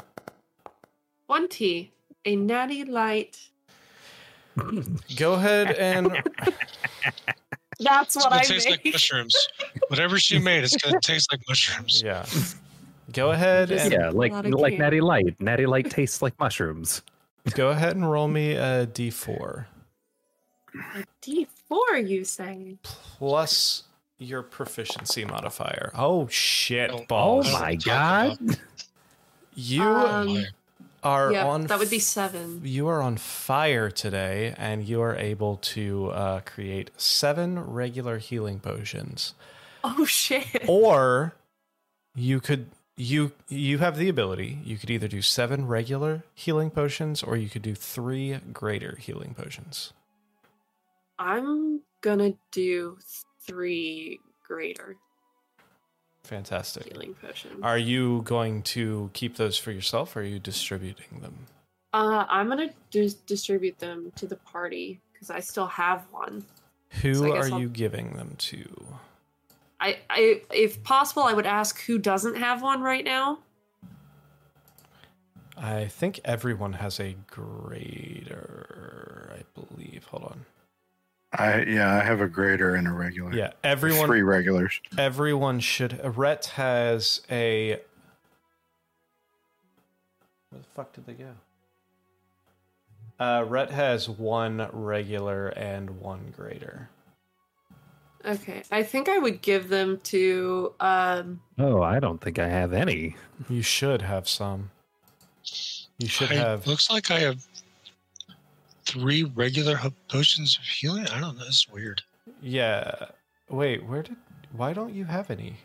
[1.27, 1.91] One tea,
[2.25, 3.37] a natty light.
[5.15, 6.07] Go ahead and
[7.79, 9.35] That's what gonna I taste like mushrooms.
[9.89, 12.01] Whatever she made, it's gonna taste like mushrooms.
[12.03, 12.25] yeah.
[13.11, 14.79] Go ahead Just- and Yeah, like like can.
[14.81, 15.39] Natty Light.
[15.39, 17.01] Natty Light tastes like mushrooms.
[17.53, 19.65] go ahead and roll me a d4
[20.95, 22.77] A D4, you say?
[22.83, 23.83] plus
[24.19, 25.91] your proficiency modifier.
[25.95, 28.37] Oh shit, Oh, Oh my god!
[29.55, 30.45] You Um, my-
[31.03, 31.67] are yeah, on.
[31.67, 32.61] that would be f- seven.
[32.63, 38.59] You are on fire today, and you are able to uh, create seven regular healing
[38.59, 39.33] potions.
[39.83, 40.45] Oh shit.
[40.67, 41.35] or
[42.15, 44.59] you could you you have the ability.
[44.65, 49.33] You could either do seven regular healing potions or you could do three greater healing
[49.35, 49.93] potions.
[51.19, 52.97] I'm gonna do
[53.41, 54.95] three greater
[56.23, 56.91] fantastic.
[56.91, 57.59] healing potions.
[57.63, 61.35] are you going to keep those for yourself or are you distributing them?
[61.93, 66.45] Uh, I'm gonna just distribute them to the party because I still have one.
[67.01, 68.85] who So are I'll- you giving them to
[69.79, 73.39] I, I, if possible, I would ask who doesn't have one right now.
[75.59, 80.45] i think everyone has a greater i believe hold on
[81.33, 83.33] I yeah, I have a greater and a regular.
[83.33, 84.79] yeah everyone Three regulars.
[84.97, 85.99] everyone should.
[86.17, 87.81] Rhett has a.
[90.49, 91.31] Where the fuck did they go?
[93.19, 96.89] Uh, Rhett has one regular and one greater.
[98.27, 100.73] Okay, I think I would give them to.
[100.81, 103.15] Um, Oh, I don't think I have any.
[103.49, 104.69] You should have some.
[105.97, 106.67] You should I- have.
[106.67, 107.45] Looks like I have
[108.85, 111.07] three regular potions of healing.
[111.07, 111.43] I don't know.
[111.45, 112.01] That's weird.
[112.41, 112.93] Yeah.
[113.49, 114.15] Wait, where did?
[114.51, 115.57] Why don't you have any?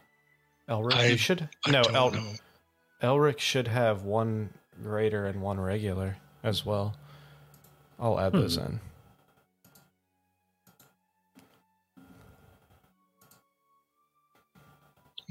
[0.68, 1.48] Elric, I- you should.
[1.66, 2.32] I no, El, know.
[3.02, 4.50] Elric should have one
[4.82, 6.94] greater and one regular as well.
[7.98, 8.80] I'll add those in.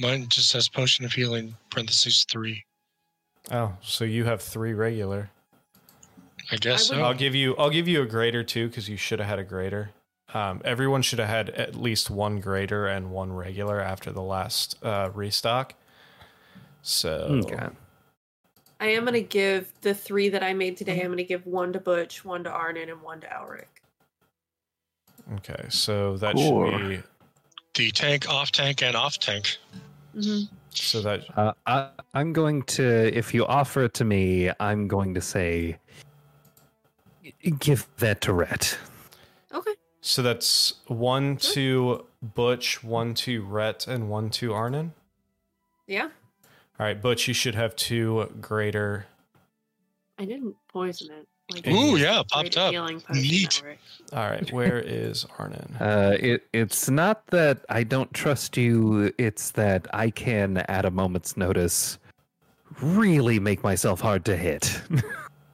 [0.02, 2.64] Mine just says potion of healing, parentheses three.
[3.52, 5.30] Oh, so you have three regular.
[6.52, 7.02] I guess I so.
[7.04, 9.44] I'll give you I'll give you a greater too because you should have had a
[9.44, 9.92] greater.
[10.34, 14.78] Um, everyone should have had at least one greater and one regular after the last
[14.84, 15.76] uh, restock.
[16.82, 17.68] So Okay.
[18.80, 21.02] I am gonna give the three that I made today.
[21.02, 23.68] I'm gonna give one to Butch, one to Arnon, and one to Alric.
[25.36, 26.72] okay, so that Cool.
[26.72, 27.04] should be
[27.76, 29.58] the tank, off tank, and off tank.
[30.16, 30.54] Mm-hmm.
[30.72, 35.14] so that Uh, I, I'm going to, if you offer it to me, I'm going
[35.14, 35.78] to say,
[37.60, 38.78] give that to Rhett.
[39.54, 39.74] Okay.
[40.02, 44.94] so that's one to Butch, one to Rhett, and one to Arnon.
[45.88, 46.10] Yeah.
[46.80, 49.06] All right, Butch, you should have two greater.
[50.18, 51.28] I didn't poison it.
[51.54, 52.74] Like, Ooh, yeah, popped up.
[53.12, 53.64] Neat.
[54.14, 55.76] All right, where is Arnon?
[55.80, 60.92] Uh, it, it's not that I don't trust you, it's that I can, at a
[60.92, 61.98] moment's notice,
[62.82, 64.82] really make myself hard to hit.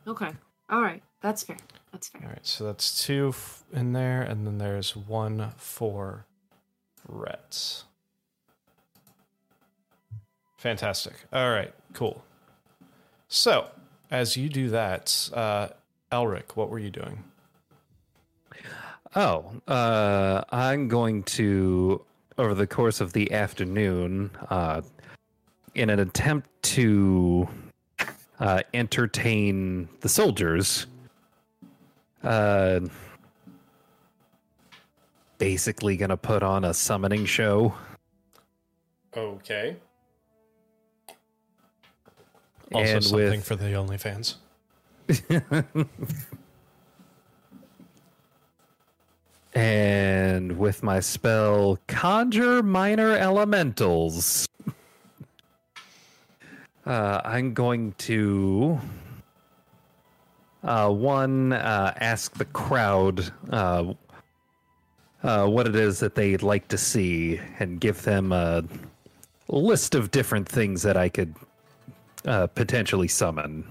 [0.08, 0.32] Okay.
[0.69, 1.03] All right.
[1.19, 1.58] That's fair.
[1.92, 2.22] That's fair.
[2.24, 6.26] All right, so that's two f- in there, and then there's one for
[7.08, 7.84] Rhett.
[10.58, 11.14] Fantastic.
[11.34, 12.24] All right, cool.
[13.27, 13.67] So,
[14.09, 15.69] as you do that, uh,
[16.11, 17.24] Elric, what were you doing?
[19.16, 22.03] Oh, uh, I'm going to,
[22.38, 24.82] over the course of the afternoon, uh,
[25.76, 27.48] in an attempt to
[28.40, 30.88] uh, entertain the soldiers,
[32.24, 32.80] uh,
[35.38, 37.74] basically going to put on a summoning show.
[39.16, 39.77] Okay.
[42.74, 44.36] Also, And something with- for the OnlyFans.
[49.53, 54.50] and with my spell, conjure minor elementals.
[56.86, 58.77] uh, I'm going to
[60.64, 63.94] uh, one uh, ask the crowd uh,
[65.24, 68.64] uh, what it is that they'd like to see, and give them a
[69.48, 71.36] list of different things that I could
[72.26, 73.66] uh, potentially summon.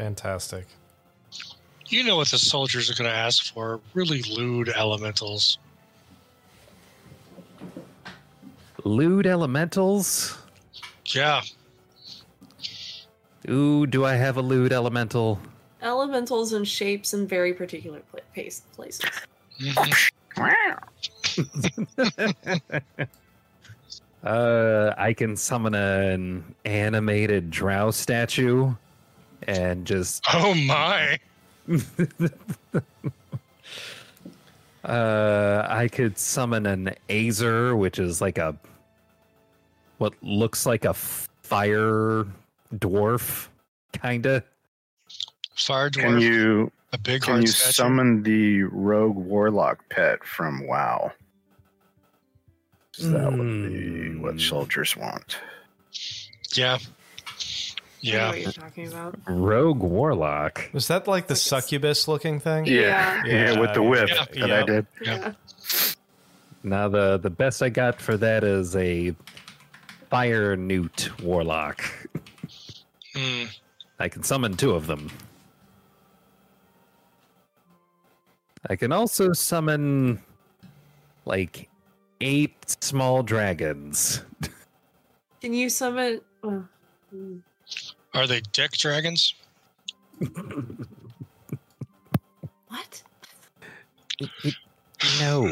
[0.00, 0.64] Fantastic.
[1.88, 3.80] You know what the soldiers are going to ask for?
[3.92, 5.58] Really lewd elementals.
[8.82, 10.38] Lewd elementals.
[11.04, 11.42] Yeah.
[13.50, 15.38] Ooh, do I have a lewd elemental?
[15.82, 19.04] Elementals and shapes in very particular pla- pace- places.
[19.60, 20.08] Mhm.
[24.22, 28.74] Uh, I can summon an animated drow statue
[29.46, 31.18] and just Oh my.
[34.84, 38.56] uh I could summon an Azer, which is like a
[39.98, 42.24] what looks like a fire
[42.74, 43.48] dwarf,
[43.92, 44.42] kinda.
[45.54, 47.72] Fire dwarf, Can you a big can you statue.
[47.72, 51.12] summon the rogue warlock pet from wow WoW?
[52.96, 54.38] 'Cause That would be what Hmm.
[54.38, 55.36] soldiers want.
[56.54, 56.78] Yeah.
[58.02, 58.28] I know Yeah.
[58.28, 59.18] what you're talking about.
[59.26, 60.70] Rogue warlock.
[60.72, 62.66] Was that like the Like succubus looking thing?
[62.66, 63.22] Yeah.
[63.26, 64.46] Yeah, with the whip Yeah.
[64.46, 64.86] that I did.
[65.02, 65.32] Yeah.
[66.62, 69.14] Now the the best I got for that is a
[70.10, 71.82] fire newt warlock.
[73.14, 73.44] Hmm.
[73.98, 75.10] I can summon two of them.
[78.68, 80.22] I can also summon
[81.24, 81.68] like
[82.20, 84.22] eight small dragons.
[85.40, 86.20] Can you summon?
[86.42, 86.64] Oh.
[88.14, 89.34] Are they deck dragons?
[92.68, 93.02] What?
[95.20, 95.46] No.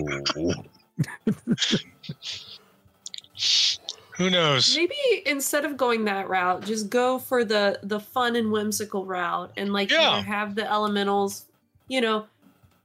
[4.16, 4.76] Who knows?
[4.76, 4.94] Maybe
[5.26, 9.72] instead of going that route, just go for the the fun and whimsical route, and
[9.72, 10.10] like Yeah.
[10.10, 11.46] either have the elementals,
[11.86, 12.26] you know,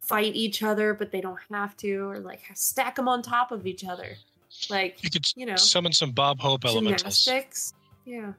[0.01, 3.65] fight each other, but they don't have to, or like stack them on top of
[3.65, 4.15] each other,
[4.69, 7.23] like You could you know, summon some Bob Hope elementals.
[7.23, 7.73] gymnastics.
[8.05, 8.33] Yeah.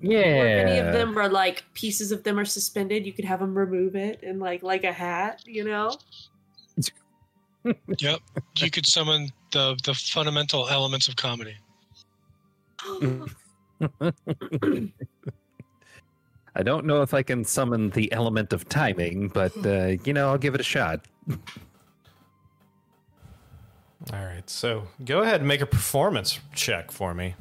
[0.00, 0.18] Yeah.
[0.18, 3.40] Or if any of them are like pieces of them are suspended, you could have
[3.40, 5.96] them remove it and like like a hat, you know.
[7.98, 8.20] Yep.
[8.56, 11.56] You could summon the the fundamental elements of comedy.
[16.56, 20.30] I don't know if I can summon the element of timing, but uh, you know,
[20.30, 21.04] I'll give it a shot.
[24.12, 27.34] All right, so go ahead and make a performance check for me.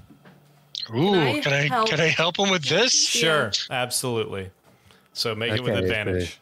[0.95, 1.89] Ooh, I can I help?
[1.89, 2.93] can I help him with this?
[2.93, 4.49] Sure, absolutely.
[5.13, 6.39] So make it with Okay, advantage.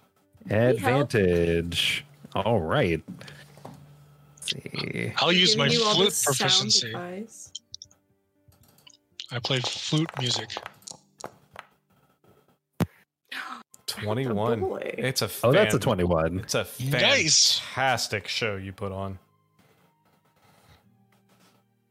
[0.50, 2.06] Advantage.
[2.35, 3.01] All right.
[3.66, 5.14] Let's see.
[5.17, 6.93] I'll use my Giving you all flute proficiency.
[9.32, 10.50] I play flute music.
[13.88, 14.59] Twenty-one.
[14.61, 14.93] boy.
[14.98, 16.40] It's a Oh, that's a 21.
[16.40, 17.59] It's a Nice.
[17.59, 19.19] fantastic show you put on.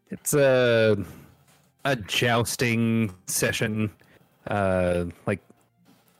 [0.09, 1.05] It's a
[1.86, 3.90] a jousting session.
[4.48, 5.40] Uh like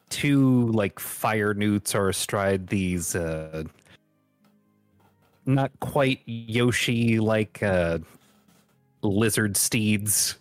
[0.09, 3.65] two like fire newts are astride these uh
[5.45, 7.99] not quite Yoshi like uh
[9.03, 10.39] lizard steeds.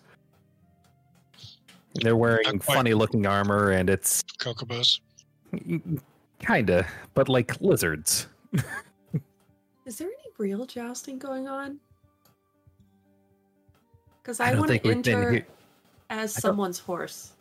[1.96, 5.00] They're wearing funny looking armor and it's Chocobos.
[6.40, 8.28] kinda, but like lizards.
[9.86, 11.80] Is there any real jousting going on?
[14.26, 15.46] Because I I, want to enter here-
[16.10, 17.34] as I someone's horse.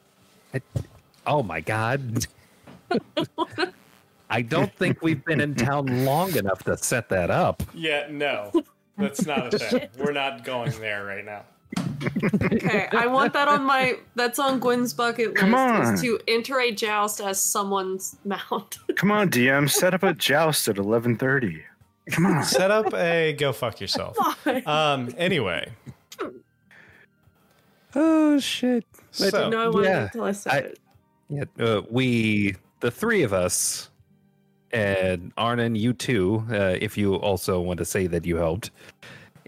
[1.27, 2.27] Oh my god.
[4.29, 7.63] I don't think we've been in town long enough to set that up.
[7.73, 8.53] Yeah, no,
[8.99, 9.89] that's not a thing.
[9.99, 11.45] We're not going there right now.
[12.53, 13.97] Okay, I want that on my.
[14.15, 15.39] That's on Gwen's bucket list.
[15.39, 15.95] Come on.
[15.95, 18.79] Is to enter a joust as someone's mount.
[18.97, 21.63] Come on, DM, set up a joust at eleven thirty.
[22.11, 22.45] Come on.
[22.45, 24.19] Set up a go fuck yourself.
[24.67, 25.15] Um.
[25.17, 25.73] Anyway,
[27.95, 28.85] Oh shit.
[29.19, 30.79] But so no, I wanted yeah, until I said I- it.
[31.31, 33.89] Yeah, uh, we, the three of us,
[34.73, 38.71] and Arnon, you too, uh, if you also want to say that you helped,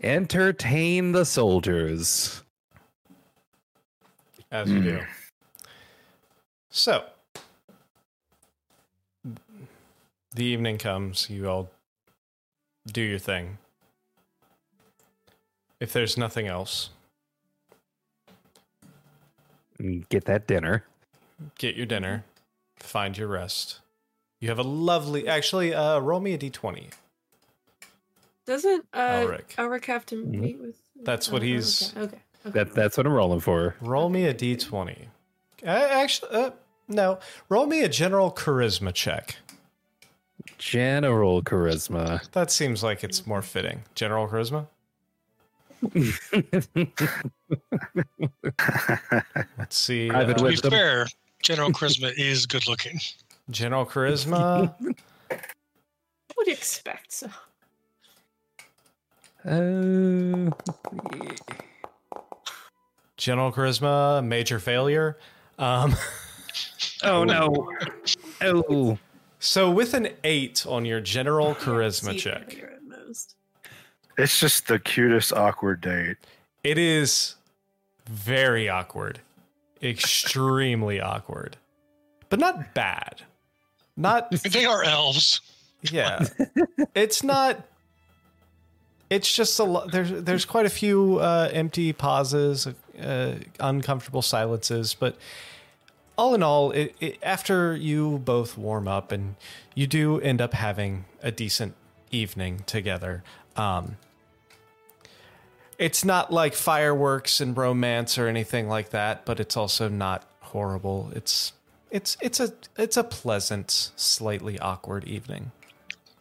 [0.02, 2.42] entertain the soldiers.
[4.50, 5.00] as you do.
[6.70, 7.04] So
[10.34, 11.28] the evening comes.
[11.28, 11.70] You all
[12.90, 13.58] do your thing.
[15.78, 16.88] If there's nothing else,
[19.78, 20.84] and Get that dinner.
[21.58, 22.24] get your dinner,
[22.78, 23.80] find your rest.
[24.40, 25.26] You have a lovely.
[25.28, 26.90] Actually, uh, roll me a d20.
[28.46, 29.54] Doesn't uh, Elric.
[29.56, 30.38] Elric have to Mhm.
[30.40, 30.76] meet with?
[31.02, 32.00] That's what oh, he's- Okay.
[32.04, 32.16] okay.
[32.46, 32.50] okay.
[32.58, 33.74] That that's what I'm rolling for.
[33.80, 35.08] Roll me a d20.
[35.64, 36.50] Uh, actually, uh,
[36.86, 37.18] no.
[37.48, 39.36] Roll me a general charisma check.
[40.58, 42.30] General charisma.
[42.32, 43.82] That seems like it's more fitting.
[43.94, 44.68] General charisma.
[49.58, 50.08] Let's see.
[50.08, 50.70] Private uh, To be Wisdom.
[50.70, 51.06] fair,
[51.42, 52.98] General Charisma is good looking.
[53.50, 54.74] general charisma.
[54.80, 54.96] What
[56.36, 57.28] would expect so.
[59.44, 60.50] Uh,
[63.16, 64.24] general charisma.
[64.24, 65.18] Major failure.
[65.58, 65.94] Um,
[67.04, 67.70] oh no.
[68.42, 68.98] Oh.
[69.38, 73.35] so with an eight on your general charisma check, at most.
[74.18, 76.16] It's just the cutest awkward date.
[76.64, 77.34] it is
[78.08, 79.20] very awkward,
[79.82, 81.56] extremely awkward,
[82.28, 83.22] but not bad.
[83.96, 85.40] Not They are elves.
[85.82, 86.26] yeah.
[86.94, 87.66] It's not.
[89.08, 89.92] It's just a lot.
[89.92, 92.66] There's there's quite a few uh, empty pauses
[93.00, 95.16] uh, uncomfortable silences, but
[96.18, 99.36] all in all, it, it, after you both warm up and
[99.74, 101.74] you do end up having a decent
[102.10, 103.22] evening together,
[103.54, 103.96] um,
[105.78, 111.10] it's not like fireworks and romance or anything like that, but it's also not horrible.
[111.14, 111.52] It's
[111.90, 115.52] it's it's a it's a pleasant, slightly awkward evening.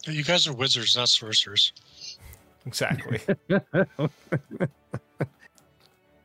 [0.06, 1.74] You guys are wizards, not sorcerers.
[2.66, 3.20] Exactly.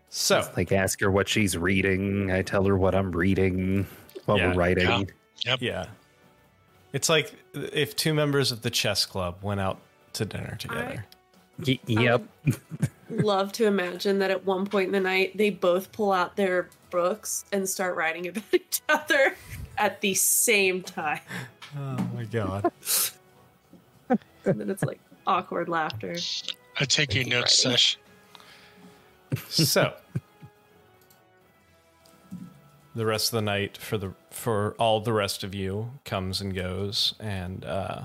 [0.09, 2.31] so Like ask her what she's reading.
[2.31, 3.87] I tell her what I'm reading
[4.27, 4.49] while Yeah.
[4.49, 5.11] we're writing.
[5.47, 5.57] Yeah.
[5.61, 5.87] yeah,
[6.93, 9.79] it's like if two members of the chess club went out
[10.15, 11.07] to dinner together.
[11.67, 12.23] Y- yep.
[13.11, 16.69] Love to imagine that at one point in the night they both pull out their
[16.91, 19.35] books and start writing about each other
[19.79, 21.21] at the same time.
[21.77, 22.71] Oh my god.
[24.45, 26.17] And then it's like awkward laughter.
[26.79, 27.99] I take a notes, Sesh.
[29.49, 29.95] so
[32.95, 36.55] the rest of the night for the for all the rest of you comes and
[36.55, 38.03] goes and uh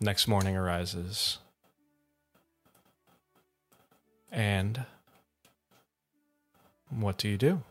[0.00, 1.38] next morning arises
[4.30, 4.84] and
[6.90, 7.62] what do you do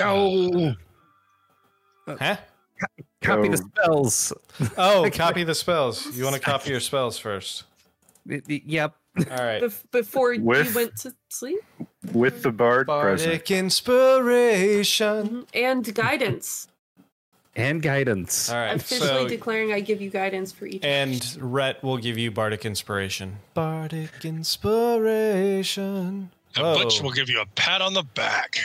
[0.00, 0.74] Oh,
[2.06, 2.36] huh
[3.22, 4.32] copy the spells.
[4.78, 7.64] oh copy the spells you want to copy your spells first
[8.24, 8.94] Y- y- Yep.
[9.18, 11.58] all right Bef- before you went to sleep
[12.12, 13.30] With the bard present.
[13.30, 15.46] bardic inspiration Mhm.
[15.54, 16.67] and guidance.
[17.56, 18.50] And guidance.
[18.50, 20.84] all right Officially so declaring I give you guidance for each.
[20.84, 23.38] And Rhett will give you bardic inspiration.
[23.54, 26.30] Bardic inspiration.
[26.54, 26.84] And Whoa.
[26.84, 28.58] Butch will give you a pat on the back.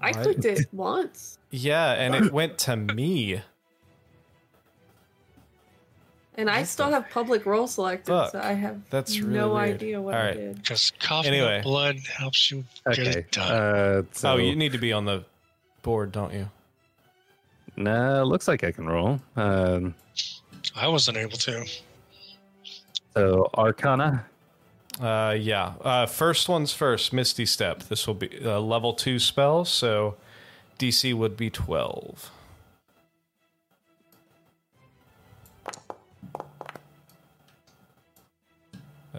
[0.00, 0.22] I What?
[0.22, 3.42] clicked it once, Yeah, and it went to me.
[6.36, 8.32] and I still have public role selected, Fuck.
[8.32, 9.74] so I have That's really no weird.
[9.74, 10.56] idea what All I did.
[10.56, 11.60] Because coughing Anyway.
[11.62, 13.10] blood helps you get Okay.
[13.18, 13.52] it done.
[13.52, 15.24] Uh, so, oh, you need to be on the
[15.82, 16.48] board, don't you?
[17.80, 19.20] Nah, looks like I can roll.
[19.36, 19.94] Um,
[20.76, 21.66] I wasn't able to.
[23.16, 24.26] So Arcana.
[25.00, 25.72] Uh, yeah.
[25.80, 27.14] Uh, first one's first.
[27.14, 27.84] Misty Step.
[27.84, 30.16] This will be a level two spell, so
[30.78, 32.30] DC would be twelve.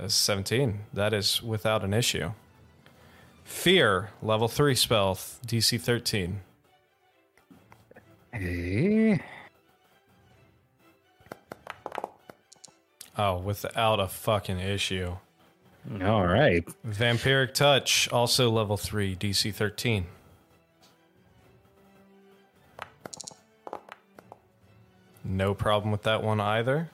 [0.08, 0.80] 17.
[0.94, 2.32] That is without an issue.
[3.44, 6.42] Fear, level 3 spell, DC 13.
[13.18, 15.16] Oh, without a fucking issue.
[16.02, 16.66] All right.
[16.88, 20.06] Vampiric Touch, also level 3, DC 13.
[25.24, 26.90] No problem with that one either.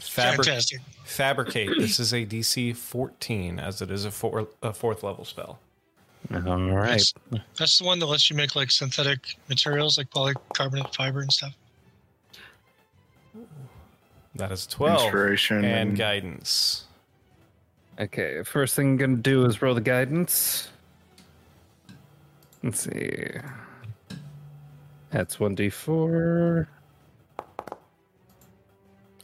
[0.00, 0.80] Fantastic.
[1.04, 1.78] fabricate.
[1.78, 5.58] This is a DC 14, as it is a, four, a fourth level spell.
[6.32, 6.38] All
[6.70, 6.90] right.
[6.90, 7.14] That's,
[7.56, 11.54] that's the one that lets you make like synthetic materials like polycarbonate fiber and stuff.
[14.36, 15.02] That is 12.
[15.02, 16.84] Inspiration And and- guidance.
[17.98, 18.42] Okay.
[18.44, 20.68] First thing I'm gonna do is roll the guidance.
[22.62, 23.26] Let's see.
[25.10, 26.68] That's one d four.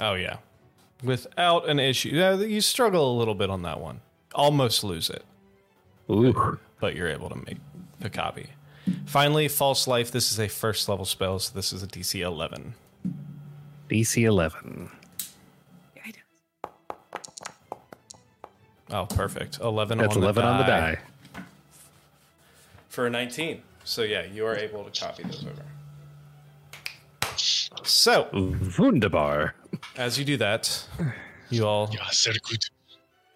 [0.01, 0.39] Oh, yeah.
[1.05, 2.11] Without an issue.
[2.11, 4.01] Yeah, you struggle a little bit on that one.
[4.35, 5.25] Almost lose it.
[6.11, 6.59] Ooh.
[6.81, 7.59] But you're able to make
[8.01, 8.51] the copy.
[9.07, 10.11] Finally, False Life.
[10.11, 12.75] This is a first level spell, so this is a DC 11.
[13.91, 14.91] DC eleven.
[18.91, 19.59] Oh, perfect.
[19.61, 20.99] 11 That's on eleven the on the die.
[22.89, 23.61] For a 19.
[23.85, 25.63] So, yeah, you are able to copy those over.
[27.85, 28.29] So,
[28.79, 29.55] Wunderbar.
[29.97, 30.87] as you do that,
[31.51, 31.91] you all.
[31.93, 32.71] Yeah, sehr gut.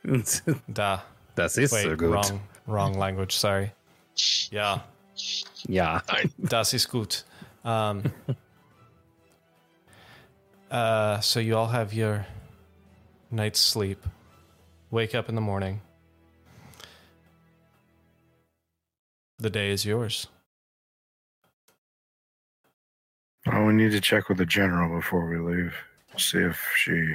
[0.72, 1.02] Da.
[1.36, 2.10] Das ist Wait, so gut.
[2.30, 3.36] wrong, wrong language.
[3.36, 3.72] Sorry.
[4.50, 4.80] Yeah.
[5.68, 6.00] Yeah.
[6.42, 7.24] Das ist gut.
[7.64, 8.02] Um,
[10.70, 12.26] uh, so you all have your
[13.30, 14.04] night's sleep.
[14.90, 15.80] Wake up in the morning.
[19.38, 20.26] The day is yours.
[23.46, 25.74] Oh, we need to check with the general before we leave.
[26.16, 27.14] See if she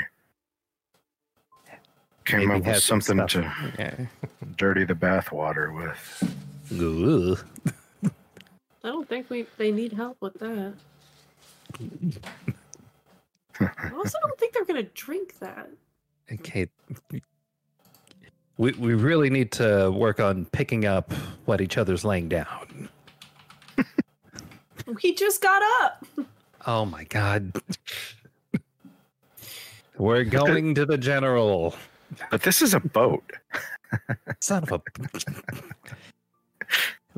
[2.25, 3.95] came up with has some something to Yeah.
[4.57, 6.23] dirty the bathwater with.
[8.83, 10.73] I don't think we they need help with that.
[13.59, 15.69] I also don't think they're gonna drink that.
[16.31, 16.67] Okay.
[18.57, 21.11] We we really need to work on picking up
[21.45, 22.89] what each other's laying down.
[25.01, 26.05] We just got up.
[26.67, 27.51] Oh my god.
[29.97, 31.75] We're going to the general.
[32.31, 33.23] But this is a boat.
[34.39, 34.81] Son of a.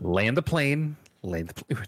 [0.01, 0.95] land the plane.
[1.23, 1.83] Land the plane.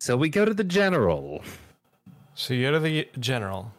[0.00, 1.42] So we go to the general.
[2.34, 3.72] So you're to the general.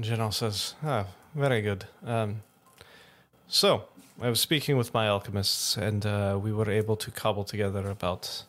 [0.00, 1.84] General says, "Ah, very good.
[2.04, 2.42] Um,
[3.46, 3.84] so
[4.20, 8.44] I was speaking with my alchemists, and uh, we were able to cobble together about."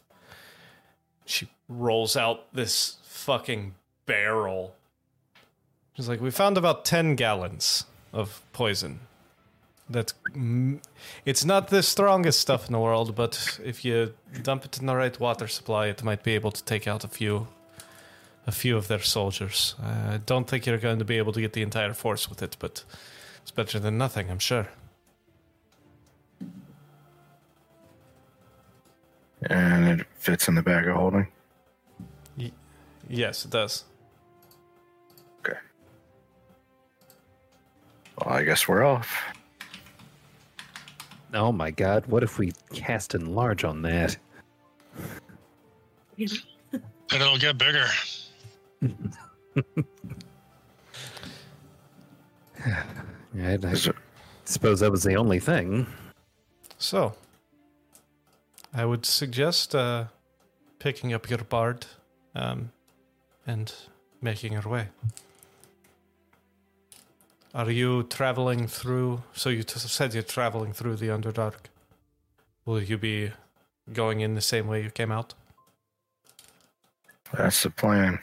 [1.26, 3.76] She rolls out this fucking
[4.08, 4.76] barrel.
[6.00, 9.02] She's like, "We found about ten gallons of poison.
[9.90, 10.82] That's mm,
[11.26, 14.96] it's not the strongest stuff in the world, but if you dump it in the
[14.96, 17.50] right water supply, it might be able to take out a few
[18.48, 19.76] a few of their soldiers.
[19.84, 22.56] I don't think you're going to be able to get the entire force with it,
[22.60, 22.86] but
[23.42, 24.70] it's better than nothing, I'm sure.
[29.42, 31.28] And it fits in the bag of holding.
[33.10, 33.84] Yes, it does.
[38.26, 39.22] Well, I guess we're off.
[41.34, 44.18] Oh my god, what if we cast enlarge on that?
[46.18, 46.32] And
[47.14, 47.86] it'll get bigger.
[52.66, 52.74] I,
[53.36, 53.96] I Is it-
[54.46, 55.86] suppose that was the only thing.
[56.78, 57.14] So,
[58.74, 60.06] I would suggest uh,
[60.80, 61.86] picking up your bard
[62.36, 62.72] um,
[63.46, 63.72] and
[64.22, 64.88] making your way.
[67.54, 69.24] Are you traveling through?
[69.34, 71.56] So you t- said you're traveling through the Underdark.
[72.66, 73.32] Will you be
[73.92, 75.34] going in the same way you came out?
[77.34, 78.20] That's the plan.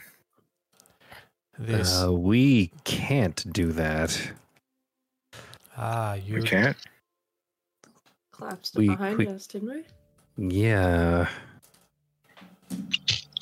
[1.59, 4.31] This Uh, we can't do that.
[5.75, 6.77] ah, you We can't.
[8.31, 9.69] Collapsed We- behind we- us, didn't
[10.37, 10.55] we?
[10.55, 11.27] Yeah.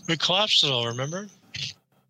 [0.07, 1.27] We collapsed it all, remember?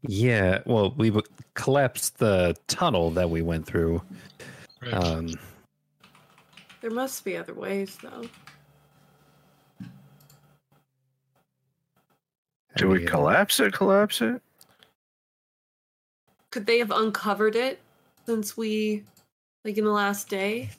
[0.08, 0.62] Yeah.
[0.66, 1.12] Well, we
[1.54, 4.02] collapsed the tunnel that we went through.
[4.82, 4.94] Right.
[4.94, 5.36] Um,
[6.82, 8.30] There must be other ways, though.
[12.78, 13.74] Do we collapse it?
[13.74, 14.42] Collapse it?
[16.52, 17.80] Could they have uncovered it
[18.26, 19.04] since we,
[19.64, 20.70] like, in the last day?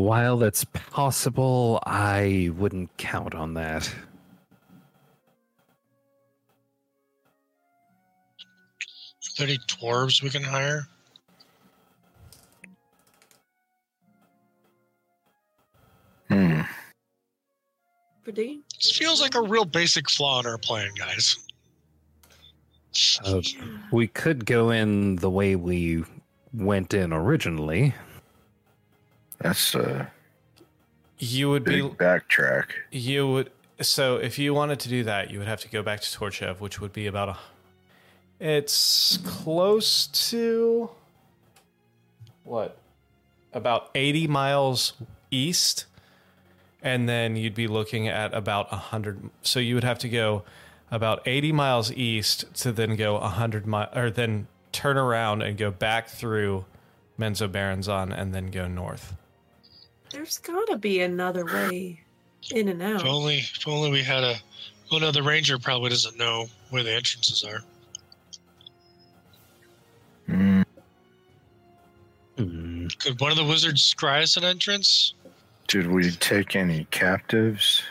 [0.00, 3.92] While that's possible, I wouldn't count on that.
[8.38, 10.86] Are there any dwarves we can hire?
[16.28, 16.60] Hmm.
[18.22, 18.60] Pretty.
[18.76, 21.38] This feels like a real basic flaw in our plan, guys.
[23.24, 23.40] Uh,
[23.92, 26.04] we could go in the way we
[26.52, 27.94] went in originally.
[29.40, 30.10] That's a
[31.18, 32.66] you would big be backtrack.
[32.90, 36.00] You would so if you wanted to do that, you would have to go back
[36.00, 37.36] to Torchev, which would be about a.
[38.38, 40.90] It's close to
[42.44, 42.78] what?
[43.52, 44.94] About eighty miles
[45.30, 45.86] east,
[46.82, 49.30] and then you'd be looking at about a hundred.
[49.42, 50.44] So you would have to go
[50.90, 55.56] about eighty miles east to then go a hundred mile, or then turn around and
[55.58, 56.64] go back through
[57.18, 59.14] Menzoberranzan and then go north.
[60.10, 62.00] There's gotta be another way
[62.52, 63.00] in and out.
[63.02, 64.36] If only, if only we had a.
[64.92, 67.60] Oh no, the ranger probably doesn't know where the entrances are.
[70.26, 70.62] Hmm.
[72.98, 75.14] Could one of the wizards scry us an entrance?
[75.68, 77.82] Did we take any captives?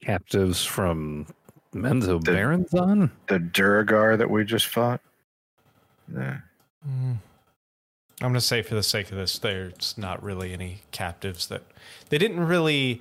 [0.00, 1.26] Captives from
[1.74, 3.10] Menzo The- Baranzan?
[3.28, 5.00] The Duergar that we just fought?
[6.12, 6.38] Yeah.
[6.88, 7.16] Mm.
[8.20, 11.62] I'm going to say, for the sake of this, there's not really any captives that
[12.08, 13.00] they didn't really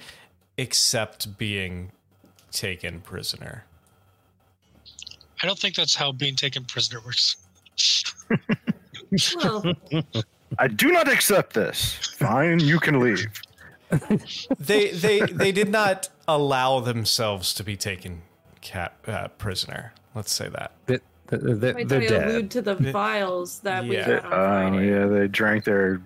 [0.58, 1.92] accept being
[2.51, 3.66] taken prisoner.
[5.43, 7.38] I don't think that's how being taken prisoner works.
[9.43, 9.64] Well,
[10.58, 11.95] I do not accept this.
[12.18, 13.27] Fine, you can leave.
[14.58, 18.22] They they they did not allow themselves to be taken
[18.61, 19.93] cap uh, prisoner.
[20.16, 20.72] Let's say that.
[20.85, 21.00] They,
[21.32, 22.27] they, might they're I dead.
[22.27, 24.06] allude to the vials that we Yeah.
[24.06, 24.90] had on Oh Friday?
[24.90, 26.01] yeah, they drank their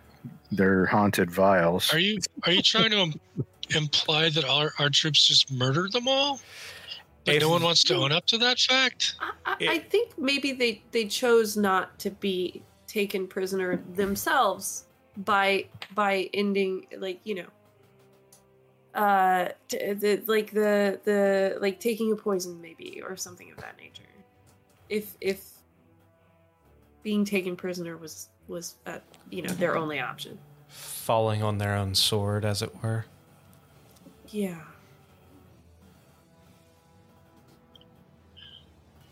[0.51, 1.93] their haunted vials.
[1.93, 3.19] Are you are you trying to im-
[3.75, 6.39] imply that our, our troops just murdered them all?
[7.25, 9.15] But If- no one wants to own up to that fact?
[9.19, 14.85] I, I, I think maybe they they chose not to be taken prisoner themselves
[15.17, 17.47] by by ending like you know
[18.93, 23.75] uh t- the like the the like taking a poison maybe or something of that
[23.77, 24.03] nature
[24.89, 25.49] if if
[27.03, 28.99] being taken prisoner was was uh,
[29.29, 33.05] you know their only option falling on their own sword, as it were.
[34.29, 34.59] Yeah.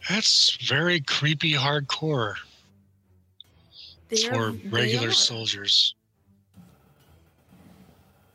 [0.10, 2.36] That's very creepy hardcore
[4.10, 5.96] They for are- they regular soldiers.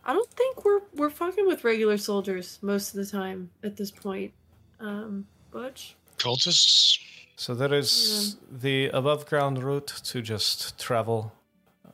[0.05, 3.91] I don't think we're we're fucking with regular soldiers most of the time at this
[3.91, 4.33] point.
[4.81, 5.97] Um, Butch.
[6.17, 6.99] Cultists?
[7.41, 11.33] So there is the above ground route to just travel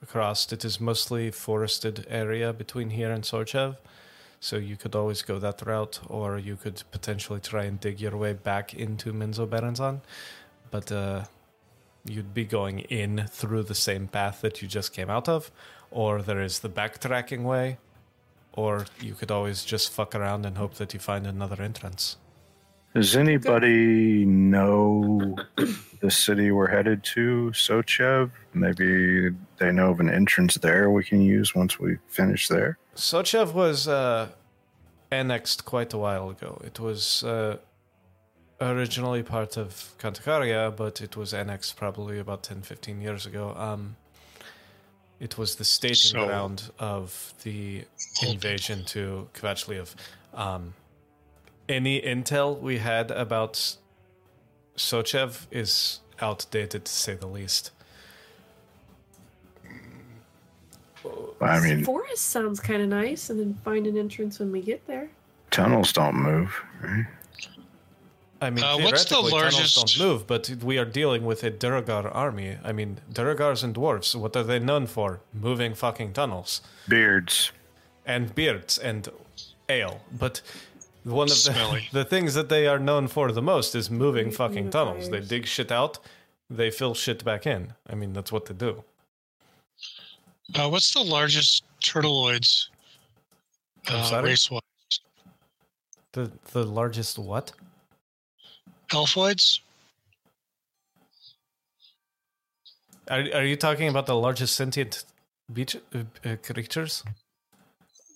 [0.01, 0.51] across.
[0.51, 3.77] It is mostly forested area between here and Sorchev.
[4.41, 8.17] So you could always go that route, or you could potentially try and dig your
[8.17, 10.01] way back into Menzoberranzan.
[10.71, 11.25] But uh,
[12.07, 15.51] you'd be going in through the same path that you just came out of,
[15.91, 17.77] or there is the backtracking way,
[18.55, 22.17] or you could always just fuck around and hope that you find another entrance.
[22.95, 25.35] Does anybody know
[26.01, 28.31] the city we're headed to, Sochev?
[28.53, 32.79] Maybe they know of an entrance there we can use once we finish there.
[32.95, 34.29] Sochev was uh,
[35.11, 36.61] annexed quite a while ago.
[36.65, 37.57] It was uh,
[38.61, 43.55] originally part of Kantakaria, but it was annexed probably about 10, 15 years ago.
[43.57, 43.97] Um,
[45.19, 47.87] it was the staging So- ground of the
[48.23, 49.95] invasion to Kvachliev.
[50.33, 50.75] Um,
[51.69, 53.77] any intel we had about
[54.77, 57.71] Sochev is outdated to say the least.
[61.41, 64.87] I mean, forest sounds kind of nice, and then find an entrance when we get
[64.87, 65.11] there.
[65.51, 66.53] tunnels don't move,
[66.83, 67.07] right?
[68.41, 71.51] I mean, Uh, what's the theoretically, tunnels don't move, but we are dealing with a
[71.51, 72.59] Duergar army.
[72.65, 75.21] I mean, Duergars and dwarves, what are they known for?
[75.33, 76.61] Moving fucking tunnels.
[76.89, 77.53] Beards.
[78.07, 79.09] And beards and
[79.69, 80.01] ale.
[80.11, 80.41] But
[81.05, 81.89] one of the, Smelly.
[81.93, 85.11] the things that they are known for the most is moving fucking tunnels.
[85.11, 85.99] They dig shit out,
[86.49, 87.75] they fill shit back in.
[87.89, 88.85] I mean, that's what they do.
[90.55, 92.69] Uh, what's the largest turtleoids
[93.89, 94.61] uh, race wise?
[96.13, 97.53] The, the largest what?
[98.91, 99.61] Elfoids?
[103.11, 105.05] Are, are you talking about the largest sentient
[105.53, 107.05] beach, uh, uh, creatures?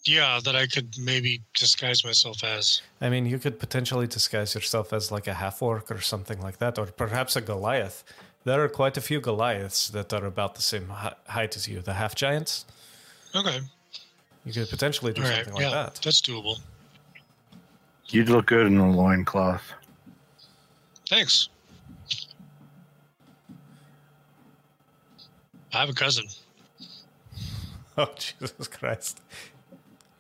[0.05, 2.81] Yeah, that I could maybe disguise myself as.
[3.01, 6.59] I mean, you could potentially disguise yourself as like a half orc or something like
[6.59, 8.05] that, or perhaps a Goliath.
[8.45, 11.95] There are quite a few Goliaths that are about the same height as you, the
[11.95, 12.65] half giants.
[13.35, 13.61] Okay.
[14.47, 15.37] You could potentially do All right.
[15.45, 16.01] something like Yeah, that.
[16.03, 16.59] that's doable.
[18.09, 19.73] You'd look good in a loincloth.
[21.11, 21.49] Thanks.
[25.75, 26.27] I have a cousin.
[28.01, 29.21] Oh, Jesus Christ.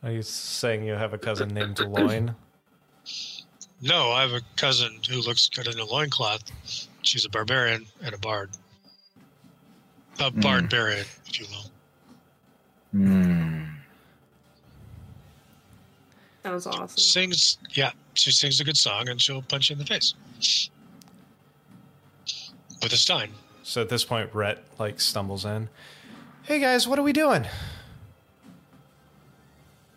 [0.02, 2.35] Are you saying you have a cousin named Loin?
[3.81, 6.43] No, I have a cousin who looks good in a loincloth.
[7.02, 8.51] She's a barbarian and a bard.
[10.20, 11.70] A barbarian, if you will.
[12.93, 13.65] Hmm.
[16.44, 16.89] was awesome.
[16.97, 20.15] Sings, yeah, she sings a good song and she'll punch you in the face.
[22.83, 23.31] With a stein.
[23.62, 25.68] So at this point, Rhett like stumbles in.
[26.44, 27.47] Hey guys, what are we doing?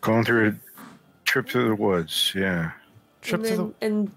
[0.02, 0.56] Going through a
[1.26, 2.72] trip through the woods, yeah.
[3.22, 4.12] Trip and, to then, and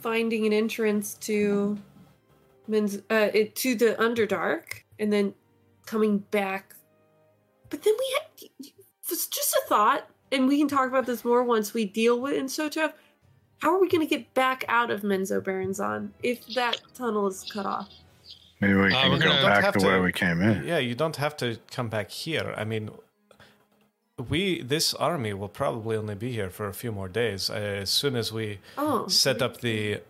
[0.00, 1.78] finding an entrance to
[2.66, 5.32] men's uh it, to the underdark and then
[5.86, 6.74] coming back
[7.70, 8.70] but then we had
[9.10, 12.34] it's just a thought and we can talk about this more once we deal with
[12.34, 12.92] in Sochev.
[13.58, 17.66] How are we going to get back out of Menzoberranzan if that tunnel is cut
[17.66, 17.88] off?
[18.60, 20.40] Maybe we Uh, can we're go gonna- Don't back have to, to- where we came
[20.40, 20.64] in.
[20.66, 22.54] Yeah, you don't have to come back here.
[22.56, 22.90] I mean,
[24.28, 27.50] we this army will probably only be here for a few more days.
[27.50, 30.00] Uh, as soon as we Oh, set up the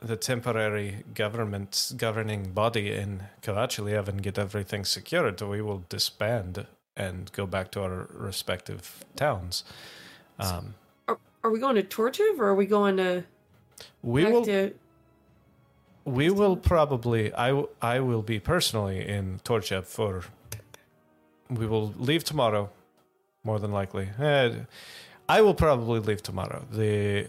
[0.00, 7.32] the temporary government governing body in Kavachiliev and get everything secured, we will disband and
[7.32, 9.64] go back to our respective towns.
[10.38, 10.74] Um,
[11.08, 13.24] are, are we going to Torchiv or are we going to
[14.02, 14.74] we will to
[16.04, 20.24] we will probably I I will be personally in Torchev for
[21.48, 22.70] we will leave tomorrow
[23.46, 24.50] more than likely Eh,
[25.28, 27.28] i will probably leave tomorrow the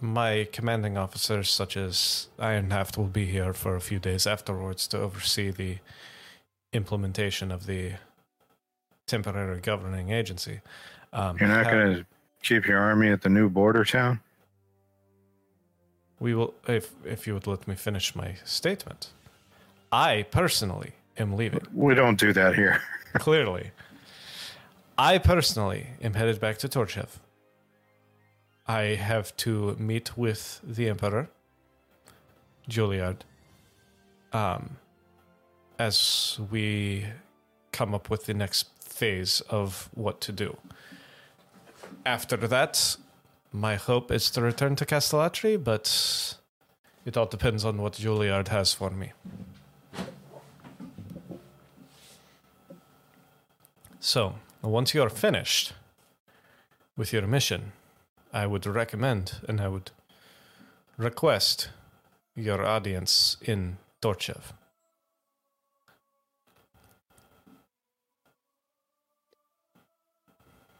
[0.00, 4.98] my commanding officers such as ironhaft will be here for a few days afterwards to
[4.98, 5.78] oversee the
[6.72, 7.92] implementation of the
[9.06, 10.60] temporary governing agency
[11.12, 12.06] um, You're not going to
[12.42, 14.20] keep your army at the new border town?
[16.20, 19.10] We will, if if you would let me finish my statement.
[19.92, 21.66] I personally am leaving.
[21.72, 22.80] We don't do that here.
[23.14, 23.70] Clearly,
[24.96, 27.18] I personally am headed back to Torchev.
[28.66, 31.28] I have to meet with the Emperor,
[32.70, 33.22] Juilliard,
[34.32, 34.76] um,
[35.80, 37.06] as we
[37.72, 40.56] come up with the next phase of what to do.
[42.06, 42.96] After that,
[43.52, 46.36] my hope is to return to Castellatri, but
[47.04, 49.12] it all depends on what Juilliard has for me.
[53.98, 54.34] So,
[54.70, 55.72] once you are finished
[56.96, 57.72] with your mission,
[58.32, 59.90] I would recommend and I would
[60.96, 61.70] request
[62.34, 64.52] your audience in Torchev.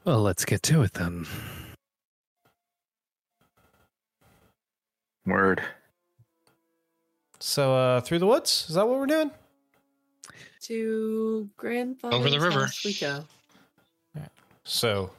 [0.04, 1.26] Well, let's get to it then.
[5.26, 5.62] Word.
[7.38, 8.66] So, uh, through the woods?
[8.68, 9.30] Is that what we're doing?
[10.62, 12.60] To grandfather's Over the river.
[12.60, 13.24] house we go.
[14.64, 15.10] So,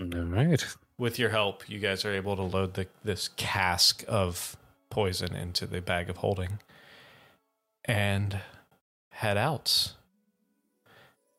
[0.00, 0.64] All right.
[0.98, 4.56] with your help, you guys are able to load the, this cask of
[4.90, 6.58] poison into the bag of holding
[7.84, 8.38] and
[9.10, 9.92] head out.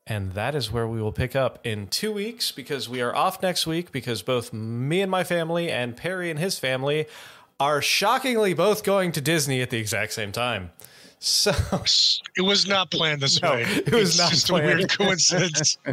[0.07, 3.41] And that is where we will pick up in two weeks because we are off
[3.41, 7.07] next week because both me and my family and Perry and his family
[7.59, 10.71] are shockingly both going to Disney at the exact same time.
[11.17, 11.51] So
[12.37, 13.63] It was not planned this No, way.
[13.63, 14.65] it was It's not just planned.
[14.65, 15.77] a weird coincidence.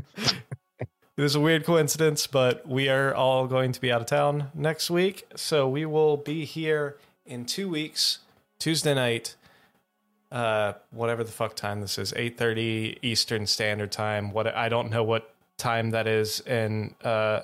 [1.23, 4.51] It is a weird coincidence, but we are all going to be out of town
[4.55, 5.25] next week.
[5.37, 8.19] So we will be here in two weeks,
[8.59, 9.37] Tuesday night,
[10.33, 14.33] uh, whatever the fuck time this is, 8.30 Eastern Standard Time.
[14.33, 17.43] What I don't know what time that is in uh,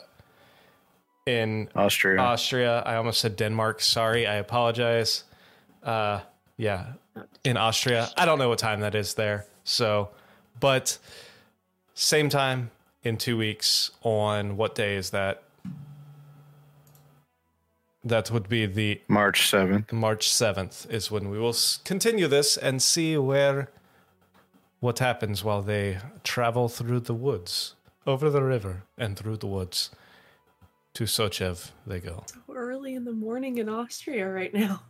[1.25, 2.21] in Austria.
[2.21, 2.83] Austria.
[2.85, 3.81] I almost said Denmark.
[3.81, 5.23] Sorry, I apologize.
[5.85, 6.23] Uh,
[6.57, 6.95] yeah,
[7.45, 8.09] in Austria.
[8.17, 9.47] I don't know what time that is there.
[9.63, 10.09] So,
[10.59, 10.99] but
[11.95, 13.91] same time in two weeks.
[14.03, 15.43] On what day is that?
[18.05, 19.93] That would be the March 7th.
[19.93, 23.69] March 7th is when we will continue this and see where
[24.81, 27.75] what happens while they travel through the woods,
[28.07, 29.91] over the river and through the woods.
[30.95, 32.25] To Sochev they go.
[32.27, 34.83] So early in the morning in Austria right now.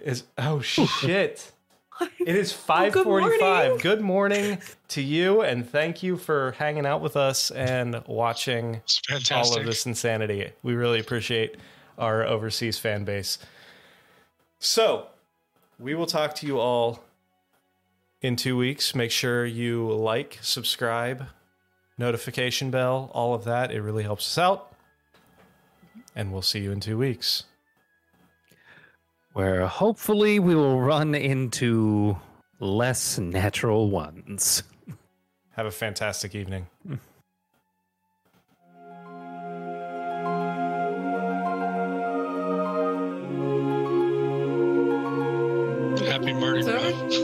[0.00, 1.52] Is oh shit.
[2.20, 3.06] It is Oh, good 5:45.
[3.06, 3.78] morning.
[3.78, 8.82] good morning to you and thank you for hanging out with us and watching
[9.30, 10.52] all of this insanity.
[10.62, 11.56] We really appreciate
[11.96, 13.38] our overseas fan base.
[14.60, 15.08] So,
[15.78, 17.02] we will talk to you all
[18.20, 18.94] in 2 weeks.
[18.94, 21.26] Make sure you like, subscribe,
[21.96, 23.70] notification bell, all of that.
[23.70, 24.72] It really helps us out.
[26.14, 27.44] And we'll see you in 2 weeks.
[29.32, 32.18] Where hopefully we will run into
[32.60, 34.62] less natural ones.
[35.50, 36.66] Have a fantastic evening.
[46.06, 47.18] Happy Mardi Gras.